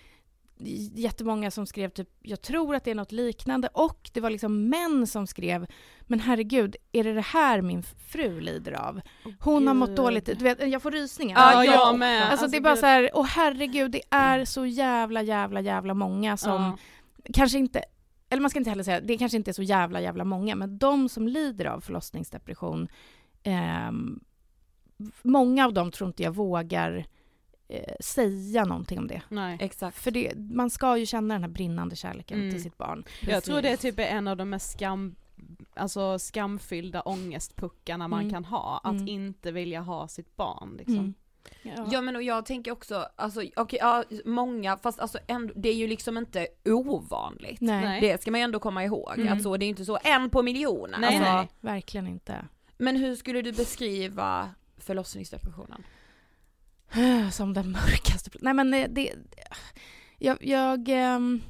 jättemånga 0.95 1.51
som 1.51 1.65
skrev 1.65 1.89
typ 1.89 2.09
jag 2.21 2.41
tror 2.41 2.75
att 2.75 2.83
det 2.83 2.91
är 2.91 2.95
något 2.95 3.11
liknande 3.11 3.69
och 3.73 4.09
det 4.13 4.21
var 4.21 4.29
liksom 4.29 4.69
män 4.69 5.07
som 5.07 5.27
skrev 5.27 5.65
men 6.01 6.19
herregud, 6.19 6.75
är 6.91 7.03
det 7.03 7.13
det 7.13 7.21
här 7.21 7.61
min 7.61 7.83
fru 7.83 8.39
lider 8.41 8.71
av? 8.71 9.01
Hon 9.39 9.67
har 9.67 9.73
mått 9.73 9.95
dåligt, 9.95 10.25
du 10.25 10.33
vet, 10.43 10.67
jag 10.71 10.81
får 10.81 10.91
rysningar. 10.91 11.37
Ja, 11.53 11.65
jag, 11.65 11.73
jag 11.75 11.99
med. 11.99 12.21
Alltså, 12.21 12.31
Alltså, 12.31 12.47
det 12.47 12.57
är 12.57 12.61
bara 12.61 12.73
gud. 12.73 12.79
så 12.79 12.85
här, 12.85 13.09
åh 13.13 13.25
herregud, 13.25 13.91
det 13.91 14.01
är 14.09 14.45
så 14.45 14.65
jävla 14.65 15.21
jävla 15.21 15.61
jävla 15.61 15.93
många 15.93 16.37
som 16.37 16.61
Ja. 16.61 16.77
kanske 17.33 17.57
inte, 17.57 17.83
eller 18.29 18.41
man 18.41 18.49
ska 18.49 18.59
inte 18.59 18.69
heller 18.69 18.83
säga, 18.83 19.01
det 19.01 19.17
kanske 19.17 19.37
inte 19.37 19.51
är 19.51 19.53
så 19.53 19.63
jävla 19.63 20.01
jävla 20.01 20.23
många, 20.23 20.55
men 20.55 20.77
de 20.77 21.09
som 21.09 21.27
lider 21.27 21.65
av 21.65 21.81
förlossningsdepression, 21.81 22.87
ehm, 23.43 24.19
många 25.21 25.65
av 25.65 25.73
dem 25.73 25.91
tror 25.91 26.07
inte 26.07 26.23
jag 26.23 26.31
vågar 26.35 27.05
eh, 27.67 27.93
säga 27.99 28.65
någonting 28.65 28.99
om 28.99 29.07
det. 29.07 29.21
Nej. 29.29 29.57
Exakt. 29.61 29.97
För 29.97 30.11
det, 30.11 30.33
man 30.37 30.69
ska 30.69 30.97
ju 30.97 31.05
känna 31.05 31.33
den 31.33 31.43
här 31.43 31.49
brinnande 31.49 31.95
kärleken 31.95 32.39
Mm. 32.39 32.51
till 32.51 32.63
sitt 32.63 32.77
barn. 32.77 33.03
Jag 33.21 33.43
tror 33.43 33.61
det 33.61 33.77
typ 33.77 33.99
är 33.99 34.03
en 34.03 34.27
av 34.27 34.37
de 34.37 34.49
mest 34.49 34.71
skam, 34.71 35.15
alltså 35.73 36.19
skamfyllda 36.19 37.01
ångestpuckarna 37.01 38.07
man 38.07 38.19
Mm. 38.19 38.33
kan 38.33 38.45
ha, 38.45 38.81
att 38.83 38.91
Mm. 38.93 39.07
inte 39.07 39.51
vilja 39.51 39.81
ha 39.81 40.07
sitt 40.07 40.35
barn 40.35 40.75
liksom. 40.77 41.13
Ja. 41.61 41.87
Ja 41.91 42.01
men 42.01 42.15
och 42.15 42.23
jag 42.23 42.45
tänker 42.45 42.71
också, 42.71 43.07
alltså 43.15 43.43
okej, 43.55 43.79
ja 43.81 44.03
många, 44.25 44.77
fast 44.77 44.99
alltså 44.99 45.19
ändå, 45.27 45.53
det 45.55 45.69
är 45.69 45.75
ju 45.75 45.87
liksom 45.87 46.17
inte 46.17 46.47
ovanligt. 46.65 47.61
Nej. 47.61 48.01
Det 48.01 48.21
ska 48.21 48.31
man 48.31 48.39
ju 48.39 48.43
ändå 48.43 48.59
komma 48.59 48.83
ihåg, 48.83 49.13
Mm. 49.17 49.33
att 49.33 49.43
så, 49.43 49.57
det 49.57 49.63
är 49.63 49.67
ju 49.67 49.69
inte 49.69 49.85
så 49.85 49.99
en 50.03 50.29
på 50.29 50.43
miljonen. 50.43 51.01
Nej, 51.01 51.17
alltså, 51.17 51.33
nej. 51.33 51.49
verkligen 51.59 52.07
inte. 52.07 52.45
Men 52.77 52.95
hur 52.95 53.15
skulle 53.15 53.41
du 53.41 53.51
beskriva 53.51 54.49
förlossningsdepressionen? 54.77 55.83
Som 57.31 57.53
den 57.53 57.71
mörkaste... 57.71 58.29
Nej 58.41 58.53
men 58.53 58.73
eh, 58.73 58.87
det... 58.89 59.13
Jag... 60.17 60.37
jag 60.45 60.89
ehm, 60.89 61.41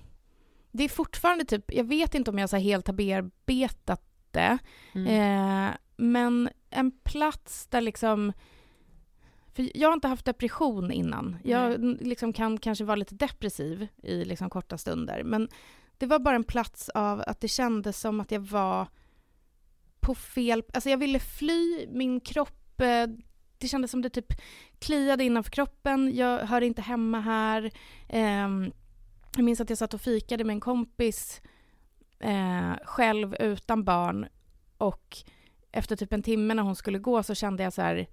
det 0.72 0.84
är 0.84 0.90
fortfarande 0.90 1.46
typ... 1.46 1.74
Jag 1.74 1.84
vet 1.84 2.16
inte 2.16 2.32
om 2.32 2.40
jag 2.40 2.50
så 2.50 2.58
helt 2.58 2.88
har 2.88 2.94
bearbetat 2.94 4.02
det. 4.32 4.58
Mm. 4.96 5.08
Eh, 5.68 5.76
men 5.98 6.50
en 6.70 6.92
plats 6.92 7.68
där 7.68 7.82
liksom... 7.82 8.34
För 9.60 9.78
jag 9.78 9.90
har 9.90 9.94
inte 9.94 10.08
haft 10.08 10.26
depression 10.26 10.92
innan. 10.92 11.38
Jag 11.44 11.80
liksom 12.02 12.34
kan 12.34 12.58
kanske 12.58 12.84
vara 12.84 12.96
lite 12.96 13.16
depressiv 13.16 13.88
i 14.04 14.26
liksom 14.26 14.50
korta 14.50 14.78
stunder. 14.78 15.24
Men 15.24 15.50
det 15.98 16.06
var 16.06 16.20
bara 16.20 16.36
en 16.36 16.44
plats 16.44 16.90
av 16.90 17.24
att 17.28 17.42
det 17.42 17.48
kändes 17.48 18.00
som 18.00 18.20
att 18.20 18.32
jag 18.32 18.40
var 18.40 18.88
på 20.00 20.16
fel... 20.16 20.64
Alltså 20.74 20.90
jag 20.90 20.98
ville 20.98 21.20
fly, 21.20 21.88
min 21.92 22.20
kropp... 22.20 22.82
Eh, 22.82 23.08
det 23.58 23.68
kändes 23.68 23.92
som 23.92 24.02
det 24.02 24.10
typ 24.10 24.34
kliade 24.80 25.24
innanför 25.24 25.52
kroppen. 25.52 26.16
Jag 26.16 26.40
hör 26.40 26.62
inte 26.62 26.82
hemma 26.82 27.20
här. 27.20 27.72
Ehm, 28.10 28.72
jag 29.36 29.44
minns 29.44 29.62
att 29.62 29.70
jag 29.70 29.78
satt 29.78 29.94
och 29.94 30.02
fikade 30.02 30.44
med 30.44 30.54
en 30.54 30.60
kompis 30.60 31.42
eh, 32.20 32.74
själv 32.84 33.36
utan 33.40 33.84
barn 33.84 34.28
och 34.78 35.18
efter 35.72 35.96
typ 35.96 36.14
en 36.14 36.24
timme 36.24 36.54
när 36.54 36.64
hon 36.64 36.76
skulle 36.76 37.00
gå 37.00 37.24
så 37.24 37.36
kände 37.36 37.64
jag 37.64 37.74
så 37.74 37.82
här 37.82 38.08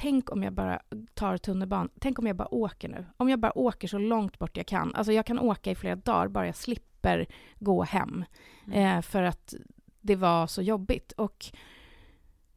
Tänk 0.00 0.32
om 0.32 0.42
jag 0.42 0.52
bara 0.52 0.82
tar 1.14 1.36
tunnelbanan, 1.36 1.90
tänk 2.00 2.18
om 2.18 2.26
jag 2.26 2.36
bara 2.36 2.54
åker 2.54 2.88
nu. 2.88 3.06
Om 3.16 3.28
jag 3.28 3.38
bara 3.38 3.58
åker 3.58 3.88
så 3.88 3.98
långt 3.98 4.38
bort 4.38 4.56
jag 4.56 4.66
kan. 4.66 4.94
Alltså 4.94 5.12
jag 5.12 5.26
kan 5.26 5.38
åka 5.38 5.70
i 5.70 5.74
flera 5.74 5.96
dagar 5.96 6.28
bara 6.28 6.46
jag 6.46 6.56
slipper 6.56 7.26
gå 7.58 7.82
hem. 7.82 8.24
Eh, 8.72 9.00
för 9.00 9.22
att 9.22 9.54
det 10.00 10.16
var 10.16 10.46
så 10.46 10.62
jobbigt. 10.62 11.12
Och 11.12 11.46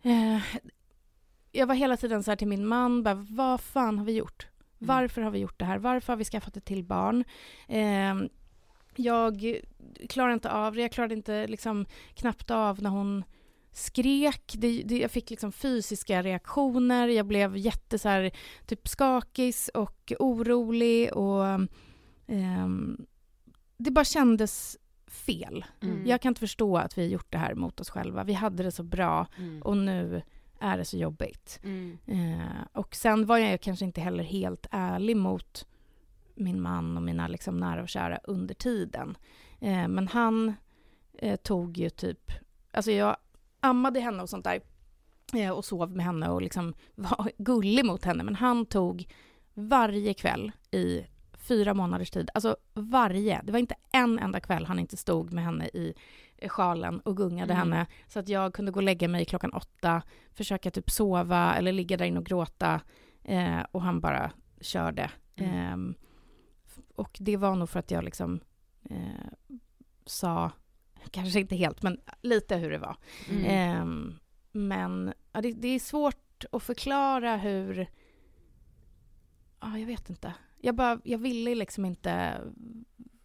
eh, 0.02 0.40
jag 1.52 1.68
var 1.68 1.76
hela 1.76 1.98
tiden 1.98 2.24
så 2.24 2.32
här 2.32 2.36
till 2.36 2.48
min 2.48 2.68
man, 2.68 3.04
bara, 3.04 3.26
vad 3.30 3.62
fan 3.62 3.98
har 3.98 4.06
vi 4.06 4.14
gjort? 4.14 4.48
Varför 4.78 5.22
har 5.22 5.32
vi 5.32 5.40
gjort 5.40 5.60
det 5.60 5.66
här? 5.66 5.78
Varför 5.78 6.14
har 6.14 6.18
vi 6.18 6.26
skaffat 6.26 6.58
ett 6.58 6.66
till 6.66 6.84
barn? 6.84 7.24
Eh, 7.68 8.16
jag 8.96 9.62
klarar 10.10 10.34
inte 10.34 10.52
av 10.52 10.76
det. 10.76 10.82
Jag 10.82 10.92
klarade 10.92 11.14
inte 11.14 11.48
liksom 11.48 11.86
knappt 12.14 12.52
av 12.52 12.82
när 12.82 12.90
hon 12.90 13.24
skrek. 13.72 14.54
Det, 14.58 14.84
det, 14.84 14.98
jag 14.98 15.12
fick 15.12 15.30
liksom 15.30 15.52
fysiska 15.52 16.24
reaktioner. 16.24 17.08
Jag 17.08 17.26
blev 17.26 17.58
jätte 17.58 18.00
så 18.00 18.10
här, 18.10 18.32
typ 18.66 18.88
skakis 18.88 19.70
och 19.74 20.14
orolig 20.20 21.14
och 21.14 21.46
ehm, 22.28 23.06
det 23.78 23.92
bara 23.92 24.06
kändes 24.06 24.78
fel. 25.08 25.66
Mm. 25.82 26.08
Jag 26.08 26.22
kan 26.22 26.30
inte 26.30 26.40
förstå 26.40 26.78
att 26.78 26.98
vi 26.98 27.08
gjort 27.08 27.32
det 27.32 27.38
här 27.38 27.56
mot 27.56 27.80
oss 27.80 27.90
själva. 27.90 28.24
Vi 28.24 28.34
hade 28.34 28.64
det 28.64 28.72
så 28.72 28.84
bra 28.84 29.28
Mm. 29.38 29.62
och 29.62 29.78
nu 29.78 30.22
är 30.60 30.78
det 30.78 30.86
så 30.86 30.98
jobbigt. 30.98 31.60
Mm. 31.64 31.98
Eh, 32.06 32.66
och 32.74 32.96
sen 32.96 33.26
var 33.26 33.38
jag 33.38 33.62
kanske 33.62 33.86
inte 33.86 34.02
heller 34.02 34.24
helt 34.24 34.68
ärlig 34.72 35.18
mot 35.18 35.68
min 36.36 36.62
man 36.62 36.98
och 36.98 37.04
mina 37.04 37.28
liksom 37.28 37.58
nära 37.58 37.82
och 37.82 37.90
kära 37.90 38.20
under 38.24 38.56
tiden. 38.56 39.18
Eh, 39.60 39.88
men 39.88 40.08
han 40.08 40.54
eh, 41.18 41.36
tog 41.36 41.78
ju 41.78 41.90
typ... 41.90 42.32
Alltså 42.72 42.92
jag 42.92 43.18
ammade 43.62 44.00
henne 44.00 44.24
och 44.24 44.30
sånt 44.30 44.44
där 44.44 44.62
eh, 45.34 45.50
och 45.50 45.66
sov 45.66 45.96
med 45.96 46.06
henne 46.06 46.30
och 46.30 46.42
liksom 46.42 46.74
var 46.96 47.32
gullig 47.38 47.86
mot 47.86 48.06
henne. 48.06 48.24
Men 48.24 48.36
han 48.36 48.66
tog 48.66 49.08
varje 49.54 50.14
kväll 50.14 50.52
i 50.72 51.06
fyra 51.34 51.74
månaders 51.74 52.12
tid, 52.12 52.30
alltså 52.34 52.58
varje, 52.74 53.42
det 53.44 53.52
var 53.52 53.60
inte 53.60 53.76
en 53.92 54.20
enda 54.20 54.40
kväll 54.40 54.66
han 54.66 54.80
inte 54.80 54.98
stod 54.98 55.34
med 55.34 55.44
henne 55.44 55.66
i 55.68 55.94
sjalen 56.48 57.00
och 57.00 57.18
gungade 57.18 57.54
Mm. 57.54 57.58
henne 57.72 57.88
så 58.08 58.20
att 58.20 58.28
jag 58.30 58.54
kunde 58.54 58.72
gå 58.72 58.78
och 58.78 58.84
lägga 58.84 59.08
mig 59.08 59.26
klockan 59.26 59.54
åtta, 59.54 60.02
försöka 60.34 60.72
typ 60.72 60.90
sova 60.90 61.56
eller 61.56 61.72
ligga 61.72 61.98
där 61.98 62.06
inne 62.06 62.20
och 62.20 62.26
gråta 62.26 62.82
eh, 63.24 63.60
och 63.72 63.82
han 63.82 64.00
bara 64.00 64.32
körde. 64.62 65.12
Mm. 65.36 65.54
Ehm, 65.56 65.96
och 66.96 67.18
det 67.20 67.38
var 67.38 67.56
nog 67.56 67.70
för 67.70 67.80
att 67.80 67.92
jag 67.92 68.04
liksom 68.04 68.40
eh, 68.90 69.32
sa, 70.06 70.52
kanske 71.12 71.40
inte 71.40 71.56
helt, 71.56 71.82
men 71.84 72.00
lite 72.22 72.56
hur 72.58 72.72
det 72.72 72.78
var. 72.78 72.96
Mm. 73.30 73.46
Ehm, 73.46 74.16
men 74.52 75.14
ja, 75.34 75.42
det, 75.42 75.52
det 75.52 75.68
är 75.68 75.80
svårt 75.80 76.46
att 76.52 76.64
förklara 76.64 77.38
hur... 77.38 77.88
Ja, 79.60 79.78
jag 79.78 79.86
vet 79.88 80.10
inte. 80.10 80.34
Jag, 80.62 80.76
bara, 80.76 81.00
jag 81.04 81.18
ville 81.18 81.56
liksom 81.56 81.86
inte, 81.86 82.42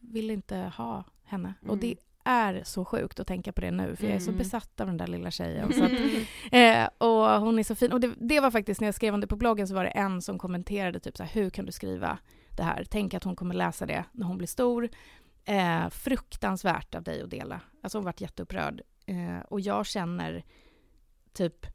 ville 0.01 0.33
inte 0.33 0.57
ha 0.77 1.05
henne. 1.25 1.55
Och 1.63 1.69
Mm. 1.69 1.81
det 1.81 1.97
är 2.25 2.63
så 2.65 2.85
sjukt 2.85 3.21
att 3.21 3.27
tänka 3.27 3.53
på 3.53 3.61
det 3.61 3.71
nu, 3.71 3.97
för 3.97 4.07
jag 4.07 4.15
är 4.17 4.21
så 4.21 4.31
Mm. 4.31 4.39
besatt 4.39 4.81
av 4.81 4.87
den 4.87 4.97
där 4.97 5.07
lilla 5.07 5.31
tjejen. 5.31 5.73
Så 5.73 5.85
att, 5.85 5.91
eh, 6.53 6.89
och 7.09 7.41
hon 7.41 7.59
är 7.59 7.63
så 7.63 7.75
fin. 7.75 7.93
Och 7.93 8.01
det, 8.01 8.13
det 8.21 8.41
var 8.41 8.51
faktiskt, 8.51 8.81
när 8.81 8.89
jag 8.89 8.95
skrev 8.95 9.15
om 9.15 9.21
det 9.21 9.27
på 9.27 9.37
bloggen 9.37 9.69
så 9.69 9.75
var 9.75 9.85
det 9.85 9.91
en 9.91 10.23
som 10.23 10.39
kommenterade 10.39 11.01
typ 11.01 11.17
så 11.17 11.23
här, 11.23 11.31
hur 11.31 11.51
kan 11.51 11.67
du 11.67 11.73
skriva 11.73 12.19
det 12.57 12.63
här? 12.63 12.85
Tänk 12.91 13.15
att 13.15 13.25
hon 13.25 13.37
kommer 13.37 13.55
läsa 13.55 13.87
det 13.87 14.05
när 14.13 14.27
hon 14.27 14.39
blir 14.39 14.49
stor. 14.49 14.89
Eh, 15.49 15.89
fruktansvärt 15.89 16.95
av 16.95 17.03
dig 17.03 17.23
att 17.23 17.31
dela. 17.31 17.61
Alltså 17.83 17.99
hon 17.99 18.05
vart 18.05 18.21
jätteupprörd. 18.21 18.81
Eh, 19.07 19.39
och 19.49 19.61
jag 19.61 19.87
känner 19.87 20.45
typ 21.33 21.67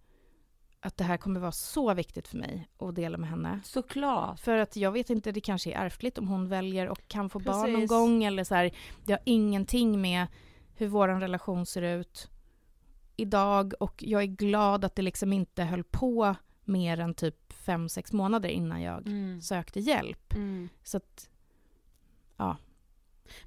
att 0.80 0.97
det 0.97 1.03
här 1.03 1.17
kommer 1.17 1.39
vara 1.39 1.51
så 1.51 1.93
viktigt 1.93 2.28
för 2.28 2.38
mig 2.38 2.69
att 2.78 2.95
dela 2.95 3.17
med 3.17 3.30
henne. 3.30 3.59
Såklart. 3.63 4.39
För 4.39 4.57
att 4.57 4.76
jag 4.76 4.91
vet 4.91 5.09
inte, 5.09 5.32
det 5.32 5.41
kanske 5.41 5.72
är 5.72 5.86
ärftligt 5.86 6.17
om 6.17 6.28
hon 6.28 6.47
väljer 6.47 6.88
och 6.89 7.07
kan 7.07 7.30
få 7.30 7.39
barn 7.39 7.57
någon 7.72 7.74
Precis. 7.76 7.89
gång 7.89 8.24
eller 8.24 8.43
så 8.43 8.55
här. 8.55 8.72
Det 9.05 9.13
har 9.13 9.22
ingenting 9.26 10.01
med 10.01 10.28
hur 10.76 10.88
vår 10.88 11.07
relation 11.07 11.65
ser 11.65 11.82
ut 11.82 12.30
idag 13.15 13.74
och 13.80 14.03
jag 14.03 14.22
är 14.22 14.26
glad 14.28 14.86
att 14.86 14.95
det 14.95 15.01
liksom 15.01 15.34
inte 15.34 15.63
höll 15.63 15.84
på 15.84 16.36
mer 16.63 16.99
än 16.99 17.13
typ 17.13 17.53
fem 17.53 17.89
sex 17.89 18.13
månader 18.13 18.49
innan 18.49 18.82
jag 18.82 19.07
Mm. 19.07 19.41
sökte 19.41 19.80
hjälp. 19.80 20.34
Mm. 20.34 20.69
Så 20.84 20.97
att, 20.97 21.30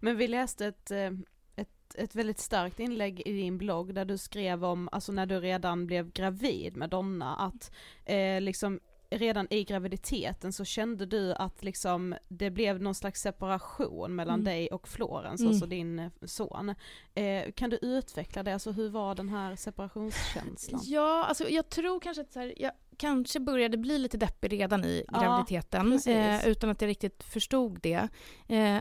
Men 0.01 0.17
vi 0.17 0.29
läste 0.29 0.67
ett, 0.67 0.91
eh, 0.91 1.11
ett, 1.57 1.95
ett 1.95 2.15
väldigt 2.15 2.39
starkt 2.39 2.81
inlägg 2.81 3.23
i 3.27 3.33
din 3.33 3.59
blogg 3.59 3.95
där 3.95 4.05
du 4.05 4.19
skrev 4.19 4.65
om, 4.65 4.89
alltså 4.93 5.13
när 5.13 5.27
du 5.27 5.41
redan 5.41 5.87
blev 5.87 6.13
gravid 6.13 6.77
med 6.77 6.91
Donna, 6.91 7.37
att 7.37 7.73
eh, 8.05 8.41
liksom 8.41 8.81
redan 9.11 9.47
i 9.51 9.65
graviditeten 9.65 10.53
så 10.53 10.65
kände 10.65 11.07
du 11.07 11.35
att 11.35 11.65
liksom 11.65 12.15
det 12.29 12.51
blev 12.51 12.83
någon 12.83 12.95
slags 12.95 13.21
separation 13.23 14.15
mellan 14.15 14.35
Mm. 14.35 14.45
dig 14.45 14.69
och 14.69 14.89
Florens, 14.89 15.41
Mm. 15.41 15.51
alltså 15.51 15.67
din 15.67 15.99
eh, 15.99 16.11
son. 16.25 16.75
Eh, 17.15 17.53
kan 17.53 17.71
du 17.71 17.79
utveckla 17.83 18.43
det, 18.43 18.53
alltså 18.53 18.73
hur 18.73 18.89
var 18.89 19.15
den 19.15 19.29
här 19.29 19.57
separationskänslan? 19.57 20.81
Ja, 20.85 21.25
alltså 21.25 21.49
jag 21.49 21.69
tror 21.69 22.01
kanske 22.01 22.23
att 22.23 22.33
så 22.33 22.41
här, 22.41 22.55
jag 22.57 22.73
kanske 22.97 23.41
började 23.41 23.77
bli 23.77 23.99
lite 23.99 24.17
deppig 24.17 24.53
redan 24.53 24.85
i 24.85 25.05
Ja, 25.13 25.21
graviditeten 25.21 25.91
precis. 25.91 26.07
eh, 26.17 26.49
utan 26.49 26.71
att 26.71 26.81
jag 26.81 26.89
riktigt 26.89 27.23
förstod 27.23 27.79
det. 27.83 28.09
Eh, 28.49 28.77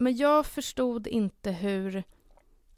men 0.00 0.16
jag 0.16 0.46
förstod 0.46 1.06
inte 1.06 1.50
hur... 1.52 2.02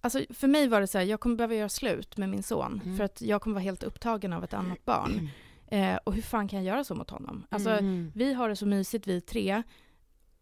Alltså 0.01 0.21
för 0.31 0.49
mig 0.49 0.69
var 0.69 0.81
det 0.81 0.87
så 0.87 0.99
här, 0.99 1.05
jag 1.05 1.21
kommer 1.21 1.37
behöva 1.37 1.55
göra 1.55 1.69
slut 1.69 2.17
med 2.17 2.29
min 2.29 2.43
son 2.43 2.81
Mm. 2.85 2.97
för 2.97 3.05
att 3.05 3.23
jag 3.23 3.43
kommer 3.43 3.55
vara 3.55 3.63
helt 3.65 3.83
upptagen 3.83 4.33
av 4.33 4.45
ett 4.45 4.55
annat 4.55 4.85
barn. 4.85 5.29
Eh, 5.67 5.97
och 6.05 6.15
hur 6.15 6.23
fan 6.23 6.49
kan 6.49 6.65
jag 6.65 6.75
göra 6.75 6.85
så 6.85 6.95
mot 6.95 7.11
honom? 7.11 7.47
Alltså, 7.51 7.71
Mm. 7.71 8.13
vi 8.15 8.33
har 8.35 8.49
det 8.49 8.57
så 8.57 8.67
mysigt 8.67 9.07
vi 9.07 9.21
tre. 9.21 9.63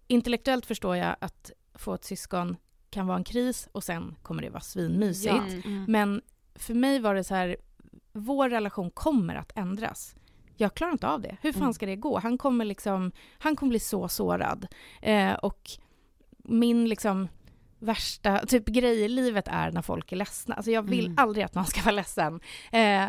Intellektuellt 0.07 0.67
förstår 0.67 0.97
jag 0.97 1.17
att 1.21 1.51
få 1.75 1.95
ett 1.95 2.05
syskon 2.05 2.57
kan 2.91 3.07
vara 3.07 3.17
en 3.19 3.25
kris 3.25 3.69
och 3.73 3.85
sen 3.85 4.17
kommer 4.23 4.43
det 4.43 4.51
vara 4.51 4.61
svinmysigt. 4.61 5.65
Mm. 5.65 5.85
Men 5.89 6.23
för 6.55 6.75
mig 6.75 6.99
var 7.01 7.15
det 7.15 7.25
så 7.25 7.35
här, 7.35 7.57
vår 8.13 8.49
relation 8.49 8.91
kommer 8.91 9.35
att 9.35 9.53
ändras. 9.55 10.15
Jag 10.57 10.75
klarar 10.75 10.93
inte 10.93 11.09
av 11.09 11.21
det. 11.21 11.37
Hur 11.43 11.53
fan 11.53 11.63
Mm. 11.63 11.73
ska 11.75 11.87
det 11.87 11.97
gå? 11.97 12.19
Han 12.19 12.39
kommer 12.39 12.65
liksom, 12.65 13.13
han 13.39 13.57
kommer 13.57 13.71
bli 13.71 13.81
så 13.81 14.09
sårad. 14.09 14.67
Eh, 15.03 15.33
och 15.33 15.71
min 16.45 16.89
liksom 16.89 17.29
värsta 17.79 18.47
typ 18.47 18.67
grej 18.67 19.01
i 19.01 19.09
livet 19.09 19.49
är 19.49 19.73
när 19.73 19.83
folk 19.83 20.13
är 20.13 20.17
ledsna. 20.17 20.55
Alltså 20.55 20.71
jag 20.71 20.83
vill 20.83 21.07
Mm. 21.07 21.19
aldrig 21.19 21.45
att 21.45 21.55
någon 21.55 21.67
ska 21.67 21.81
vara 21.83 21.95
ledsen. 21.95 22.41
Eh, 22.73 23.05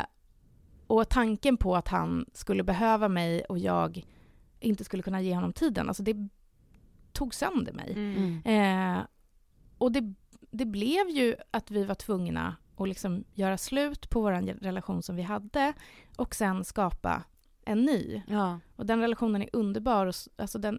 och 0.86 1.08
tanken 1.08 1.56
på 1.56 1.76
att 1.76 1.88
han 1.88 2.26
skulle 2.32 2.62
behöva 2.62 3.08
mig 3.08 3.44
och 3.44 3.58
jag 3.58 4.04
inte 4.60 4.84
skulle 4.84 5.02
kunna 5.02 5.20
ge 5.20 5.34
honom 5.34 5.52
tiden, 5.52 5.88
alltså 5.88 6.02
det 6.02 6.16
tog 7.12 7.34
sönder 7.34 7.72
mig. 7.72 7.92
Mm. 7.92 8.42
Eh, 8.44 9.02
och 9.78 9.92
det, 9.92 10.14
det 10.50 10.66
blev 10.66 11.08
ju 11.10 11.36
att 11.50 11.70
vi 11.70 11.84
var 11.84 11.94
tvungna 11.94 12.56
att 12.76 12.88
liksom 12.88 13.24
göra 13.34 13.58
slut 13.58 14.10
på 14.10 14.20
vår 14.20 14.32
relation 14.62 15.02
som 15.02 15.16
vi 15.16 15.22
hade 15.22 15.72
och 16.16 16.34
sen 16.34 16.64
skapa 16.64 17.22
en 17.64 17.84
ny. 17.84 18.22
Ja. 18.28 18.60
Och 18.76 18.86
den 18.86 19.00
relationen 19.00 19.42
är 19.42 19.48
underbar. 19.52 20.06
Och, 20.06 20.14
alltså 20.36 20.58
den, 20.58 20.78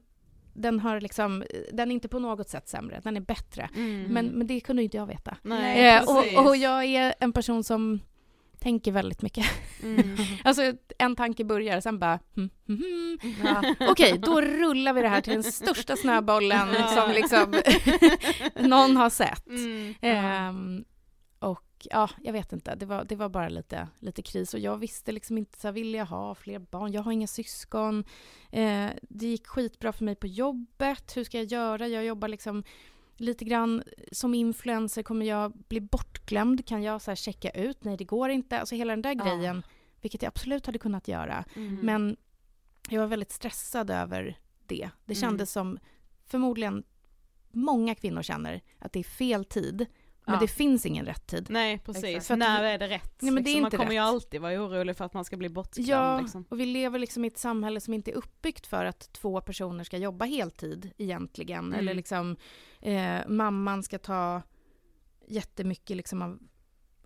den, 0.54 0.80
har 0.80 1.02
liksom, 1.02 1.44
den 1.72 1.92
är 1.92 1.96
inte 1.96 2.08
på 2.08 2.20
något 2.20 2.50
sätt 2.50 2.68
sämre, 2.68 3.02
den 3.04 3.18
är 3.18 3.22
bättre. 3.22 3.70
Mm. 3.76 4.04
Men, 4.04 4.26
men 4.26 4.48
det 4.48 4.60
kunde 4.60 4.84
inte 4.84 4.98
jag 4.98 5.06
veta. 5.06 5.38
Nej, 5.42 5.96
Eh, 5.96 6.04
och, 6.04 6.46
och 6.46 6.58
jag 6.58 6.86
är 6.86 7.14
en 7.20 7.34
person 7.34 7.64
som 7.64 8.00
tänker 8.60 8.92
väldigt 8.92 9.22
mycket. 9.22 9.46
Mm. 9.84 10.18
Alltså 10.44 10.74
en 10.98 11.16
tanke 11.16 11.44
börjar, 11.46 11.82
sen 11.82 12.00
bara... 12.00 12.20
Hmm, 12.36 12.50
hmm, 12.68 12.78
hmm. 13.22 13.36
Ja. 13.44 13.76
Okej, 13.90 14.18
då 14.18 14.42
rullar 14.42 14.94
vi 14.94 15.02
det 15.02 15.08
här 15.08 15.22
till 15.22 15.34
den 15.34 15.44
största 15.44 15.96
snöbollen 15.96 16.68
som 16.96 17.12
liksom 17.12 17.62
någon 18.70 18.98
har 18.98 19.10
sett. 19.10 19.48
Mm. 19.48 19.94
Ehm, 20.02 20.84
och 21.86 21.92
ja, 21.92 22.10
jag 22.22 22.34
vet 22.34 22.54
inte. 22.54 22.76
Det 22.76 22.86
var, 22.86 23.04
det 23.06 23.16
var 23.16 23.30
bara 23.30 23.50
lite, 23.50 23.88
lite 24.00 24.22
kris. 24.22 24.54
Och 24.54 24.60
jag 24.60 24.78
visste 24.78 25.12
liksom 25.12 25.38
inte, 25.38 25.60
så 25.60 25.68
här, 25.68 25.74
vill 25.74 25.94
jag 25.94 26.06
ha 26.06 26.36
fler 26.36 26.60
barn? 26.60 26.92
Jag 26.92 27.02
har 27.02 27.12
inga 27.12 27.28
syskon. 27.28 28.04
Eh, 28.52 28.90
det 29.02 29.26
gick 29.26 29.48
skitbra 29.48 29.94
för 29.94 30.06
mig 30.06 30.16
på 30.16 30.28
jobbet. 30.28 31.18
Hur 31.18 31.24
ska 31.24 31.38
jag 31.38 31.46
göra? 31.48 31.88
Jag 31.88 32.06
jobbar 32.06 32.28
liksom 32.28 32.64
lite 33.18 33.46
grann 33.46 33.84
som 34.12 34.34
influencer. 34.34 35.04
Kommer 35.04 35.26
jag 35.26 35.54
bli 35.68 35.82
bortglömd? 35.82 36.66
Kan 36.68 36.84
jag 36.84 37.02
så 37.02 37.12
här 37.12 37.16
checka 37.16 37.50
ut? 37.50 37.84
Nej, 37.84 37.98
det 37.98 38.04
går 38.06 38.30
inte. 38.30 38.60
Alltså 38.60 38.76
hela 38.76 38.94
den 38.94 39.02
där 39.02 39.16
Ja. 39.16 39.24
grejen, 39.36 39.64
vilket 40.02 40.22
jag 40.22 40.28
absolut 40.28 40.66
hade 40.66 40.80
kunnat 40.80 41.08
göra. 41.08 41.46
Mm. 41.56 41.76
Men 41.76 42.18
jag 42.90 43.00
var 43.02 43.08
väldigt 43.08 43.32
stressad 43.32 43.90
över 43.90 44.38
det. 44.66 44.90
Det 45.06 45.14
Mm. 45.14 45.22
kändes 45.22 45.52
som 45.52 45.80
förmodligen 46.26 46.84
många 47.52 47.96
kvinnor 47.96 48.22
känner 48.22 48.62
att 48.80 48.94
det 48.94 49.00
är 49.00 49.04
fel 49.04 49.46
tid. 49.46 49.86
Men 50.26 50.34
Ja. 50.36 50.40
det 50.40 50.48
finns 50.48 50.86
ingen 50.86 51.06
rätt 51.06 51.28
tid. 51.28 51.48
Nej 51.50 51.80
precis, 51.80 52.04
Exakt. 52.04 52.28
för 52.28 52.36
när 52.36 52.64
är 52.64 52.78
det 52.78 52.88
rätt? 52.88 53.22
Nej, 53.22 53.32
men 53.32 53.44
det 53.44 53.50
är 53.50 53.54
liksom, 53.54 53.66
inte 53.66 53.78
man 53.78 53.86
kommer 53.86 53.92
ju 53.94 54.00
rätt. 54.00 54.08
alltid 54.08 54.42
vara 54.42 54.54
orolig 54.66 54.98
för 54.98 55.06
att 55.06 55.14
man 55.14 55.26
ska 55.26 55.38
bli 55.38 55.50
bortglömd 55.50 55.90
Ja, 55.90 56.20
liksom. 56.22 56.46
och 56.50 56.60
vi 56.60 56.66
lever 56.66 57.00
liksom 57.00 57.26
i 57.26 57.28
ett 57.28 57.38
samhälle 57.38 57.80
som 57.82 57.94
inte 57.94 58.12
är 58.12 58.16
uppbyggt 58.16 58.68
för 58.68 58.86
att 58.86 59.14
två 59.14 59.42
personer 59.42 59.84
ska 59.84 59.98
jobba 59.98 60.26
heltid 60.26 60.92
egentligen. 60.98 61.66
Mm. 61.66 61.80
Eller 61.80 61.94
liksom 61.94 62.36
eh, 62.82 63.20
mamman 63.28 63.84
ska 63.84 64.00
ta 64.00 64.42
jättemycket 65.28 65.98
liksom 65.98 66.22
av 66.22 66.40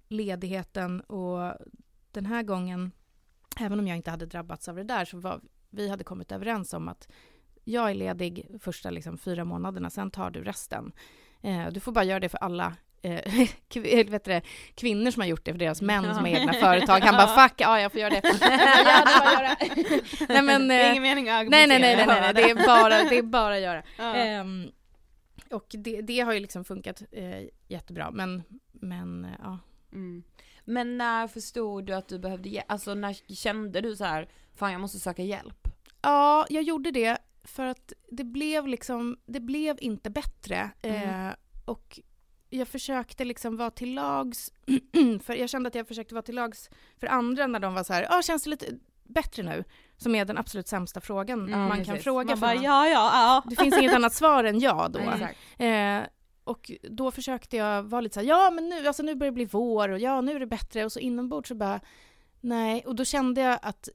ledigheten 0.08 1.02
och 1.02 1.54
den 2.12 2.26
här 2.26 2.44
gången, 2.44 2.92
även 3.60 3.80
om 3.80 3.88
jag 3.88 3.98
inte 3.98 4.12
hade 4.12 4.26
drabbats 4.26 4.68
av 4.68 4.76
det 4.76 4.84
där, 4.84 5.06
så 5.06 5.18
var 5.18 5.42
vi 5.70 5.90
hade 5.90 6.04
kommit 6.04 6.32
överens 6.32 6.74
om 6.74 6.88
att 6.88 7.08
jag 7.64 7.90
är 7.90 7.94
ledig 7.96 8.48
första 8.60 8.90
liksom, 8.90 9.18
fyra 9.18 9.46
månaderna, 9.46 9.90
sen 9.90 10.12
tar 10.12 10.30
du 10.32 10.44
resten. 10.44 10.92
Eh, 11.42 11.68
du 11.72 11.80
får 11.80 11.92
bara 11.92 12.04
göra 12.04 12.20
det 12.20 12.30
för 12.30 12.38
alla 12.38 12.76
eh, 13.02 13.22
kv- 13.70 14.10
vet 14.10 14.24
det, 14.24 14.42
kvinnor 14.76 15.12
som 15.12 15.22
har 15.22 15.28
gjort 15.28 15.46
det 15.46 15.52
för 15.52 15.60
deras 15.60 15.82
män 15.82 16.04
som 16.04 16.26
har 16.26 16.28
egna 16.28 16.54
företag. 16.54 17.00
Han 17.00 17.16
bara 17.16 17.48
fuck, 17.48 17.54
ja 17.58 17.80
jag 17.82 17.92
får 17.92 18.02
göra 18.02 18.10
det. 18.10 18.22
Jag 18.42 18.52
gör 18.52 19.06
det, 19.06 19.20
bara 19.24 19.34
göra. 19.44 19.56
nej 20.30 20.42
men, 20.42 20.68
det 20.68 20.76
är 20.76 20.84
eh, 20.86 20.92
ingen 20.92 21.04
mening 21.04 21.30
att 21.30 21.48
nej, 21.50 21.68
nej, 21.68 21.80
nej, 21.80 21.96
nej, 21.96 22.06
nej, 22.08 22.22
nej, 22.22 22.34
det 22.34 22.50
är 22.50 22.56
bara, 22.66 23.04
det 23.10 23.18
är 23.18 23.24
bara 23.24 23.56
att 23.56 23.62
göra. 23.62 23.84
Ja. 23.98 24.16
Ehm, 24.16 24.72
och 25.52 25.66
det, 25.70 26.02
det 26.02 26.20
har 26.20 26.34
ju 26.34 26.40
liksom 26.40 26.64
funkat 26.64 27.04
eh, 27.12 27.48
jättebra, 27.68 28.12
men, 28.12 28.44
men 28.72 29.26
eh, 29.26 29.32
ja. 29.44 29.60
Mm. 29.94 30.24
Men 30.66 30.98
när 30.98 31.28
förstod 31.28 31.86
du 31.86 31.94
att 31.94 32.08
du 32.08 32.20
behövde 32.20 32.50
hjälp? 32.50 32.72
Alltså 32.72 32.94
när 32.94 33.14
kände 33.36 33.82
du 33.82 33.96
så 33.96 34.04
här, 34.04 34.30
fan 34.56 34.72
jag 34.72 34.82
måste 34.82 35.00
söka 35.00 35.24
hjälp? 35.24 35.68
Ja, 36.02 36.46
jag 36.50 36.64
gjorde 36.64 36.92
det 36.92 37.18
för 37.44 37.66
att 37.66 37.94
det 38.12 38.24
blev 38.24 38.68
liksom, 38.68 39.18
det 39.26 39.40
blev 39.40 39.78
inte 39.82 40.10
bättre. 40.10 40.70
Mm. 40.82 41.28
Eh, 41.28 41.34
och 41.66 42.00
jag 42.50 42.68
försökte 42.68 43.26
liksom 43.26 43.58
vara 43.58 43.72
till 43.72 43.94
lags, 43.94 44.54
för 45.24 45.34
jag 45.34 45.50
kände 45.50 45.68
att 45.68 45.76
jag 45.76 45.88
försökte 45.88 46.14
vara 46.14 46.22
till 46.22 46.36
lags 46.36 46.70
för 47.00 47.08
andra 47.08 47.48
när 47.48 47.60
de 47.60 47.74
var 47.74 47.84
så 47.84 47.94
här, 47.94 48.08
ja 48.10 48.22
känns 48.22 48.44
det 48.44 48.50
lite 48.50 48.66
bättre 49.04 49.44
nu? 49.44 49.64
Som 49.98 50.16
är 50.16 50.26
den 50.26 50.38
absolut 50.38 50.68
sämsta 50.68 51.02
frågan 51.02 51.48
Ja, 51.50 51.58
man 51.58 51.78
kan 51.78 51.86
precis. 51.86 52.04
fråga. 52.04 52.30
Man 52.30 52.40
bara 52.40 52.56
ja, 52.56 52.88
ja, 52.88 53.12
ja. 53.14 53.44
Det 53.50 53.56
finns 53.56 53.78
inget 53.78 53.96
annat 53.96 54.14
svar 54.14 54.44
än 54.44 54.60
ja 54.60 54.88
då. 54.88 55.00
Eh, 55.66 56.04
och 56.44 56.72
då 56.90 57.12
försökte 57.12 57.58
jag 57.58 57.84
vara 57.84 58.02
lite 58.02 58.14
så 58.14 58.20
här, 58.20 58.28
ja 58.28 58.52
men 58.52 58.70
nu, 58.70 58.88
alltså 58.88 59.04
nu 59.04 59.16
börjar 59.16 59.32
det 59.32 59.36
bli 59.36 59.46
vår 59.46 59.90
och 59.90 60.00
ja 60.00 60.22
nu 60.22 60.36
är 60.36 60.40
det 60.40 60.48
bättre 60.48 60.86
och 60.86 60.92
så 60.92 61.00
inombords 61.00 61.50
så 61.50 61.56
bara, 61.56 61.80
nej. 62.42 62.84
Och 62.86 62.96
då 62.96 63.06
kände 63.06 63.42
jag 63.42 63.60
att 63.62 63.90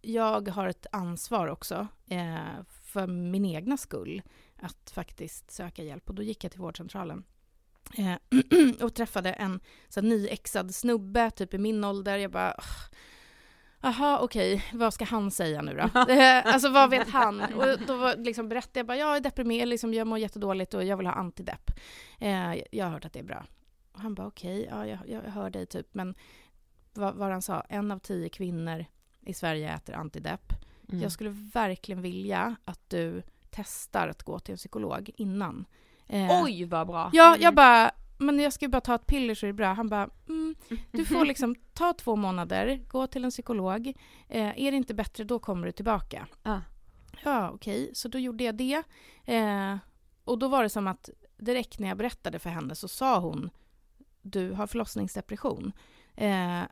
jag 0.00 0.48
har 0.48 0.68
ett 0.68 0.86
ansvar 0.92 1.48
också 1.48 1.86
eh, 2.06 2.64
för 2.82 3.06
min 3.06 3.44
egna 3.44 3.76
skull 3.76 4.22
att 4.56 4.90
faktiskt 4.90 5.50
söka 5.50 5.82
hjälp 5.82 6.08
och 6.08 6.14
då 6.14 6.22
gick 6.22 6.44
jag 6.44 6.52
till 6.52 6.60
vårdcentralen. 6.60 7.24
Eh, 7.96 8.14
och 8.84 8.94
träffade 8.94 9.32
en 9.32 9.60
så 9.88 10.00
här, 10.00 10.08
nyexad 10.08 10.74
snubbe, 10.74 11.30
typ 11.30 11.54
i 11.54 11.58
min 11.58 11.84
ålder. 11.84 12.18
Jag 12.18 12.30
bara, 12.30 12.54
Jaha, 13.80 14.20
okej, 14.20 14.64
vad 14.72 14.94
ska 14.94 15.04
han 15.04 15.30
säga 15.30 15.62
nu 15.62 15.74
då? 15.74 16.00
Eh, 16.12 16.46
alltså 16.46 16.68
vad 16.68 16.90
vet 16.90 17.08
han? 17.08 17.40
Och 17.40 17.80
då 17.86 17.96
var, 17.96 18.16
liksom, 18.16 18.48
berättade 18.48 18.78
jag 18.78 18.86
bara, 18.86 18.96
jag 18.96 19.16
är 19.16 19.20
deprimerad, 19.20 19.68
liksom, 19.68 19.94
jag 19.94 20.06
mår 20.06 20.18
jättedåligt 20.18 20.74
och 20.74 20.84
jag 20.84 20.96
vill 20.96 21.06
ha 21.06 21.14
antidepp. 21.14 21.70
Eh, 22.18 22.54
jag 22.72 22.84
har 22.84 22.92
hört 22.92 23.04
att 23.04 23.12
det 23.12 23.18
är 23.18 23.24
bra. 23.24 23.46
Och 23.92 24.00
han 24.00 24.14
bara, 24.14 24.26
okej, 24.26 24.68
ja, 24.70 24.86
jag, 24.86 24.98
jag 25.08 25.20
hör 25.20 25.50
dig 25.50 25.66
typ, 25.66 25.94
men 25.94 26.14
vad, 26.92 27.14
vad 27.14 27.30
han 27.30 27.42
sa, 27.42 27.60
en 27.60 27.90
av 27.90 27.98
tio 27.98 28.28
kvinnor 28.28 28.84
i 29.20 29.34
Sverige 29.34 29.74
äter 29.74 29.94
antidepp. 29.94 30.52
Mm. 30.88 31.02
Jag 31.02 31.12
skulle 31.12 31.30
verkligen 31.30 32.02
vilja 32.02 32.56
att 32.64 32.90
du 32.90 33.22
testar 33.50 34.08
att 34.08 34.22
gå 34.22 34.38
till 34.38 34.52
en 34.52 34.58
psykolog 34.58 35.10
innan. 35.16 35.66
Eh, 36.08 36.42
Oj 36.42 36.64
vad 36.64 36.86
bra! 36.86 37.10
Ja, 37.12 37.28
Mm. 37.28 37.40
jag 37.42 37.54
bara, 37.54 37.90
men 38.18 38.38
jag 38.38 38.52
ska 38.52 38.64
ju 38.64 38.68
bara 38.70 38.80
ta 38.80 38.94
ett 38.94 39.06
piller 39.06 39.34
så 39.34 39.46
är 39.46 39.48
det 39.48 39.52
bra. 39.54 39.72
Han 39.72 39.88
bara, 39.88 40.10
mm, 40.28 40.54
du 40.92 41.04
får 41.04 41.24
liksom 41.24 41.54
ta 41.74 41.92
två 41.92 42.16
månader, 42.16 42.80
gå 42.88 43.06
till 43.06 43.24
en 43.24 43.30
psykolog. 43.30 43.86
Eh, 44.28 44.58
är 44.66 44.70
det 44.70 44.76
inte 44.76 44.94
bättre, 44.94 45.24
då 45.24 45.38
kommer 45.38 45.66
du 45.66 45.72
tillbaka. 45.72 46.26
Ja. 46.42 46.60
Ja, 47.24 47.50
okej. 47.50 47.90
Så 47.94 48.08
då 48.08 48.18
gjorde 48.18 48.44
jag 48.44 48.54
det. 48.56 48.82
Eh, 49.24 49.76
och 50.24 50.38
då 50.38 50.48
var 50.48 50.62
det 50.62 50.68
som 50.68 50.86
att 50.86 51.10
direkt 51.38 51.78
när 51.78 51.88
jag 51.88 51.96
berättade 51.98 52.38
för 52.38 52.50
henne 52.50 52.74
så 52.74 52.88
sa 52.88 53.18
hon, 53.18 53.50
du 54.22 54.50
har 54.52 54.66
förlossningsdepression. 54.66 55.72
Eh, 56.14 56.62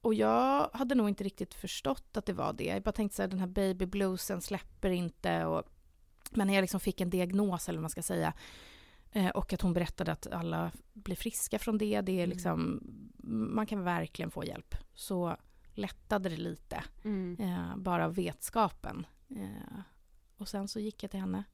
och 0.00 0.14
jag 0.14 0.70
hade 0.72 0.94
nog 0.94 1.08
inte 1.08 1.24
riktigt 1.24 1.54
förstått 1.54 2.16
att 2.16 2.26
det 2.26 2.32
var 2.32 2.52
det. 2.52 2.64
Jag 2.64 2.82
bara 2.82 2.92
tänkte 2.92 3.16
så 3.16 3.22
här, 3.22 3.28
den 3.28 3.38
här 3.38 3.46
baby 3.46 3.86
bluesen 3.86 4.40
släpper 4.40 4.90
inte. 4.90 5.44
Och, 5.44 5.62
men 6.30 6.46
när 6.46 6.54
jag 6.54 6.62
liksom 6.62 6.80
fick 6.80 7.00
en 7.00 7.10
diagnos, 7.10 7.68
eller 7.68 7.78
vad 7.78 7.82
man 7.82 7.90
ska 7.90 8.02
säga, 8.02 8.32
eh, 9.12 9.28
och 9.28 9.52
att 9.52 9.60
hon 9.60 9.72
berättade 9.72 10.12
att 10.12 10.26
alla 10.26 10.70
blir 10.92 11.16
friska 11.16 11.58
från 11.58 11.78
det, 11.78 12.00
det 12.00 12.20
är 12.20 12.26
liksom, 12.26 12.80
man 13.54 13.66
kan 13.66 13.84
verkligen 13.84 14.30
få 14.30 14.44
hjälp. 14.44 14.74
Så 14.94 15.36
lättade 15.74 16.28
det 16.28 16.36
lite, 16.36 16.84
Mm. 17.04 17.36
eh, 17.40 17.76
bara 17.76 18.08
vetskapen. 18.08 19.06
Eh, 19.30 19.78
och 20.36 20.48
sen 20.48 20.68
så 20.68 20.80
gick 20.80 21.02
jag 21.02 21.10
till 21.10 21.20
henne 21.20 21.44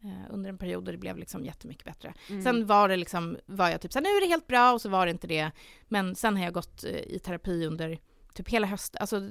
eh, 0.00 0.30
under 0.30 0.50
en 0.50 0.58
period 0.58 0.88
och 0.88 0.92
det 0.92 0.98
blev 0.98 1.16
liksom 1.16 1.44
jättemycket 1.44 1.84
bättre. 1.84 2.14
Mm. 2.28 2.42
Sen 2.42 2.66
var 2.66 2.88
det 2.88 2.96
liksom, 2.96 3.36
var 3.46 3.68
jag 3.68 3.80
typ 3.80 3.92
så 3.92 3.98
här, 3.98 4.02
nu 4.04 4.08
är 4.08 4.20
det 4.20 4.26
helt 4.26 4.46
bra 4.46 4.72
och 4.72 4.80
så 4.80 4.88
var 4.88 5.06
det 5.06 5.12
inte 5.12 5.26
det. 5.26 5.50
Men 5.88 6.14
sen 6.14 6.36
har 6.36 6.44
jag 6.44 6.54
gått 6.54 6.84
i 6.84 7.18
terapi 7.18 7.66
under 7.66 7.98
typ 8.34 8.48
hela 8.48 8.66
hösten, 8.66 8.98
alltså 9.00 9.22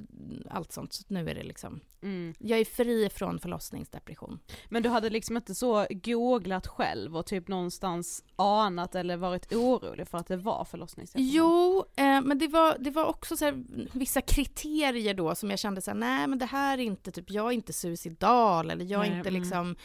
allt 0.50 0.72
sånt. 0.72 0.94
Så 0.94 1.04
nu 1.08 1.30
är 1.30 1.36
det 1.36 1.44
liksom, 1.44 1.80
Mm. 2.04 2.34
jag 2.40 2.60
är 2.60 2.66
fri 2.66 3.10
från 3.10 3.40
förlossningsdepression. 3.40 4.40
Men 4.70 4.84
du 4.84 4.90
hade 4.90 5.10
liksom 5.10 5.38
inte 5.38 5.56
så 5.56 5.88
googlat 5.90 6.68
själv 6.68 7.18
och 7.18 7.26
typ 7.26 7.48
någonstans 7.48 8.24
anat 8.36 8.96
eller 8.96 9.18
varit 9.18 9.54
orolig 9.54 10.08
för 10.08 10.18
att 10.18 10.28
det 10.28 10.38
var 10.38 10.66
förlossningsdepression? 10.66 11.32
Jo, 11.34 11.86
eh, 11.96 12.22
men 12.22 12.38
det 12.38 12.48
var, 12.48 12.78
det 12.80 12.92
var 12.92 13.06
också 13.06 13.38
så 13.38 13.46
här, 13.46 13.64
vissa 13.98 14.22
kriterier 14.22 15.14
då 15.14 15.36
som 15.36 15.50
jag 15.50 15.60
kände 15.60 15.82
så 15.82 15.92
här, 15.92 15.98
nej 15.98 16.28
men 16.28 16.40
det 16.40 16.46
här 16.46 16.78
är 16.78 16.82
inte, 16.84 17.12
typ, 17.12 17.32
jag 17.32 17.48
är 17.48 17.52
inte 17.52 17.74
suicidal 17.74 18.72
eller 18.72 18.86
jag 18.86 19.06
är 19.06 19.10
Nej, 19.10 19.18
inte 19.18 19.30
mm. 19.30 19.42
liksom, 19.42 19.76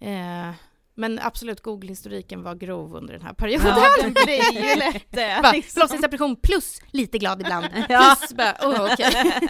eh, 0.00 0.50
men 0.94 1.18
absolut 1.18 1.60
Google-historiken 1.60 2.42
var 2.42 2.54
grov 2.54 2.96
under 2.96 3.14
den 3.14 3.22
här 3.22 3.32
perioden. 3.32 3.66
Ja, 3.66 3.88
den 4.02 4.12
blir 4.12 4.70
ju 4.70 4.76
lätt 4.76 5.06
det. 5.10 5.38
Bara, 5.42 5.52
liksom. 5.52 5.72
Förlossningsdepression 5.74 6.36
plus 6.36 6.80
lite 6.90 7.18
glad 7.18 7.40
ibland. 7.40 7.66
Ja. 7.88 8.16
Plus 8.18 8.32
bara, 8.36 8.56
oh, 8.60 8.92
okej. 8.92 9.14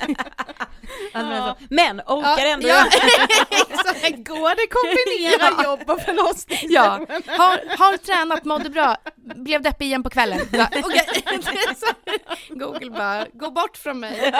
Ja. 1.12 1.56
Men 1.70 2.00
orkar 2.00 2.46
ändå 2.46 2.68
ja, 2.68 2.84
exakt. 3.50 4.28
Går 4.28 4.54
det 4.56 4.66
kombinera 4.66 5.64
jobb 5.64 5.90
och 5.90 6.00
förlossning? 6.00 6.58
Ja, 6.62 6.82
har, 7.26 7.76
har 7.78 7.96
tränat, 7.96 8.44
mådde 8.44 8.70
bra, 8.70 8.96
blev 9.16 9.62
deppig 9.62 9.86
igen 9.86 10.02
på 10.02 10.10
kvällen. 10.10 10.40
Google 12.48 12.90
bara, 12.90 13.26
gå 13.32 13.50
bort 13.50 13.76
från 13.76 14.00
mig. 14.00 14.32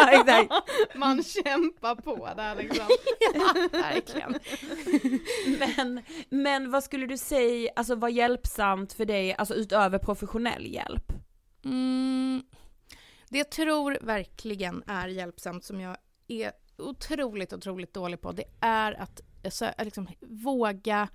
Man 0.95 1.23
kämpar 1.23 1.95
på 1.95 2.29
där 2.37 2.57
liksom. 2.57 2.87
Ja, 3.35 3.55
verkligen. 3.73 4.39
Men, 5.59 6.03
men 6.29 6.71
vad 6.71 6.85
skulle 6.85 7.07
du 7.07 7.19
säga, 7.19 7.71
alltså 7.77 7.95
var 7.95 8.09
hjälpsamt 8.09 8.93
för 8.93 9.05
dig, 9.05 9.35
alltså 9.39 9.55
utöver 9.55 9.99
professionell 9.99 10.67
hjälp? 10.67 11.13
Mm, 11.65 12.43
det 13.29 13.39
jag 13.39 13.51
tror 13.51 13.99
verkligen 14.01 14.83
är 14.87 15.09
hjälpsamt 15.09 15.65
som 15.65 15.81
jag 15.81 15.97
är 16.33 16.53
otroligt, 16.77 17.53
otroligt 17.53 17.95
dålig 17.95 18.21
på, 18.21 18.33
det 18.33 18.45
är 18.61 18.93
att 18.93 19.21
liksom, 19.79 20.09
våga 20.21 21.09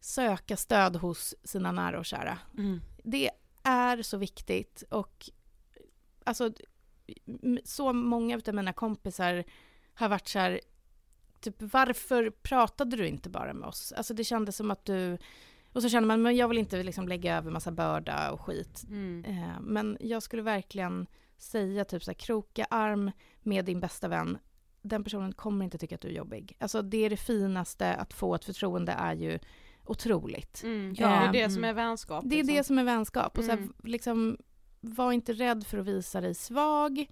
söka 0.00 0.56
stöd 0.56 0.96
hos 0.96 1.34
sina 1.44 1.72
nära 1.72 1.98
och 1.98 2.06
kära. 2.06 2.38
Det 3.02 3.30
är 3.62 4.02
så 4.02 4.16
viktigt 4.16 4.82
och 4.90 5.30
alltså 6.24 6.52
så 7.64 7.92
många 7.92 8.40
av 8.46 8.54
mina 8.54 8.72
kompisar 8.72 9.44
har 9.94 10.08
varit 10.08 10.28
så 10.28 10.38
här 10.38 10.60
typ 11.40 11.54
varför 11.58 12.30
pratade 12.30 12.96
du 12.96 13.06
inte 13.06 13.30
bara 13.30 13.52
med 13.54 13.68
oss? 13.68 13.92
Alltså 13.92 14.14
det 14.14 14.24
kändes 14.24 14.56
som 14.56 14.70
att 14.70 14.84
du 14.84 15.18
och 15.72 15.82
så 15.82 15.88
känner 15.88 16.06
man, 16.08 16.22
men 16.22 16.36
jag 16.36 16.48
vill 16.48 16.58
inte 16.58 16.82
liksom 16.82 17.08
lägga 17.08 17.36
över 17.36 17.50
massa 17.50 17.72
börda 17.72 18.30
och 18.30 18.40
skit. 18.40 18.84
Eh, 19.26 19.60
men 19.60 19.96
jag 20.00 20.22
skulle 20.22 20.42
verkligen 20.42 21.06
säga 21.38 21.84
typ 21.84 22.04
så 22.04 22.10
här, 22.10 22.14
kroka 22.18 22.66
arm 22.70 23.10
med 23.42 23.64
din 23.64 23.80
bästa 23.80 24.08
vän. 24.08 24.38
Den 24.82 25.04
personen 25.04 25.32
kommer 25.32 25.64
inte 25.64 25.78
tycka 25.78 25.94
att 25.94 26.00
du 26.00 26.08
är 26.08 26.12
jobbig. 26.12 26.56
Alltså 26.60 26.82
det 26.82 27.04
är 27.04 27.10
det 27.10 27.16
finaste, 27.16 27.94
att 27.94 28.12
få 28.14 28.34
ett 28.34 28.44
förtroende 28.44 28.92
är 28.92 29.14
ju 29.14 29.38
otroligt. 29.84 30.62
Mm, 30.64 30.94
Ja. 30.98 31.08
det 31.08 31.14
är 31.14 31.32
det 31.32 31.38
Mm. 31.40 31.50
som 31.50 31.64
är 31.64 31.72
vänskap. 31.72 32.24
Det 32.26 32.34
är 32.34 32.44
liksom. 32.44 32.56
det 32.56 32.64
som 32.64 32.78
är 32.78 32.84
vänskap. 32.84 33.38
Och 33.38 33.44
så 33.44 33.50
här, 33.50 33.58
Mm. 33.58 33.72
liksom, 33.84 34.38
var 34.80 35.12
inte 35.12 35.32
rädd 35.32 35.66
för 35.66 35.78
att 35.78 35.86
visa 35.86 36.20
dig 36.20 36.34
svag. 36.34 37.06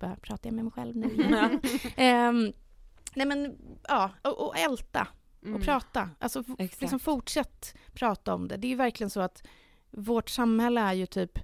Bara 0.00 0.16
pratar 0.16 0.50
jag 0.50 0.54
med 0.54 0.64
mig 0.64 0.72
själv 0.72 0.96
nu. 0.96 1.24
Ehm, 1.96 2.52
nej 3.14 3.26
men, 3.26 3.58
ja, 3.88 4.10
och, 4.22 4.46
och 4.46 4.58
älta 4.58 5.06
och 5.40 5.46
Mm. 5.46 5.60
prata. 5.62 6.10
Alltså 6.18 6.44
Exakt. 6.58 6.80
liksom 6.80 7.00
fortsätt 7.00 7.74
prata 7.92 8.34
om 8.34 8.48
det. 8.48 8.56
Det 8.56 8.66
är 8.66 8.70
ju 8.70 8.74
verkligen 8.76 9.10
så 9.10 9.20
att 9.20 9.42
vårt 9.90 10.28
samhälle 10.30 10.80
är 10.80 10.92
ju 10.92 11.06
typ 11.06 11.38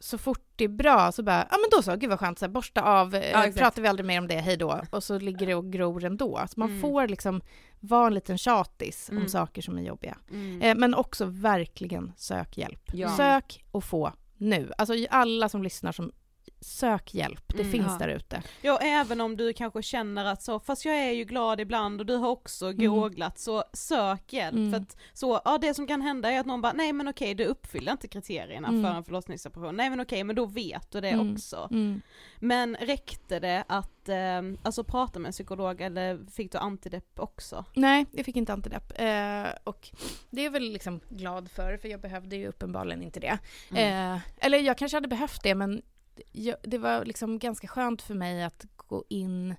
så 0.00 0.18
fort 0.18 0.40
det 0.56 0.64
är 0.64 0.68
bra 0.68 1.12
så 1.12 1.22
bara, 1.22 1.46
ja 1.50 1.56
men 1.56 1.68
då 1.70 1.82
så, 1.82 1.96
gud 1.96 2.10
vad 2.10 2.20
skönt, 2.20 2.38
så 2.38 2.44
här, 2.44 2.52
borsta 2.52 2.82
av, 2.82 3.14
eh, 3.14 3.30
Ja, 3.30 3.52
pratar 3.56 3.82
vi 3.82 3.88
aldrig 3.88 4.06
mer 4.06 4.18
om 4.18 4.28
det, 4.28 4.36
hej 4.36 4.56
då. 4.56 4.80
Och 4.90 5.04
så 5.04 5.18
ligger 5.18 5.46
det 5.46 5.54
och 5.54 5.72
gror 5.72 6.04
ändå. 6.04 6.40
Så 6.48 6.60
man 6.60 6.68
Mm. 6.68 6.80
får 6.80 7.08
liksom 7.08 7.40
vara 7.80 8.06
en 8.06 8.14
liten 8.14 8.38
tjatis 8.38 9.08
Mm. 9.10 9.22
om 9.22 9.28
saker 9.28 9.62
som 9.62 9.78
är 9.78 9.82
jobbiga. 9.82 10.16
Mm. 10.30 10.62
Eh, 10.62 10.74
men 10.76 10.94
också 10.94 11.24
verkligen 11.24 12.12
sök 12.16 12.58
hjälp. 12.58 12.90
Ja. 12.92 13.16
Sök 13.16 13.64
och 13.70 13.84
få 13.84 14.12
nu. 14.36 14.72
Alltså 14.78 14.94
alla 15.10 15.48
som 15.48 15.62
lyssnar 15.62 15.92
som 15.92 16.12
sök 16.60 17.14
hjälp, 17.14 17.42
det 17.48 17.60
Mm, 17.60 17.72
finns 17.72 17.86
ja. 18.00 18.06
där 18.06 18.08
ute. 18.08 18.42
Ja, 18.62 18.78
även 18.78 19.20
om 19.20 19.36
du 19.36 19.52
kanske 19.52 19.82
känner 19.82 20.24
att 20.24 20.42
så, 20.42 20.60
fast 20.60 20.84
jag 20.84 20.94
är 20.96 21.10
ju 21.12 21.24
glad 21.24 21.60
ibland 21.60 22.00
och 22.00 22.06
du 22.06 22.14
har 22.16 22.28
också 22.28 22.72
googlat, 22.72 23.38
så 23.38 23.64
sök 23.72 24.32
hjälp. 24.32 24.56
Mm. 24.56 24.72
För 24.72 24.80
att 24.80 24.96
så, 25.12 25.40
ja 25.44 25.58
det 25.58 25.74
som 25.74 25.86
kan 25.86 26.02
hända 26.02 26.30
är 26.32 26.40
att 26.40 26.46
någon 26.46 26.60
bara, 26.60 26.72
nej 26.72 26.92
men 26.92 27.08
okej 27.08 27.34
du 27.34 27.44
uppfyller 27.44 27.92
inte 27.92 28.08
kriterierna 28.08 28.68
Mm. 28.68 28.82
för 28.84 28.90
en 28.90 29.04
förlossningsoperation, 29.04 29.76
nej 29.76 29.90
men 29.90 30.00
okej 30.00 30.24
men 30.24 30.36
då 30.36 30.46
vet 30.46 30.90
du 30.90 31.00
det 31.00 31.08
Mm. 31.08 31.32
också. 31.34 31.68
Mm. 31.70 32.00
Men 32.40 32.76
räckte 32.80 33.40
det 33.40 33.64
att 33.68 34.08
eh, 34.08 34.42
alltså 34.62 34.84
prata 34.84 35.18
med 35.18 35.26
en 35.26 35.32
psykolog 35.32 35.80
eller 35.80 36.30
fick 36.30 36.52
du 36.52 36.58
antidepp 36.58 37.20
också? 37.20 37.64
Nej, 37.74 38.06
jag 38.12 38.24
fick 38.24 38.36
inte 38.36 38.52
antidepp. 38.52 38.92
Eh, 39.00 39.46
och 39.64 39.88
det 40.30 40.40
är 40.40 40.44
jag 40.44 40.50
väl 40.50 40.72
liksom 40.72 41.00
glad 41.08 41.50
för, 41.50 41.76
för 41.76 41.88
jag 41.88 42.00
behövde 42.00 42.36
ju 42.36 42.48
uppenbarligen 42.48 43.02
inte 43.02 43.20
det. 43.20 43.38
Eh, 43.74 44.18
eller 44.38 44.58
jag 44.58 44.78
kanske 44.78 44.96
hade 44.96 45.08
behövt 45.08 45.42
det, 45.42 45.54
men 45.54 45.82
jag, 46.32 46.56
det 46.62 46.78
var 46.78 47.04
liksom 47.04 47.38
ganska 47.38 47.68
skönt 47.68 48.02
för 48.02 48.14
mig 48.14 48.42
att 48.44 48.66
gå 48.76 49.04
in 49.08 49.54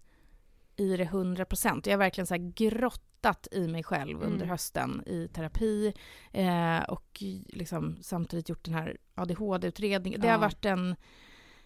i 0.75 0.97
det 0.97 1.03
100 1.03 1.45
procent. 1.45 1.85
Jag 1.87 1.93
har 1.93 1.97
verkligen 1.97 2.27
så 2.27 2.35
grottat 2.55 3.47
i 3.51 3.67
mig 3.67 3.83
själv 3.83 4.17
Mm. 4.17 4.33
under 4.33 4.45
hösten 4.45 5.03
i 5.05 5.27
terapi 5.27 5.93
eh, 6.33 6.79
och 6.79 7.23
liksom 7.47 7.97
samtidigt 8.01 8.49
gjort 8.49 8.63
den 8.65 8.73
här 8.73 8.97
ADHD-utredningen. 9.15 10.21
Det 10.21 10.27
Ja. 10.27 10.33
har 10.33 10.39
varit 10.39 10.65
en, 10.65 10.95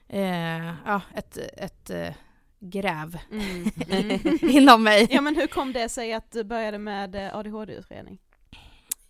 eh, 0.07 0.73
ja, 0.85 1.01
ett, 1.15 1.37
ett 1.37 1.89
eh, 1.89 2.13
gräv 2.59 3.17
Mm. 3.31 3.65
Mm. 3.89 4.19
inom 4.49 4.83
mig. 4.83 5.07
Ja 5.11 5.21
men 5.21 5.35
hur 5.35 5.47
kom 5.47 5.73
det 5.73 5.89
sig 5.89 6.13
att 6.13 6.31
du 6.31 6.43
började 6.43 6.77
med 6.79 7.15
eh, 7.15 7.35
ADHD-utredning? 7.35 8.19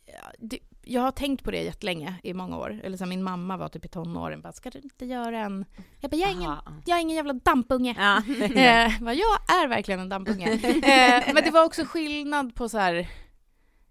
Ja, 0.05 0.31
det, 0.39 0.59
jag 0.85 1.01
har 1.01 1.11
tänkt 1.11 1.43
på 1.43 1.51
det 1.51 1.63
jättelänge, 1.63 2.15
i 2.23 2.33
många 2.33 2.57
år. 2.57 2.81
Eller 2.83 2.97
så 2.97 3.05
min 3.05 3.23
mamma 3.23 3.57
var 3.57 3.69
typ 3.69 3.85
i 3.85 3.87
tonåren, 3.87 4.41
bara, 4.41 4.53
ska 4.53 4.69
du 4.69 4.79
inte 4.79 5.05
göra 5.05 5.39
en... 5.39 5.65
Jag 5.99 6.11
bara, 6.11 6.17
jag 6.17 6.29
är 6.29 6.33
ingen, 6.33 6.55
jag 6.85 6.97
är 6.97 7.01
ingen 7.01 7.15
jävla 7.15 7.33
dampunge. 7.33 7.95
Ja. 7.97 8.21
Eh, 8.63 9.01
bara, 9.01 9.13
jag 9.13 9.63
är 9.63 9.67
verkligen 9.67 9.99
en 9.99 10.09
dampunge. 10.09 10.51
eh, 10.63 11.33
men 11.33 11.43
det 11.43 11.51
var 11.51 11.65
också 11.65 11.85
skillnad 11.85 12.55
på 12.55 12.69
så 12.69 12.77
här, 12.77 13.09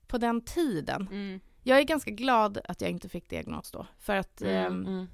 på 0.06 0.18
den 0.18 0.40
tiden. 0.40 1.08
Mm. 1.12 1.40
Jag 1.62 1.78
är 1.78 1.82
ganska 1.82 2.10
glad 2.10 2.58
att 2.64 2.80
jag 2.80 2.90
inte 2.90 3.08
fick 3.08 3.28
diagnos 3.30 3.70
då. 3.70 3.86
För 3.98 4.16
att 4.16 4.42
Mm, 4.42 4.86
ehm, 4.86 5.08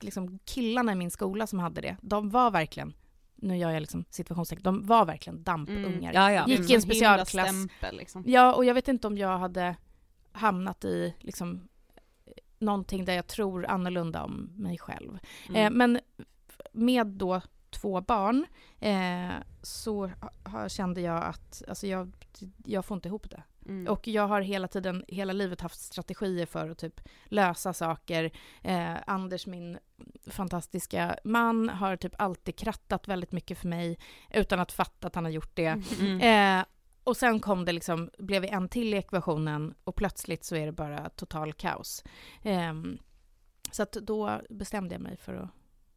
liksom, 0.00 0.38
killarna 0.44 0.92
i 0.92 0.94
min 0.94 1.10
skola 1.10 1.46
som 1.46 1.58
hade 1.58 1.80
det, 1.80 1.96
de 2.00 2.30
var 2.30 2.50
verkligen, 2.50 2.94
nu 3.36 3.56
gör 3.58 3.70
jag 3.70 3.80
liksom 3.80 4.04
situationstecken, 4.10 4.62
de 4.62 4.86
var 4.86 5.04
verkligen 5.04 5.42
dampungar. 5.42 6.12
Ja, 6.14 6.32
ja. 6.32 6.46
Gick 6.46 6.58
Mm, 6.58 6.70
i 6.70 6.74
en 6.74 6.80
himla 6.80 6.80
specialklass. 6.80 7.48
stämpel, 7.48 7.96
liksom. 7.96 8.24
Ja, 8.26 8.54
och 8.54 8.64
jag 8.64 8.74
vet 8.74 8.88
inte 8.88 9.06
om 9.06 9.18
jag 9.18 9.38
hade 9.38 9.76
hamnat 10.34 10.84
i 10.84 11.14
liksom, 11.18 11.68
någonting 12.58 13.04
där 13.04 13.14
jag 13.14 13.26
tror 13.26 13.66
annorlunda 13.66 14.22
om 14.22 14.50
mig 14.56 14.78
själv. 14.78 15.18
Mm. 15.48 15.66
Eh, 15.66 15.70
men 15.70 16.00
med 16.72 17.06
då 17.06 17.40
två 17.70 18.00
barn 18.00 18.46
eh, 18.80 19.32
så 19.62 20.10
ha, 20.44 20.68
kände 20.68 21.00
jag 21.00 21.24
att 21.24 21.62
alltså 21.68 21.86
jag, 21.86 22.12
jag 22.64 22.84
får 22.84 22.94
inte 22.94 23.08
ihop 23.08 23.30
det. 23.30 23.42
Mm. 23.66 23.92
Och 23.92 24.08
jag 24.08 24.28
har 24.28 24.40
hela 24.40 24.68
tiden, 24.68 25.04
hela 25.08 25.32
livet 25.32 25.60
haft 25.60 25.80
strategier 25.80 26.46
för 26.46 26.70
att 26.70 26.78
typ 26.78 27.00
lösa 27.24 27.72
saker. 27.72 28.30
Eh, 28.62 28.94
Anders, 29.06 29.46
min 29.46 29.78
fantastiska 30.26 31.16
man, 31.24 31.68
har 31.68 31.96
typ 31.96 32.14
alltid 32.18 32.56
krattat 32.56 33.08
väldigt 33.08 33.32
mycket 33.32 33.58
för 33.58 33.68
mig 33.68 33.98
utan 34.30 34.60
att 34.60 34.72
fatta 34.72 35.06
att 35.06 35.14
han 35.14 35.24
har 35.24 35.32
gjort 35.32 35.56
det. 35.56 35.82
Mm. 36.00 36.20
Eh, 36.60 36.64
och 37.04 37.16
sen 37.16 37.40
kom 37.40 37.64
det 37.64 37.72
liksom, 37.72 38.10
blev 38.18 38.42
vi 38.42 38.48
en 38.48 38.68
till 38.68 38.94
i 38.94 38.96
ekvationen 38.96 39.74
och 39.84 39.96
plötsligt 39.96 40.44
så 40.44 40.56
är 40.56 40.66
det 40.66 40.72
bara 40.72 41.08
total 41.08 41.52
kaos. 41.52 42.04
Ehm, 42.42 42.98
så 43.72 43.82
att 43.82 43.92
då 43.92 44.40
bestämde 44.50 44.94
jag 44.94 45.02
mig 45.02 45.16
för 45.16 45.34
att 45.34 45.50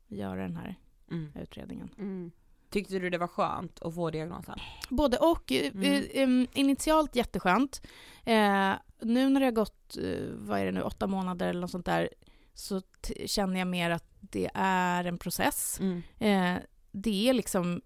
göra 0.08 0.42
den 0.42 0.56
här 0.58 0.76
Mm. 1.12 1.32
utredningen. 1.42 1.90
Mm. 1.98 2.32
Tyckte 2.70 3.00
du 3.00 3.10
det 3.10 3.18
var 3.18 3.28
skönt 3.28 3.82
att 3.82 3.96
få 3.96 4.10
diagnosen? 4.12 4.60
Både 4.90 5.18
och. 5.18 5.52
eh, 5.52 5.72
Mm. 5.74 5.84
eh, 5.94 6.04
em, 6.14 6.48
initialt 6.54 7.16
jätteskönt. 7.16 7.82
Eh, 8.24 8.74
nu 9.02 9.30
när 9.30 9.40
det 9.40 9.46
har 9.46 9.52
gått, 9.52 9.98
eh, 9.98 10.26
vad 10.34 10.60
är 10.60 10.66
det 10.66 10.72
nu, 10.72 10.82
åtta 10.82 11.08
månader 11.08 11.48
eller 11.50 11.62
något 11.62 11.72
sånt 11.72 11.86
där, 11.86 12.10
så 12.54 12.82
känner 13.26 13.60
jag 13.60 13.68
mer 13.68 13.90
att 13.92 14.06
det 14.20 14.50
är 14.54 15.04
en 15.06 15.18
process. 15.18 15.80
Mm. 15.82 16.02
Eh, 16.20 16.62
det 16.92 17.30
är 17.30 17.34
liksom... 17.34 17.82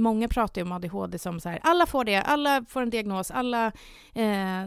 Många 0.00 0.28
pratar 0.28 0.60
ju 0.60 0.64
om 0.66 0.72
ADHD 0.72 1.18
som 1.18 1.40
så 1.40 1.48
här, 1.48 1.60
alla 1.62 1.86
får 1.86 2.04
det, 2.04 2.16
alla 2.16 2.64
får 2.68 2.82
en 2.82 2.90
diagnos, 2.90 3.30
alla... 3.30 3.72
Eh, 4.14 4.64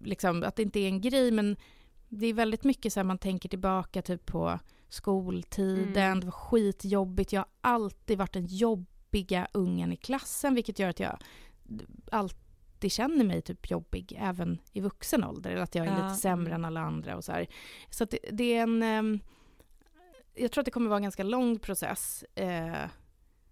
liksom, 0.00 0.42
att 0.42 0.56
det 0.56 0.62
inte 0.62 0.80
är 0.80 0.86
en 0.88 1.00
grej, 1.00 1.30
men 1.30 1.56
det 2.08 2.26
är 2.26 2.34
väldigt 2.34 2.64
mycket 2.64 2.92
så 2.92 3.00
här 3.00 3.04
man 3.04 3.18
tänker 3.18 3.48
tillbaka 3.48 4.02
typ 4.02 4.26
på 4.26 4.58
skoltiden, 4.88 6.04
Mm. 6.04 6.20
det 6.20 6.26
var 6.26 6.32
skitjobbigt, 6.32 7.32
jag 7.32 7.40
har 7.40 7.48
alltid 7.60 8.18
varit 8.18 8.32
den 8.32 8.46
jobbiga 8.46 9.48
ungen 9.52 9.92
i 9.92 9.96
klassen, 9.96 10.54
vilket 10.54 10.78
gör 10.78 10.88
att 10.88 11.00
jag 11.00 11.18
alltid 12.12 12.92
känner 12.92 13.24
mig 13.24 13.42
typ 13.42 13.70
jobbig, 13.70 14.16
även 14.20 14.58
i 14.72 14.80
vuxen 14.80 15.24
ålder, 15.24 15.50
eller 15.50 15.62
att 15.62 15.74
jag 15.74 15.86
är 15.86 15.90
Ja. 15.90 16.04
lite 16.04 16.14
sämre 16.20 16.54
än 16.54 16.64
alla 16.64 16.80
andra 16.80 17.16
och 17.16 17.24
så 17.24 17.32
här. 17.32 17.46
Så 17.90 18.04
det, 18.04 18.18
det 18.32 18.56
är 18.56 18.62
en... 18.62 18.82
ehm, 18.82 19.20
jag 20.34 20.52
tror 20.52 20.62
att 20.62 20.64
det 20.64 20.70
kommer 20.70 20.88
vara 20.88 20.96
en 20.96 21.02
ganska 21.02 21.22
lång 21.22 21.58
process. 21.58 22.24
Eh, 22.34 22.84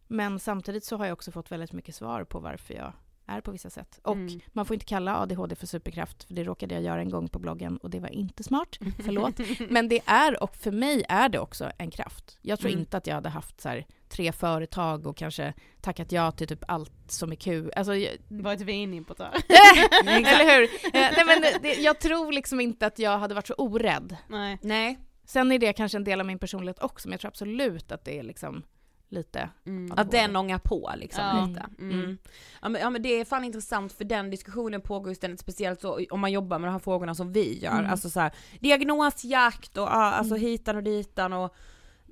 men 0.08 0.38
samtidigt 0.38 0.84
så 0.84 0.96
har 0.96 1.04
jag 1.06 1.12
också 1.12 1.32
fått 1.32 1.52
väldigt 1.52 1.72
mycket 1.72 1.94
svar 1.94 2.24
på 2.24 2.38
varför 2.38 2.74
jag 2.74 2.92
är 3.28 3.40
på 3.40 3.50
vissa 3.50 3.70
sätt. 3.70 4.00
Och 4.02 4.12
Mm. 4.12 4.40
man 4.52 4.66
får 4.66 4.74
inte 4.74 4.86
kalla 4.86 5.16
ADHD 5.20 5.54
för 5.56 5.66
superkraft, 5.66 6.24
för 6.24 6.34
det 6.34 6.44
råkade 6.44 6.74
jag 6.74 6.82
göra 6.84 7.00
en 7.00 7.10
gång 7.10 7.28
på 7.28 7.38
bloggen 7.38 7.76
och 7.76 7.90
det 7.90 8.00
var 8.00 8.08
inte 8.08 8.42
smart. 8.42 8.78
Förlåt. 9.04 9.40
Men 9.70 9.88
det 9.88 10.00
är, 10.06 10.42
och 10.42 10.56
för 10.56 10.70
mig 10.72 11.04
är 11.08 11.28
det 11.28 11.38
också 11.38 11.70
en 11.78 11.90
kraft. 11.90 12.38
Jag 12.42 12.58
tror 12.58 12.70
Mm. 12.70 12.80
inte 12.80 12.96
att 12.96 13.06
jag 13.06 13.14
hade 13.14 13.28
haft 13.28 13.60
så 13.60 13.68
här, 13.68 13.86
tre 14.08 14.32
företag 14.32 15.06
och 15.06 15.16
kanske 15.16 15.54
tackat 15.80 16.12
ja 16.12 16.30
till 16.32 16.48
typ 16.48 16.64
allt 16.68 16.92
som 17.08 17.32
är 17.32 17.36
kul. 17.36 17.72
Alltså, 17.76 17.94
jag, 17.94 18.12
Varit 18.28 18.60
vinimportör. 18.60 19.30
eller 20.06 20.56
hur? 20.56 20.64
Eh, 20.64 20.90
nej, 20.92 21.24
men 21.26 21.62
det, 21.62 21.74
jag 21.74 22.00
tror 22.00 22.32
liksom 22.32 22.60
inte 22.60 22.86
att 22.86 22.98
jag 22.98 23.18
hade 23.18 23.34
varit 23.34 23.46
så 23.46 23.54
orädd. 23.54 24.16
Nej. 24.28 24.58
Nej. 24.62 24.98
Sen 25.24 25.52
är 25.52 25.58
det 25.58 25.72
kanske 25.72 25.98
en 25.98 26.04
del 26.04 26.20
av 26.20 26.26
min 26.26 26.38
personlighet 26.38 26.82
också, 26.82 27.08
men 27.08 27.12
jag 27.12 27.20
tror 27.20 27.28
absolut 27.28 27.92
att 27.92 28.04
det 28.04 28.18
är 28.18 28.22
liksom 28.22 28.62
lite. 29.08 29.48
Mm. 29.66 29.86
Ja, 29.86 29.94
Att 30.02 30.10
den 30.10 30.36
ångar 30.36 30.58
på 30.58 30.92
liksom 30.96 31.24
Ja. 31.24 31.46
lite. 31.46 31.64
Mm. 31.78 32.00
Mm. 32.00 32.18
Ja, 32.62 32.68
men, 32.68 32.80
ja 32.80 32.90
men 32.90 33.02
det 33.02 33.08
är 33.08 33.24
fan 33.24 33.44
intressant 33.44 33.92
för 33.92 34.04
den 34.04 34.30
diskussionen 34.30 34.80
pågår 34.80 35.08
ju 35.08 35.14
ständigt, 35.14 35.40
speciellt 35.40 35.80
så 35.80 36.00
om 36.10 36.20
man 36.20 36.32
jobbar 36.32 36.58
med 36.58 36.68
de 36.68 36.72
här 36.72 36.78
frågorna 36.78 37.14
som 37.14 37.32
vi 37.32 37.58
gör, 37.58 37.72
Mm. 37.78 37.90
alltså 37.90 38.10
så 38.10 38.20
här, 38.20 38.32
diagnosjakt 38.60 39.76
och 39.76 39.94
alltså 39.96 40.34
hitan 40.34 40.76
och 40.76 40.82
ditan 40.82 41.32
och 41.32 41.54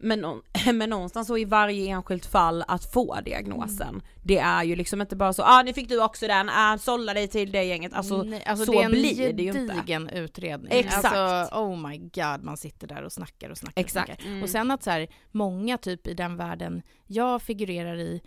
men, 0.05 0.42
men 0.78 0.90
någonstans 0.90 1.26
så 1.28 1.38
i 1.38 1.44
varje 1.44 1.90
enskilt 1.90 2.26
fall 2.26 2.64
att 2.68 2.92
få 2.92 3.20
diagnosen, 3.24 3.88
Mm. 3.88 4.02
det 4.22 4.38
är 4.38 4.64
ju 4.64 4.76
liksom 4.76 5.00
inte 5.00 5.16
bara 5.16 5.32
så 5.32 5.42
ah 5.42 5.62
nu 5.62 5.72
fick 5.72 5.88
du 5.88 6.02
också 6.02 6.26
den, 6.26 6.48
ah 6.48 6.78
sålla 6.78 7.14
dig 7.14 7.28
till 7.28 7.52
det 7.52 7.64
gänget, 7.64 7.92
alltså, 7.94 8.22
Nej, 8.22 8.44
alltså 8.44 8.64
så 8.64 8.72
det 8.72 8.78
är 8.78 8.84
en 8.84 8.90
blir 8.90 9.32
det 9.32 9.42
ju 9.42 9.48
inte. 9.48 9.74
gedigen 9.74 10.09
utredning. 10.09 10.72
Exakt. 10.72 11.05
Alltså, 11.05 11.57
oh 11.57 11.88
my 11.88 11.98
god, 11.98 12.42
man 12.42 12.57
sitter 12.57 12.86
där 12.86 13.02
och 13.02 13.12
snackar 13.12 13.50
och 13.50 13.59
snackar. 13.59 13.80
Exakt. 13.80 14.09
Och, 14.11 14.16
snackar. 14.16 14.30
Mm. 14.30 14.42
och 14.42 14.48
sen 14.48 14.70
att 14.70 14.82
så 14.82 14.90
här, 14.90 15.09
många 15.30 15.78
typ 15.78 16.07
i 16.07 16.14
den 16.14 16.36
världen 16.36 16.82
jag 17.07 17.42
figurerar 17.42 17.96
i 17.96 18.22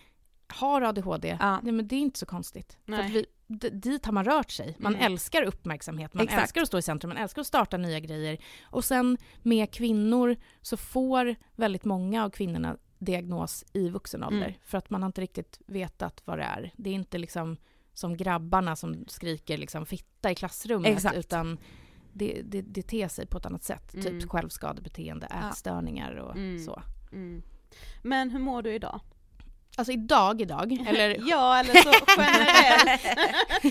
har 0.48 0.82
ADHD, 0.82 1.38
Ja. 1.40 1.60
nej, 1.64 1.72
men 1.74 1.88
det 1.88 1.96
är 1.96 2.00
inte 2.00 2.20
så 2.20 2.26
konstigt. 2.26 2.78
För 2.86 2.92
Nej. 2.92 3.06
att 3.06 3.12
vi, 3.12 3.26
d- 3.48 3.70
dit 3.70 4.06
har 4.06 4.14
man 4.14 4.26
rört 4.26 4.52
sig. 4.52 4.76
Man 4.80 4.96
Mm. 4.96 5.06
älskar 5.12 5.44
uppmärksamhet, 5.44 6.14
man 6.14 6.24
Exakt. 6.24 6.42
älskar 6.42 6.62
att 6.62 6.68
stå 6.68 6.78
i 6.78 6.82
centrum, 6.82 7.10
man 7.10 7.18
älskar 7.18 7.42
att 7.42 7.48
starta 7.48 7.78
nya 7.78 8.00
grejer. 8.00 8.38
Och 8.64 8.86
sen 8.86 9.18
med 9.44 9.72
kvinnor 9.72 10.36
så 10.62 10.78
får 10.78 11.36
väldigt 11.56 11.86
många 11.86 12.24
av 12.24 12.30
kvinnorna 12.30 12.78
diagnos 13.00 13.66
i 13.74 13.90
vuxen 13.90 14.24
ålder. 14.24 14.48
Mm. 14.48 14.54
För 14.64 14.78
att 14.78 14.90
man 14.90 15.02
har 15.02 15.08
inte 15.08 15.22
riktigt 15.22 15.60
vetat 15.66 16.22
vad 16.26 16.38
det 16.38 16.44
är. 16.44 16.72
Det 16.78 16.90
är 16.90 16.94
inte 16.94 17.18
liksom 17.18 17.58
som 17.94 18.18
grabbarna 18.18 18.76
som 18.76 19.06
skriker 19.08 19.58
liksom 19.58 19.86
fitta 19.86 20.32
i 20.32 20.36
klassrummet, 20.36 20.92
Exakt. 20.92 21.18
utan 21.18 21.58
det, 22.14 22.42
det, 22.46 22.62
det 22.62 22.82
ter 22.82 23.08
sig 23.08 23.28
på 23.28 23.38
ett 23.38 23.46
annat 23.46 23.64
sätt. 23.64 23.94
Mm. 23.94 24.06
Typ 24.06 24.30
självskadebeteende, 24.30 25.26
ätstörningar 25.26 26.16
och 26.16 26.36
Mm. 26.36 26.60
så. 26.60 26.82
Mm. 27.12 27.42
Men 28.04 28.30
hur 28.30 28.40
mår 28.40 28.62
du 28.62 28.74
idag? 28.74 29.00
Alltså 29.80 29.92
idag, 29.92 30.42
idag, 30.42 30.86
eller 30.88 31.16
Ja, 31.30 31.60
eller 31.60 31.74
så 31.82 31.92
generellt. 32.18 33.02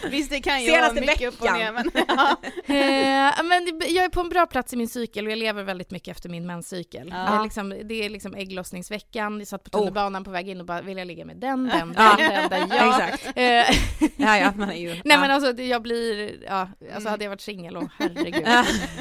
Visst, 0.12 0.30
det 0.30 0.40
kan 0.40 0.62
ju 0.62 0.70
Senaste 0.70 0.94
vara 0.94 1.06
mycket 1.06 1.28
upp 1.34 1.40
och 1.40 1.46
veckan. 1.46 1.58
ner, 1.58 1.72
men 1.72 1.90
ja. 2.08 2.36
Eh, 2.74 3.44
men 3.44 3.80
jag 3.94 4.04
är 4.04 4.08
på 4.08 4.20
en 4.20 4.28
bra 4.28 4.46
plats 4.46 4.72
i 4.72 4.76
min 4.76 4.88
cykel 4.88 5.26
och 5.26 5.32
jag 5.32 5.38
lever 5.38 5.62
väldigt 5.62 5.90
mycket 5.90 6.16
efter 6.16 6.28
min 6.28 6.46
menscykel. 6.46 7.08
Ja. 7.10 7.16
Det, 7.30 7.36
är 7.38 7.42
liksom, 7.42 7.74
det 7.84 7.94
är 8.04 8.10
liksom 8.10 8.34
ägglossningsveckan, 8.34 9.38
jag 9.38 9.48
satt 9.48 9.64
på 9.64 9.70
tunnelbanan 9.70 10.24
på 10.24 10.30
väg 10.30 10.48
in 10.48 10.60
och 10.60 10.66
bara 10.66 10.80
vill 10.82 10.98
jag 10.98 11.06
ligga 11.06 11.24
med 11.24 11.36
den, 11.36 11.68
den, 11.68 11.94
Ja. 11.96 12.14
den, 12.18 12.30
den, 12.50 12.68
den, 12.68 12.76
ja. 12.78 13.08
Exakt. 13.08 13.36
Eh, 13.36 13.76
Ja, 14.16 14.38
ja, 14.38 14.52
man 14.56 14.70
är 14.70 14.74
ju, 14.76 14.88
Nej 15.04 15.18
men 15.18 15.30
alltså 15.30 15.62
jag 15.62 15.82
blir, 15.82 16.36
ja, 16.46 16.60
alltså 16.60 16.96
Mm. 16.96 17.10
hade 17.10 17.24
jag 17.24 17.30
varit 17.30 17.40
singel, 17.40 17.76
och 17.76 17.88
herregud, 17.98 18.46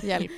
hjälp. 0.04 0.32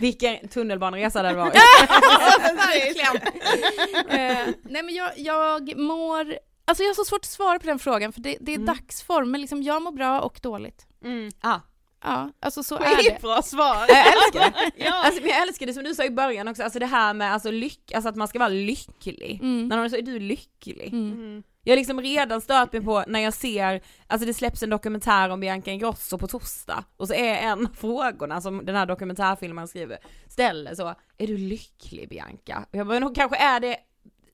Vilken 0.00 0.48
tunnelbaneresa 0.48 1.22
det 1.22 1.34
var. 1.34 1.46
alltså, 1.88 2.54
verkligen. 2.56 3.16
eh, 4.08 4.54
nej 4.62 4.82
men 4.82 4.94
jag, 4.94 5.10
jag 5.16 5.76
mår, 5.76 6.38
alltså 6.64 6.82
jag 6.82 6.90
har 6.90 6.94
så 6.94 7.04
svårt 7.04 7.20
att 7.20 7.24
svara 7.24 7.58
på 7.58 7.66
den 7.66 7.78
frågan 7.78 8.12
för 8.12 8.20
det, 8.20 8.36
det 8.40 8.52
är 8.52 8.56
Mm. 8.56 8.66
dagsform, 8.66 9.30
men 9.30 9.40
liksom 9.40 9.62
jag 9.62 9.82
mår 9.82 9.92
bra 9.92 10.20
och 10.20 10.38
dåligt. 10.42 10.86
Mm. 11.04 11.30
Ja. 11.42 11.60
Ja, 12.04 12.30
alltså 12.40 12.62
så 12.62 12.74
är 12.76 12.96
det. 12.96 13.02
Skitbra 13.02 13.42
svar! 13.42 13.84
Jag 13.88 14.06
älskar 14.06 14.40
det. 14.40 14.70
ja. 14.84 14.94
Alltså, 15.04 15.20
men 15.22 15.30
jag 15.30 15.42
älskar 15.42 15.66
det 15.66 15.72
som 15.74 15.84
du 15.84 15.94
sa 15.94 16.04
i 16.04 16.10
början 16.10 16.48
också, 16.48 16.62
alltså 16.62 16.78
det 16.78 16.86
här 16.86 17.14
med 17.14 17.32
alltså, 17.32 17.50
lyck, 17.50 17.92
alltså 17.92 18.08
att 18.08 18.16
man 18.16 18.28
ska 18.28 18.38
vara 18.38 18.48
lycklig. 18.48 19.38
Mm. 19.42 19.68
När 19.68 19.76
någon 19.76 19.90
säger 19.90 20.02
är 20.08 20.12
du 20.12 20.18
lycklig? 20.18 20.92
Mm. 20.92 21.42
Jag 21.68 21.72
har 21.72 21.76
liksom 21.76 22.00
redan 22.00 22.40
stört 22.40 22.72
mig 22.72 22.82
på 22.82 23.04
när 23.06 23.20
jag 23.20 23.34
ser, 23.34 23.80
alltså 24.06 24.26
det 24.26 24.34
släpps 24.34 24.62
en 24.62 24.70
dokumentär 24.70 25.28
om 25.28 25.40
Bianca 25.40 25.70
Ingrosso 25.70 26.18
på 26.18 26.26
torsdag 26.26 26.84
och 26.96 27.08
så 27.08 27.14
är 27.14 27.34
en 27.34 27.66
av 27.66 27.70
frågorna 27.74 28.40
som 28.40 28.64
den 28.64 28.76
här 28.76 28.86
dokumentärfilmen 28.86 29.68
skriver, 29.68 29.98
ställer 30.28 30.74
så, 30.74 30.94
är 31.18 31.26
du 31.26 31.36
lycklig 31.36 32.08
Bianca? 32.08 32.64
Och 32.70 32.78
jag 32.78 32.86
bara, 32.86 32.94
men 32.94 33.02
hon 33.02 33.14
kanske 33.14 33.36
är 33.36 33.60
det 33.60 33.76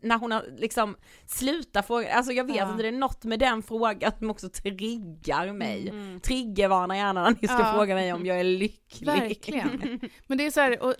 när 0.03 0.19
hon 0.19 0.33
har 0.33 0.45
liksom 0.57 0.97
slutat 1.27 1.87
fråga, 1.87 2.15
alltså 2.15 2.33
jag 2.33 2.45
vet 2.47 2.57
Ja. 2.57 2.71
inte, 2.71 2.83
det 2.83 2.89
är 2.89 2.93
något 2.93 3.25
med 3.25 3.39
den 3.39 3.63
frågan 3.63 4.13
som 4.19 4.31
också 4.31 4.49
triggar 4.49 5.53
mig. 5.53 5.89
Mm. 5.89 6.21
Triggervarna 6.21 6.97
gärna 6.97 7.23
när 7.23 7.37
ni 7.43 7.49
ska 7.49 7.59
Ja. 7.59 7.73
fråga 7.75 7.95
mig 7.95 8.13
om 8.13 8.27
jag 8.27 8.41
är 8.41 8.45
lycklig. 8.45 9.07
Verkligen. 9.07 10.01
Men 10.27 10.39
det 10.39 10.47
är 10.47 10.51
så 10.51 10.61
här, 10.61 10.83
och, 10.83 10.95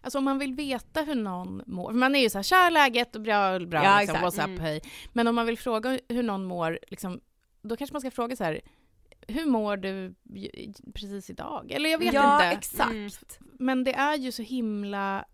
alltså 0.00 0.18
om 0.18 0.24
man 0.24 0.38
vill 0.38 0.54
veta 0.54 1.02
hur 1.02 1.14
någon 1.14 1.62
mår, 1.66 1.92
man 1.92 2.14
är 2.14 2.20
ju 2.20 2.30
så 2.30 2.38
här, 2.38 2.42
tja 2.42 2.70
läget 2.70 3.16
och 3.16 3.22
bra, 3.22 3.58
bra, 3.58 3.84
Ja, 3.84 4.00
liksom, 4.00 4.16
what's 4.16 4.34
up, 4.42 4.44
Mm. 4.44 4.60
hej. 4.60 4.80
Men 5.12 5.26
om 5.28 5.34
man 5.34 5.46
vill 5.46 5.58
fråga 5.58 5.98
hur 6.08 6.22
någon 6.22 6.44
mår, 6.44 6.78
liksom, 6.88 7.20
då 7.62 7.76
kanske 7.76 7.94
man 7.94 8.00
ska 8.00 8.10
fråga 8.10 8.36
så 8.36 8.44
här, 8.44 8.60
hur 9.28 9.46
mår 9.46 9.76
du 9.76 10.14
precis 10.94 11.30
idag? 11.30 11.70
Eller 11.72 11.90
jag 11.90 11.98
vet 11.98 12.14
ja, 12.14 12.34
inte. 12.34 12.46
exakt. 12.58 12.90
Mm. 12.90 13.10
Men 13.58 13.84
det 13.84 13.94
är 13.94 14.16
ju 14.16 14.32
så 14.32 14.42
himla, 14.42 15.24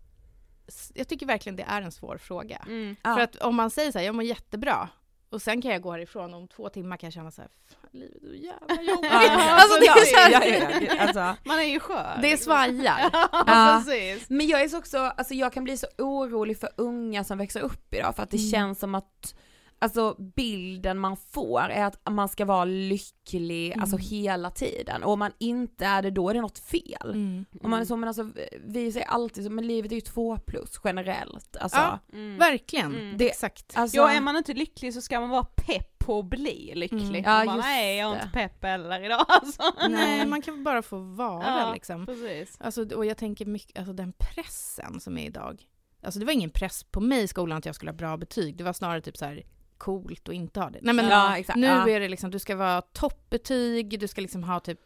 jag 0.93 1.07
tycker 1.07 1.25
verkligen 1.25 1.55
det 1.55 1.63
är 1.63 1.81
en 1.81 1.91
svår 1.91 2.17
fråga. 2.17 2.65
Mm. 2.67 2.95
Ja. 3.03 3.15
För 3.15 3.21
att 3.21 3.35
om 3.35 3.55
man 3.55 3.69
säger 3.69 3.91
så 3.91 3.97
här, 3.97 4.05
jag 4.05 4.15
mår 4.15 4.23
jättebra, 4.23 4.89
och 5.29 5.41
sen 5.41 5.61
kan 5.61 5.71
jag 5.71 5.81
gå 5.81 5.91
härifrån 5.91 6.33
om 6.33 6.47
två 6.47 6.69
timmar 6.69 6.97
kan 6.97 7.07
jag 7.07 7.13
känna 7.13 7.31
så 7.31 7.41
här, 7.41 7.49
fan 7.81 7.89
livet 7.93 8.23
är 8.23 8.27
jävla 8.27 8.83
jobbigt. 8.91 9.11
Alltså 9.11 9.79
det 9.79 9.85
är 9.87 10.05
så 10.05 10.15
här, 10.17 10.31
ja, 10.31 10.45
ja, 10.45 10.87
ja, 10.95 11.01
alltså. 11.01 11.35
Man 11.49 11.59
är 11.59 11.63
ju 11.63 11.79
skör. 11.79 12.19
det 12.21 12.37
svajar. 12.37 12.99
Ja, 13.13 13.29
Ja. 13.31 13.81
precis. 13.85 14.29
Men 14.29 14.47
jag 14.47 14.61
är 14.61 14.67
så 14.69 14.77
också, 14.77 14.97
alltså 14.97 15.33
jag 15.33 15.53
kan 15.53 15.63
bli 15.63 15.77
så 15.77 15.87
orolig 15.97 16.59
för 16.59 16.69
unga 16.77 17.23
som 17.23 17.37
växer 17.37 17.59
upp 17.61 17.93
idag 17.93 18.15
för 18.15 18.23
att 18.23 18.29
det 18.31 18.37
Mm. 18.37 18.49
känns 18.51 18.79
som 18.79 18.95
att 18.95 19.35
Alltså 19.79 20.15
bilden 20.35 20.99
man 20.99 21.17
får 21.17 21.59
är 21.61 21.85
att 21.85 21.99
man 22.09 22.29
ska 22.29 22.45
vara 22.45 22.65
lycklig 22.65 23.67
Mm. 23.67 23.81
alltså 23.81 23.97
hela 23.97 24.51
tiden 24.51 25.03
och 25.03 25.11
om 25.13 25.19
man 25.19 25.31
inte 25.37 25.85
är 25.85 26.01
det 26.01 26.11
då 26.11 26.29
är 26.29 26.33
det 26.33 26.41
något 26.41 26.59
fel. 26.59 27.09
Mm. 27.11 27.45
Om 27.61 27.71
man 27.71 27.81
är 27.81 27.85
så, 27.85 27.95
men 27.97 28.07
alltså 28.07 28.31
vi 28.65 28.91
säger 28.91 29.07
alltid 29.07 29.43
så, 29.43 29.49
men 29.49 29.67
livet 29.67 29.91
är 29.91 29.95
ju 29.95 30.01
två 30.01 30.37
plus 30.37 30.79
generellt. 30.83 31.57
Alltså, 31.57 31.77
Ja. 31.77 31.99
Mm. 32.13 32.37
Verkligen, 32.37 32.95
Mm. 32.95 33.17
Det- 33.17 33.29
exakt. 33.29 33.77
alltså 33.77 33.97
Ja, 33.97 34.11
är 34.11 34.21
man 34.21 34.35
inte 34.37 34.53
lycklig 34.53 34.93
så 34.93 35.01
ska 35.01 35.19
man 35.19 35.29
vara 35.29 35.43
pepp 35.43 35.99
på 35.99 36.19
att 36.19 36.25
bli 36.25 36.71
lycklig. 36.75 37.01
Mm. 37.01 37.23
Ja, 37.23 37.43
man, 37.45 37.59
nej, 37.59 37.97
jag 37.97 38.09
är 38.11 38.13
inte 38.15 38.29
pepp 38.33 38.63
heller 38.63 39.05
idag 39.05 39.25
alltså. 39.27 39.63
Nej, 39.89 40.25
man 40.27 40.41
kan 40.41 40.63
bara 40.63 40.81
få 40.81 40.97
vara 40.99 41.43
Ja. 41.59 41.73
liksom. 41.73 42.05
Precis. 42.05 42.57
Alltså, 42.59 42.95
och 42.95 43.05
jag 43.05 43.17
tänker 43.17 43.45
mycket, 43.45 43.77
alltså 43.77 43.93
den 43.93 44.13
pressen 44.13 44.99
som 44.99 45.17
är 45.17 45.25
idag. 45.25 45.61
Alltså 46.03 46.19
det 46.19 46.25
var 46.25 46.33
ingen 46.33 46.49
press 46.49 46.83
på 46.83 46.99
mig 46.99 47.23
i 47.23 47.27
skolan 47.27 47.57
att 47.57 47.65
jag 47.65 47.75
skulle 47.75 47.91
ha 47.91 47.97
bra 47.97 48.17
betyg. 48.17 48.57
Det 48.57 48.63
var 48.63 48.73
snarare 48.73 49.01
typ 49.01 49.17
så 49.17 49.25
här 49.25 49.43
coolt 49.77 50.29
att 50.29 50.35
inte 50.35 50.59
ha 50.59 50.69
det. 50.69 50.79
Nej 50.81 50.93
men 50.93 51.07
ja, 51.09 51.37
exakt. 51.37 51.59
nu 51.59 51.67
ja. 51.67 51.89
är 51.89 51.99
det 51.99 52.07
liksom, 52.09 52.31
du 52.31 52.39
ska 52.39 52.55
vara 52.55 52.81
toppbetyg, 52.81 53.99
du 53.99 54.07
ska 54.07 54.21
liksom 54.21 54.43
ha 54.43 54.59
typ 54.59 54.79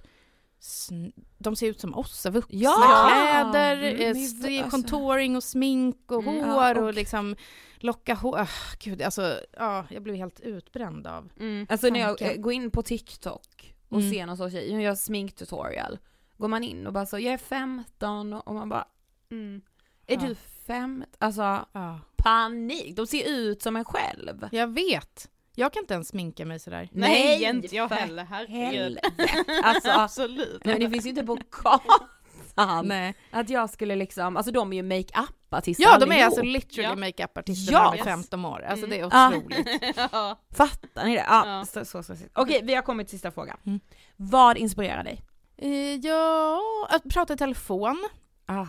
de 1.38 1.56
ser 1.56 1.68
ut 1.68 1.80
som 1.80 1.96
oss, 1.96 2.26
vuxna 2.26 2.60
Ja! 2.60 3.10
kläder, 3.12 3.78
Mm, 3.78 4.02
eh, 4.02 4.64
alltså- 4.64 4.70
contouring 4.78 5.36
och 5.36 5.44
smink 5.44 6.12
och 6.12 6.24
Mm, 6.24 6.50
hår 6.50 6.78
och, 6.78 6.84
och- 6.88 6.94
liksom 6.94 7.36
locka 7.76 8.14
hår. 8.14 8.38
Ah, 8.40 8.48
gud, 8.80 9.02
alltså, 9.02 9.40
ja, 9.58 9.86
jag 9.90 10.04
blev 10.04 10.16
helt 10.16 10.40
utbränd 10.40 11.08
av. 11.08 11.30
Mm. 11.40 11.68
Alltså 11.70 11.88
när 11.90 12.00
jag 12.00 12.22
eh, 12.22 12.34
går 12.36 12.54
in 12.54 12.72
på 12.72 12.82
TikTok 12.84 13.76
och 13.90 14.00
Mm. 14.00 14.12
ser 14.12 14.26
någon 14.26 14.38
sån 14.38 14.52
tjej, 14.52 14.72
jag 14.72 14.82
gör 14.82 14.96
sminktutorial, 14.96 15.98
går 16.38 16.48
man 16.48 16.64
in 16.64 16.88
och 16.88 16.94
bara 16.94 17.06
så, 17.06 17.20
jag 17.20 17.34
är 17.34 17.38
15 17.38 18.34
och 18.34 18.54
man 18.56 18.70
bara, 18.70 18.88
Mm. 19.32 19.62
är 20.08 20.14
Ja. 20.14 20.28
du 20.28 20.36
15? 20.74 21.06
Alltså 21.20 21.66
Ja. 21.74 22.00
panik, 22.18 22.96
de 22.96 23.08
ser 23.08 23.28
ut 23.30 23.62
som 23.62 23.76
en 23.76 23.86
själv. 23.86 24.48
Jag 24.52 24.68
vet. 24.68 25.30
Jag 25.56 25.74
kan 25.74 25.84
inte 25.84 25.94
ens 25.94 26.08
sminka 26.08 26.46
mig 26.46 26.60
sådär. 26.60 26.90
Nej, 26.92 27.40
Nej, 27.40 27.44
inte 27.44 27.76
jag 27.76 27.90
heller, 27.90 28.24
herregud. 28.26 28.98
Alltså, 29.64 29.90
Absolut. 29.92 30.66
nej, 30.66 30.74
men 30.76 30.80
det 30.84 30.90
finns 30.90 31.06
ju 31.06 31.10
inte 31.10 31.24
på 31.24 31.38
kartan 31.52 32.88
Nej. 32.88 33.16
att 33.32 33.50
jag 33.50 33.70
skulle 33.70 33.96
liksom, 33.96 34.38
alltså 34.38 34.52
de 34.52 34.74
är 34.74 34.78
ju 34.78 34.84
makeup-artister 34.84 35.84
Ja, 35.84 35.98
de 36.00 36.04
är 36.04 36.14
allihop. 36.14 36.26
alltså 36.26 36.42
literally 36.42 36.90
Ja. 36.90 36.96
makeup-artister 36.96 37.74
Ja. 37.74 37.92
är 37.94 37.98
Yes. 37.98 38.06
15 38.06 38.46
år. 38.46 38.62
Alltså 38.62 38.88
det 38.88 39.00
är 39.00 39.10
Ja. 39.12 39.28
otroligt. 39.38 39.68
ja. 40.12 40.40
Fattar 40.56 41.06
ni 41.06 41.16
det? 41.16 41.26
Ja, 41.28 41.48
Ja. 41.48 41.66
Så, 41.66 41.86
så, 41.86 42.04
så, 42.04 42.16
så. 42.16 42.24
Okej, 42.36 42.62
vi 42.64 42.76
har 42.76 42.82
kommit 42.82 43.08
till 43.08 43.18
sista 43.18 43.32
frågan. 43.32 43.58
Mm. 43.66 43.80
Vad 44.16 44.58
inspirerar 44.58 45.04
dig? 45.04 45.22
Eh, 45.58 45.96
ja, 45.96 46.60
att 46.90 47.04
prata 47.14 47.34
i 47.34 47.38
telefon. 47.38 48.08
Ah. 48.46 48.66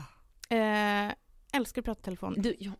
Eh, 0.55 1.13
älskar 1.53 1.83
att 1.83 1.87
prata 1.87 2.01
i 2.01 2.05
telefon. 2.05 2.35
Du, 2.39 2.57
ja. 2.59 2.71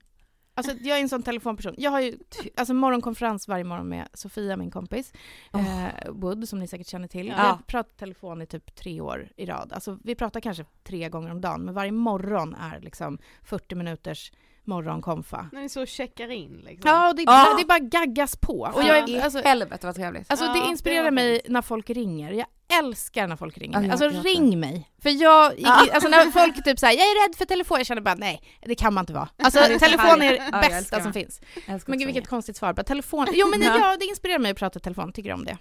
Alltså 0.55 0.73
jag 0.81 0.99
är 0.99 1.03
en 1.03 1.09
sån 1.09 1.23
telefonperson. 1.23 1.75
Jag 1.79 1.91
har 1.91 2.01
ju 2.01 2.19
alltså, 2.57 2.75
morgonkonferens 2.75 3.49
varje 3.49 3.65
morgon 3.65 3.89
med 3.89 4.09
Sofia, 4.15 4.57
min 4.57 4.71
kompis. 4.71 5.13
Eh, 5.55 6.11
Wood, 6.13 6.49
som 6.49 6.59
ni 6.59 6.67
säkert 6.69 6.87
känner 6.87 7.09
till. 7.09 7.27
Ja. 7.27 7.35
Vi 7.37 7.41
har 7.43 7.59
pratat 7.67 7.93
i 7.93 7.99
telefon 7.99 8.43
i 8.43 8.47
typ 8.47 8.75
tre 8.75 9.01
år 9.01 9.29
i 9.37 9.47
rad. 9.47 9.73
Alltså 9.73 9.99
vi 10.05 10.15
pratar 10.15 10.41
kanske 10.41 10.65
tre 10.85 11.09
gånger 11.09 11.31
om 11.31 11.41
dagen, 11.41 11.65
men 11.65 11.75
varje 11.75 11.93
morgon 11.93 12.55
är 12.55 12.81
liksom 12.81 13.19
40 13.43 13.75
minuters 13.75 14.33
morgonkonfa. 14.65 15.49
När 15.53 15.61
ni 15.61 15.69
så 15.69 15.87
checkar 15.87 16.31
in 16.31 16.63
liksom. 16.65 16.91
Ja, 16.91 17.09
och 17.11 17.17
det, 17.17 17.25
Ah. 17.27 17.57
det 17.59 17.65
bara 17.65 17.79
gaggas 17.79 18.37
på. 18.37 18.71
Och 18.75 18.83
jag 18.83 18.99
jag 18.99 19.09
är, 19.11 19.23
alltså, 19.25 19.39
helvete 19.43 19.87
vad 19.87 19.97
trevligt. 19.97 20.31
Alltså 20.31 20.47
det 20.47 20.61
det 20.61 20.67
inspirerar 20.67 21.11
mig 21.11 21.41
när 21.49 21.63
folk 21.63 21.91
ringer. 21.91 22.33
Jag 22.33 22.47
älskar 22.79 23.27
när 23.27 23.37
folk 23.37 23.59
ringer 23.59 23.79
mig. 23.79 23.87
jag- 23.89 23.93
Alltså 23.93 24.19
jag 24.19 24.27
ring 24.27 24.61
mig. 24.61 24.89
För 25.03 25.11
jag, 25.11 25.53
Ja. 25.59 25.87
alltså 25.93 26.09
när 26.09 26.31
folk 26.31 26.65
typ 26.65 26.79
säger 26.79 26.99
jag 26.99 27.07
är 27.09 27.29
rädd 27.29 27.37
för 27.37 27.45
telefon, 27.45 27.79
jag 27.79 27.87
känner 27.87 28.03
bara 28.03 28.15
nej, 28.15 28.43
det 28.67 28.75
kan 28.75 28.95
man 28.95 29.03
inte 29.03 29.13
vara. 29.13 29.29
Alltså 29.43 29.61
telefon 29.79 30.23
är 30.23 30.31
det 30.31 30.49
jag 30.53 30.61
bästa 30.61 31.01
som 31.03 31.13
finns. 31.13 31.41
Jag 31.67 31.83
Men 31.87 31.99
gud 31.99 32.07
vilket 32.07 32.29
konstigt 32.29 32.57
svar. 32.57 32.73
Bara 32.73 32.83
telefon. 32.83 33.27
Jo 33.33 33.47
men 33.49 33.63
Ja. 33.81 33.97
det 34.01 34.05
inspirerar 34.05 34.39
mig 34.39 34.51
att 34.51 34.59
prata 34.59 34.81
telefon, 34.81 35.13
tycker 35.13 35.33
om 35.33 35.45
det. 35.45 35.59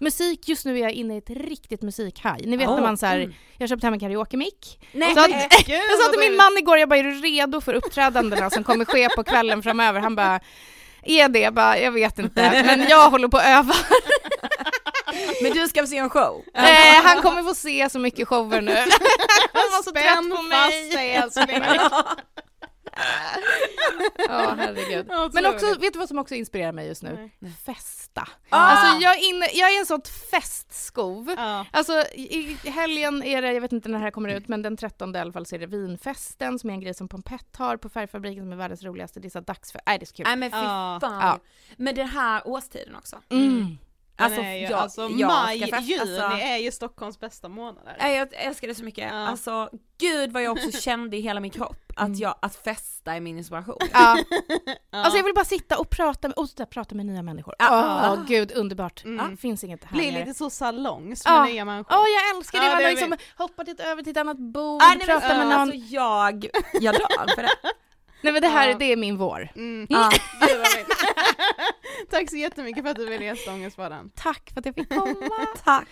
Musik, 0.00 0.48
just 0.48 0.64
nu 0.64 0.78
är 0.78 0.82
jag 0.82 0.92
inne 0.92 1.14
i 1.14 1.18
ett 1.18 1.30
riktigt 1.30 1.82
musikhaj. 1.82 2.42
Ni 2.46 2.56
vet 2.56 2.68
när 2.68 2.80
man 2.80 2.96
så 2.96 3.06
här, 3.06 3.16
mm. 3.20 3.34
jag 3.56 3.62
har 3.62 3.68
köpt 3.68 3.82
hem 3.82 3.92
en 3.92 4.00
karaoke-mick. 4.00 4.80
Jag 4.92 5.16
sa 5.16 6.10
till 6.10 6.20
min 6.20 6.36
man 6.36 6.58
igår, 6.58 6.78
jag 6.78 6.88
bara 6.88 6.98
är 6.98 7.04
du 7.04 7.14
redo 7.20 7.60
för 7.60 7.74
uppträdandena 7.74 8.50
som 8.50 8.64
kommer 8.64 8.84
ske 8.84 9.08
på 9.16 9.24
kvällen 9.24 9.62
framöver? 9.62 10.00
Han 10.00 10.16
bara 10.16 10.40
är 11.02 11.28
det 11.28 11.54
bara, 11.54 11.78
jag 11.78 11.92
vet 11.92 12.18
inte. 12.18 12.62
Men 12.66 12.86
jag 12.88 13.10
håller 13.10 13.28
på 13.28 13.36
att 13.36 13.46
öva. 13.46 13.74
Men 15.42 15.52
du 15.52 15.68
ska 15.68 15.86
se 15.86 15.96
en 15.96 16.10
show? 16.10 16.44
Eh, 16.54 17.02
han 17.02 17.22
kommer 17.22 17.42
få 17.42 17.54
se 17.54 17.90
så 17.90 17.98
mycket 17.98 18.28
shower 18.28 18.60
nu. 18.60 18.72
Han 19.52 19.70
var 19.72 19.82
så 19.82 19.90
trött 19.92 20.30
på 20.30 20.50
fast 20.50 20.70
dig 20.70 20.94
mig. 20.96 21.14
älskling. 21.14 21.62
Ja, 24.28 24.54
herregud. 24.58 25.06
Ja, 25.08 25.30
Men 25.32 25.46
också, 25.46 25.66
vet 25.66 25.92
du 25.92 25.98
vad 25.98 26.08
som 26.08 26.18
också 26.18 26.34
inspirerar 26.34 26.72
mig 26.72 26.86
just 26.86 27.02
nu? 27.02 27.30
Nej. 27.38 27.52
Festa. 27.66 28.28
Ah. 28.48 28.58
Alltså 28.58 29.02
jag 29.02 29.14
är, 29.18 29.28
inne, 29.28 29.46
jag 29.54 29.74
är 29.74 29.78
en 29.78 29.86
sån 29.86 30.02
festskov. 30.30 31.34
Ja. 31.36 31.66
Alltså 31.70 31.92
i, 32.14 32.56
helgen 32.64 33.22
är 33.22 33.42
det, 33.42 33.52
jag 33.52 33.60
vet 33.60 33.72
inte 33.72 33.88
när 33.88 33.98
det 33.98 34.04
här 34.04 34.10
kommer 34.10 34.28
ut, 34.28 34.48
men 34.48 34.62
den 34.62 34.76
13 34.76 35.16
i 35.16 35.18
alla 35.18 35.32
fall 35.32 35.46
så 35.46 35.54
är 35.54 35.58
det 35.58 35.66
vinfesten 35.66 36.58
som 36.58 36.70
är 36.70 36.74
en 36.74 36.80
grej 36.80 36.94
som 36.94 37.08
Pompett 37.08 37.56
har 37.56 37.76
på 37.76 37.88
Färgfabriken 37.88 38.44
som 38.44 38.52
är 38.52 38.56
världens 38.56 38.82
roligaste. 38.82 39.20
Det 39.20 39.28
är 39.28 39.30
så 39.30 39.40
dags 39.40 39.72
för, 39.72 39.80
nej 39.86 39.98
det 39.98 40.04
är 40.04 40.06
så 40.06 40.14
kul. 40.14 40.26
Nej 40.26 40.36
men 40.36 40.50
fy 40.50 40.56
fan. 40.56 41.00
Ja. 41.00 41.38
Men 41.76 41.94
den 41.94 42.08
här 42.08 42.42
årstiden 42.44 42.96
också. 42.96 43.16
Mm. 43.30 43.78
Alltså, 44.18 44.40
är 44.40 44.54
ju, 44.54 44.62
jag, 44.62 44.72
alltså 44.72 45.08
jag 45.08 45.26
maj, 45.28 45.74
juni 45.82 46.00
alltså. 46.00 46.22
är 46.22 46.56
ju 46.56 46.70
Stockholms 46.72 47.20
bästa 47.20 47.48
månader. 47.48 47.96
Nej, 48.00 48.16
jag 48.16 48.28
älskar 48.32 48.68
det 48.68 48.74
så 48.74 48.84
mycket. 48.84 49.08
Ja. 49.12 49.28
Alltså 49.28 49.70
gud 49.98 50.32
vad 50.32 50.42
jag 50.42 50.52
också 50.52 50.70
kände 50.80 51.16
i 51.16 51.20
hela 51.20 51.40
min 51.40 51.50
kropp 51.50 51.92
att 51.96 52.18
jag, 52.18 52.34
att 52.42 52.54
festa 52.56 53.14
är 53.14 53.20
min 53.20 53.38
inspiration. 53.38 53.76
Ja. 53.92 54.18
Ja. 54.90 54.98
Alltså 54.98 55.16
jag 55.18 55.24
vill 55.24 55.34
bara 55.34 55.44
sitta 55.44 55.78
och 55.78 55.90
prata 55.90 56.28
med, 56.28 56.36
och 56.38 56.48
och 56.60 56.70
prata 56.70 56.94
med 56.94 57.06
nya 57.06 57.22
människor. 57.22 57.54
Ja. 57.58 58.12
Åh 58.12 58.24
gud, 58.28 58.52
underbart. 58.54 59.04
Mm. 59.04 59.30
Det 59.30 59.36
finns 59.36 59.64
inget 59.64 59.90
Blir 59.90 60.02
härligare. 60.02 60.24
lite 60.24 60.38
så 60.38 60.50
salongs 60.50 61.24
med 61.24 61.34
Ja. 61.34 61.44
nya 61.44 61.64
människor. 61.64 61.94
Åh 61.96 62.04
jag 62.08 62.36
älskar 62.36 62.58
det, 62.58 62.64
Ja, 62.64 62.70
man 62.70 62.78
det 62.78 62.84
har 62.84 62.90
liksom 62.90 63.16
hoppat 63.36 63.68
över 63.80 64.02
till 64.02 64.10
ett 64.10 64.16
annat 64.16 64.38
bord, 64.38 64.82
Ah, 64.82 64.88
nej, 64.88 64.96
men, 64.98 65.06
pratar 65.06 65.38
med 65.38 65.46
någon. 65.46 65.52
Alltså 65.60 65.76
jag, 65.76 66.46
jag 66.80 66.94
dör 66.94 67.34
för 67.34 67.42
det. 67.42 67.50
Nej 68.22 68.32
men 68.32 68.42
det 68.42 68.48
här, 68.48 68.68
Ja. 68.68 68.76
det 68.78 68.92
är 68.92 68.96
min 68.96 69.16
vår. 69.16 69.48
Mm. 69.56 69.86
Ja. 69.90 70.10
Tack 72.10 72.30
så 72.30 72.36
jättemycket 72.36 72.82
för 72.82 72.90
att 72.90 72.96
du 72.96 73.06
ville 73.06 73.24
gästa 73.24 73.52
Ångestpodden. 73.52 74.10
Tack 74.14 74.50
för 74.54 74.60
att 74.60 74.66
jag 74.66 74.74
fick 74.74 74.88
komma. 74.88 75.14
Tack. 75.64 75.88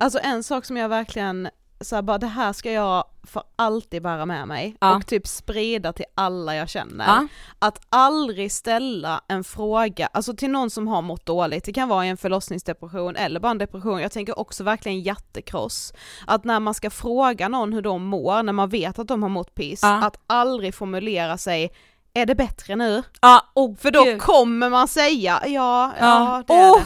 Alltså 0.00 0.18
en 0.22 0.42
sak 0.42 0.64
som 0.64 0.76
jag 0.76 0.88
verkligen, 0.88 1.48
så 1.80 1.94
här, 1.94 2.02
bara 2.02 2.18
det 2.18 2.26
här 2.26 2.52
ska 2.52 2.72
jag 2.72 3.04
för 3.22 3.42
alltid 3.56 4.02
bära 4.02 4.26
med 4.26 4.48
mig 4.48 4.76
Ja. 4.80 4.96
och 4.96 5.06
typ 5.06 5.26
sprida 5.26 5.92
till 5.92 6.04
alla 6.14 6.56
jag 6.56 6.68
känner. 6.68 7.06
Ja. 7.06 7.26
Att 7.58 7.80
aldrig 7.88 8.52
ställa 8.52 9.20
en 9.28 9.44
fråga, 9.44 10.08
alltså 10.12 10.34
till 10.36 10.50
någon 10.50 10.70
som 10.70 10.88
har 10.88 11.02
mått 11.02 11.26
dåligt, 11.26 11.64
det 11.64 11.72
kan 11.72 11.88
vara 11.88 12.06
i 12.06 12.08
en 12.08 12.16
förlossningsdepression 12.16 13.16
eller 13.16 13.40
bara 13.40 13.50
en 13.50 13.58
depression, 13.58 14.00
jag 14.00 14.12
tänker 14.12 14.38
också 14.38 14.64
verkligen 14.64 15.00
hjärtekross. 15.00 15.92
Att 16.26 16.44
när 16.44 16.60
man 16.60 16.74
ska 16.74 16.90
fråga 16.90 17.48
någon 17.48 17.72
hur 17.72 17.82
de 17.82 18.04
mår, 18.04 18.42
när 18.42 18.52
man 18.52 18.68
vet 18.68 18.98
att 18.98 19.08
de 19.08 19.22
har 19.22 19.30
mått 19.30 19.54
piss, 19.54 19.80
Ja. 19.82 20.06
att 20.06 20.16
aldrig 20.26 20.74
formulera 20.74 21.38
sig 21.38 21.70
är 22.14 22.26
det 22.26 22.34
bättre 22.34 22.76
nu? 22.76 23.02
Ja, 23.20 23.44
oh, 23.54 23.76
För 23.76 23.90
då 23.90 24.04
gud. 24.04 24.20
kommer 24.22 24.70
man 24.70 24.88
säga 24.88 25.42
ja, 25.46 25.92
ja, 26.00 26.42
det 26.46 26.54
är 26.54 26.70
Oh. 26.72 26.78
det. 26.78 26.84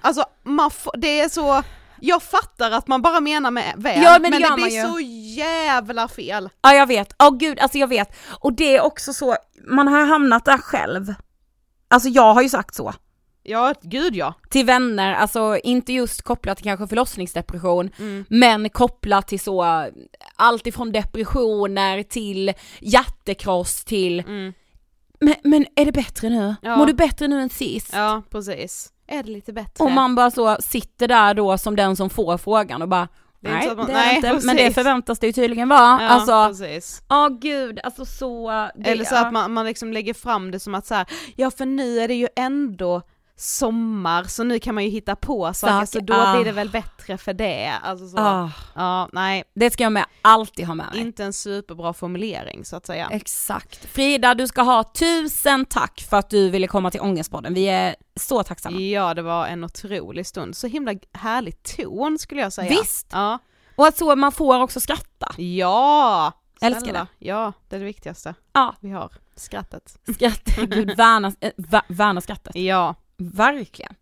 Alltså 0.00 0.24
man 0.42 0.70
det 0.94 1.20
är 1.20 1.28
så, 1.28 1.62
jag 2.00 2.22
fattar 2.22 2.70
att 2.70 2.86
man 2.88 3.02
bara 3.02 3.20
menar 3.20 3.50
med 3.50 3.74
väl, 3.76 4.02
Ja, 4.02 4.18
men 4.22 4.30
det 4.32 4.38
men, 4.40 4.50
det 4.50 4.54
blir 4.56 4.86
så 4.86 5.00
jävla 5.40 6.08
fel. 6.08 6.48
Ja 6.62 6.72
jag 6.74 6.86
vet, 6.86 7.14
åh 7.22 7.36
gud 7.36 7.58
alltså 7.60 7.78
jag 7.78 7.88
vet. 7.88 8.16
Och 8.40 8.52
det 8.52 8.76
är 8.76 8.80
också 8.80 9.12
så, 9.12 9.36
man 9.66 9.88
har 9.88 10.04
hamnat 10.06 10.44
där 10.44 10.58
själv. 10.58 11.14
Alltså 11.88 12.08
jag 12.08 12.34
har 12.34 12.42
ju 12.42 12.48
sagt 12.48 12.74
så. 12.74 12.92
Ja, 13.42 13.74
gud 13.82 14.16
ja. 14.16 14.34
Till 14.50 14.66
vänner, 14.66 15.14
alltså 15.14 15.58
inte 15.64 15.92
just 15.92 16.22
kopplat 16.22 16.56
till 16.58 16.64
kanske 16.64 16.86
förlossningsdepression, 16.86 17.90
Mm. 17.98 18.24
men 18.28 18.70
kopplat 18.70 19.28
till 19.28 19.40
så, 19.40 19.86
allt 20.36 20.66
ifrån 20.66 20.92
depressioner 20.92 22.02
till 22.02 22.52
hjärtekross 22.80 23.84
till, 23.84 24.20
Mm. 24.20 24.52
men, 25.20 25.34
men 25.44 25.66
är 25.76 25.84
det 25.84 25.92
bättre 25.92 26.28
nu? 26.28 26.54
Ja. 26.62 26.76
Mår 26.76 26.86
du 26.86 26.92
bättre 26.92 27.28
nu 27.28 27.40
än 27.40 27.50
sist? 27.50 27.90
Ja, 27.92 28.22
precis. 28.30 28.92
Är 29.10 29.22
det 29.22 29.30
lite 29.30 29.52
bättre? 29.52 29.84
Och 29.84 29.90
man 29.90 30.14
bara 30.14 30.30
så 30.30 30.56
sitter 30.60 31.08
där 31.08 31.34
då 31.34 31.58
som 31.58 31.76
den 31.76 31.96
som 31.96 32.10
får 32.10 32.38
frågan 32.38 32.82
och 32.82 32.88
bara 32.88 33.08
Det 33.40 33.48
är 33.48 33.52
nej, 33.54 33.64
så 33.64 33.70
att 33.70 33.76
man- 33.76 33.86
det 33.86 33.92
är 33.92 33.96
nej, 33.96 34.20
det 34.20 34.28
inte, 34.30 34.46
men 34.46 34.56
det 34.56 34.72
förväntas 34.72 35.18
det 35.18 35.26
ju 35.26 35.32
tydligen 35.32 35.68
vara. 35.68 36.02
Ja, 36.02 36.08
alltså, 36.08 36.48
precis. 36.48 37.02
åh 37.10 37.28
gud, 37.28 37.80
alltså 37.84 38.04
så. 38.04 38.50
Det, 38.74 38.90
Eller 38.90 39.04
så 39.04 39.16
att 39.16 39.32
man, 39.32 39.52
man 39.52 39.66
liksom 39.66 39.92
lägger 39.92 40.14
fram 40.14 40.50
det 40.50 40.60
som 40.60 40.74
att 40.74 40.86
så 40.86 40.94
här, 40.94 41.06
ja 41.36 41.50
för 41.50 41.66
nu 41.66 42.00
är 42.00 42.08
det 42.08 42.14
ju 42.14 42.28
ändå 42.36 43.02
sommar 43.40 44.24
så 44.24 44.44
nu 44.44 44.58
kan 44.58 44.74
man 44.74 44.84
ju 44.84 44.90
hitta 44.90 45.16
på 45.16 45.54
saker 45.54 45.72
Saker, 45.72 45.86
så 45.86 46.00
då 46.00 46.14
ah. 46.14 46.34
blir 46.34 46.44
det 46.44 46.52
väl 46.52 46.70
bättre 46.70 47.18
för 47.18 47.34
det. 47.34 47.72
Alltså 47.82 48.08
så. 48.08 48.18
Ah, 48.18 48.50
Ja, 48.74 49.08
nej, 49.12 49.44
det 49.54 49.70
ska 49.70 49.82
jag 49.82 49.92
med, 49.92 50.04
alltid 50.22 50.66
ha 50.66 50.74
med 50.74 50.86
mig. 50.92 51.00
inte 51.00 51.24
en 51.24 51.32
superbra 51.32 51.92
formulering 51.92 52.64
så 52.64 52.76
att 52.76 52.86
säga. 52.86 53.08
Exakt. 53.12 53.84
Frida, 53.92 54.34
du 54.34 54.46
ska 54.48 54.62
ha 54.62 54.84
tusen 54.84 55.64
tack 55.64 56.06
för 56.10 56.16
att 56.16 56.30
du 56.30 56.50
ville 56.50 56.66
komma 56.66 56.90
till 56.90 57.00
Ångestpodden. 57.00 57.54
Vi 57.54 57.68
är 57.68 57.96
så 58.16 58.42
tacksamma. 58.42 58.78
Ja, 58.80 59.14
det 59.14 59.22
var 59.22 59.46
en 59.46 59.64
otrolig 59.64 60.26
stund. 60.26 60.56
Så 60.56 60.66
himla 60.66 60.94
härlig 61.12 61.62
ton 61.62 62.18
skulle 62.18 62.40
jag 62.40 62.52
säga. 62.52 62.70
Visst. 62.70 63.06
Ja. 63.12 63.38
Och 63.76 63.86
att 63.86 63.98
så 63.98 64.16
man 64.16 64.32
får 64.32 64.60
också 64.62 64.80
skratta. 64.80 65.34
Ja! 65.36 66.32
Älskar 66.60 66.80
Snälla. 66.80 66.98
det. 67.18 67.26
Ja, 67.26 67.52
det 67.68 67.76
är 67.76 67.80
det 67.80 67.86
viktigaste 67.86 68.34
Ja, 68.52 68.74
vi 68.80 68.90
har. 68.90 69.12
Skrattet. 69.36 69.98
skratta, 70.16 70.64
gud 70.66 70.96
värna, 70.96 71.30
vä- 71.56 71.82
värna 71.88 72.20
skrattet. 72.20 72.56
Ja. 72.56 72.94
Verkligen. 73.20 73.94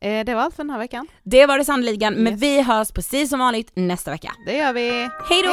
Eh, 0.00 0.24
det 0.24 0.34
var 0.34 0.42
allt 0.42 0.54
för 0.56 0.62
den 0.62 0.70
här 0.70 0.78
veckan. 0.78 1.06
Det 1.22 1.46
var 1.46 1.58
det 1.58 1.64
sannoliken, 1.64 2.14
men 2.14 2.32
Yes. 2.32 2.42
vi 2.42 2.62
hörs 2.62 2.90
precis 2.92 3.30
som 3.30 3.38
vanligt 3.38 3.70
nästa 3.74 4.10
vecka. 4.10 4.32
Det 4.46 4.56
gör 4.56 4.72
vi. 4.72 4.90
Hej 5.28 5.42
då! 5.42 5.52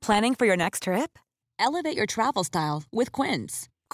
Planning 0.00 0.34
for 0.34 0.46
your 0.46 0.56
next 0.56 0.82
trip? 0.82 1.18
Elevate 1.58 1.96
your 1.96 2.06
travel 2.06 2.44
style 2.44 2.82
with 2.92 3.10
Quince. 3.12 3.68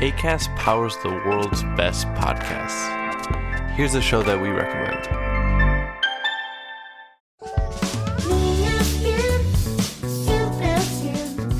ACAST 0.00 0.54
powers 0.56 0.96
the 1.02 1.10
world's 1.10 1.62
best 1.76 2.06
podcasts. 2.08 2.88
Here's 3.72 3.94
a 3.94 4.00
show 4.00 4.22
that 4.22 4.40
we 4.40 4.48
recommend. 4.48 5.06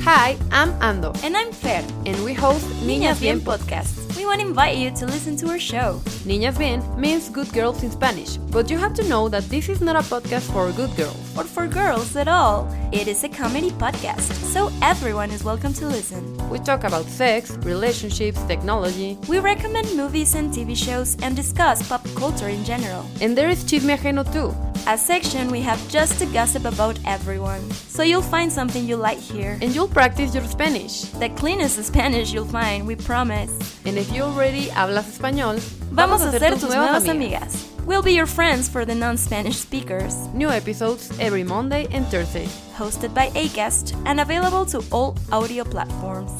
Hi, 0.03 0.37
I'm 0.51 0.71
Ando, 0.81 1.15
And 1.23 1.35
I'm 1.37 1.51
Fer. 1.51 1.83
and 2.05 2.23
we 2.25 2.33
host 2.33 2.65
Niñas 2.83 3.19
Bien 3.19 3.39
podcast. 3.39 4.17
We 4.17 4.25
want 4.25 4.41
to 4.41 4.47
invite 4.47 4.77
you 4.77 4.91
to 4.91 5.05
listen 5.05 5.35
to 5.37 5.49
our 5.49 5.59
show. 5.59 6.01
Niñas 6.25 6.57
Bien 6.57 6.81
means 6.99 7.29
good 7.29 7.51
girls 7.53 7.83
in 7.83 7.91
Spanish, 7.91 8.37
but 8.51 8.69
you 8.69 8.77
have 8.77 8.93
to 8.95 9.03
know 9.07 9.29
that 9.29 9.43
this 9.49 9.69
is 9.69 9.81
not 9.81 9.95
a 9.95 10.01
podcast 10.01 10.51
for 10.51 10.71
good 10.71 10.95
girls. 10.95 11.15
Or 11.37 11.43
for 11.43 11.67
girls 11.67 12.15
at 12.15 12.27
all. 12.27 12.67
It 12.91 13.07
is 13.07 13.23
a 13.23 13.29
comedy 13.29 13.71
podcast, 13.71 14.31
so 14.53 14.69
everyone 14.81 15.31
is 15.31 15.43
welcome 15.45 15.73
to 15.73 15.87
listen. 15.87 16.21
We 16.49 16.59
talk 16.59 16.83
about 16.83 17.05
sex, 17.05 17.51
relationships, 17.63 18.41
technology, 18.43 19.17
We 19.29 19.39
recommend 19.39 19.95
movies 19.95 20.35
and 20.35 20.51
TV 20.53 20.75
shows 20.75 21.15
and 21.21 21.35
discuss 21.35 21.87
pop 21.87 22.05
culture 22.15 22.49
in 22.49 22.63
general. 22.65 23.05
and 23.21 23.35
there 23.37 23.49
is 23.49 23.63
Chisme 23.63 23.95
Ajeno 23.97 24.23
too. 24.33 24.53
a 24.87 24.97
section 24.97 25.49
we 25.51 25.61
have 25.61 25.79
just 25.89 26.19
to 26.19 26.25
gossip 26.33 26.65
about 26.65 26.99
everyone. 27.05 27.61
So 27.71 28.03
you'll 28.03 28.23
find 28.35 28.51
something 28.51 28.85
you 28.87 28.97
like 28.97 29.19
here. 29.19 29.57
And 29.61 29.73
you'll 29.75 29.87
practice 29.87 30.33
your 30.35 30.43
Spanish. 30.45 31.03
The 31.19 31.29
cleanest 31.29 31.81
Spanish 31.83 32.33
you'll 32.33 32.45
find, 32.51 32.85
we 32.87 32.95
promise. 32.95 33.51
And 33.85 33.97
if 33.97 34.11
you 34.11 34.23
already 34.23 34.67
hablas 34.69 35.07
español, 35.17 35.59
Vamos 35.91 36.21
a 36.21 36.31
ser 36.31 36.51
tus 36.59 36.63
nuevas 36.75 37.07
amigas. 37.07 37.67
We'll 37.91 38.01
be 38.01 38.13
your 38.13 38.25
friends 38.25 38.69
for 38.69 38.85
the 38.85 38.95
non-Spanish 38.95 39.57
speakers. 39.57 40.15
New 40.33 40.49
episodes 40.49 41.11
every 41.19 41.43
Monday 41.43 41.89
and 41.91 42.05
Thursday. 42.07 42.45
Hosted 42.77 43.13
by 43.13 43.27
Acast 43.31 44.01
and 44.05 44.21
available 44.21 44.65
to 44.67 44.81
all 44.93 45.17
audio 45.29 45.65
platforms. 45.65 46.31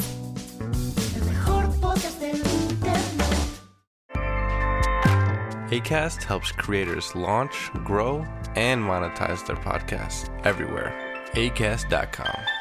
ACAST 5.72 6.24
helps 6.24 6.54
creators 6.54 7.14
launch, 7.18 7.70
grow, 7.84 8.26
and 8.56 8.82
monetize 8.82 9.46
their 9.46 9.58
podcasts 9.58 10.30
everywhere. 10.46 10.94
ACAST.com. 11.34 12.61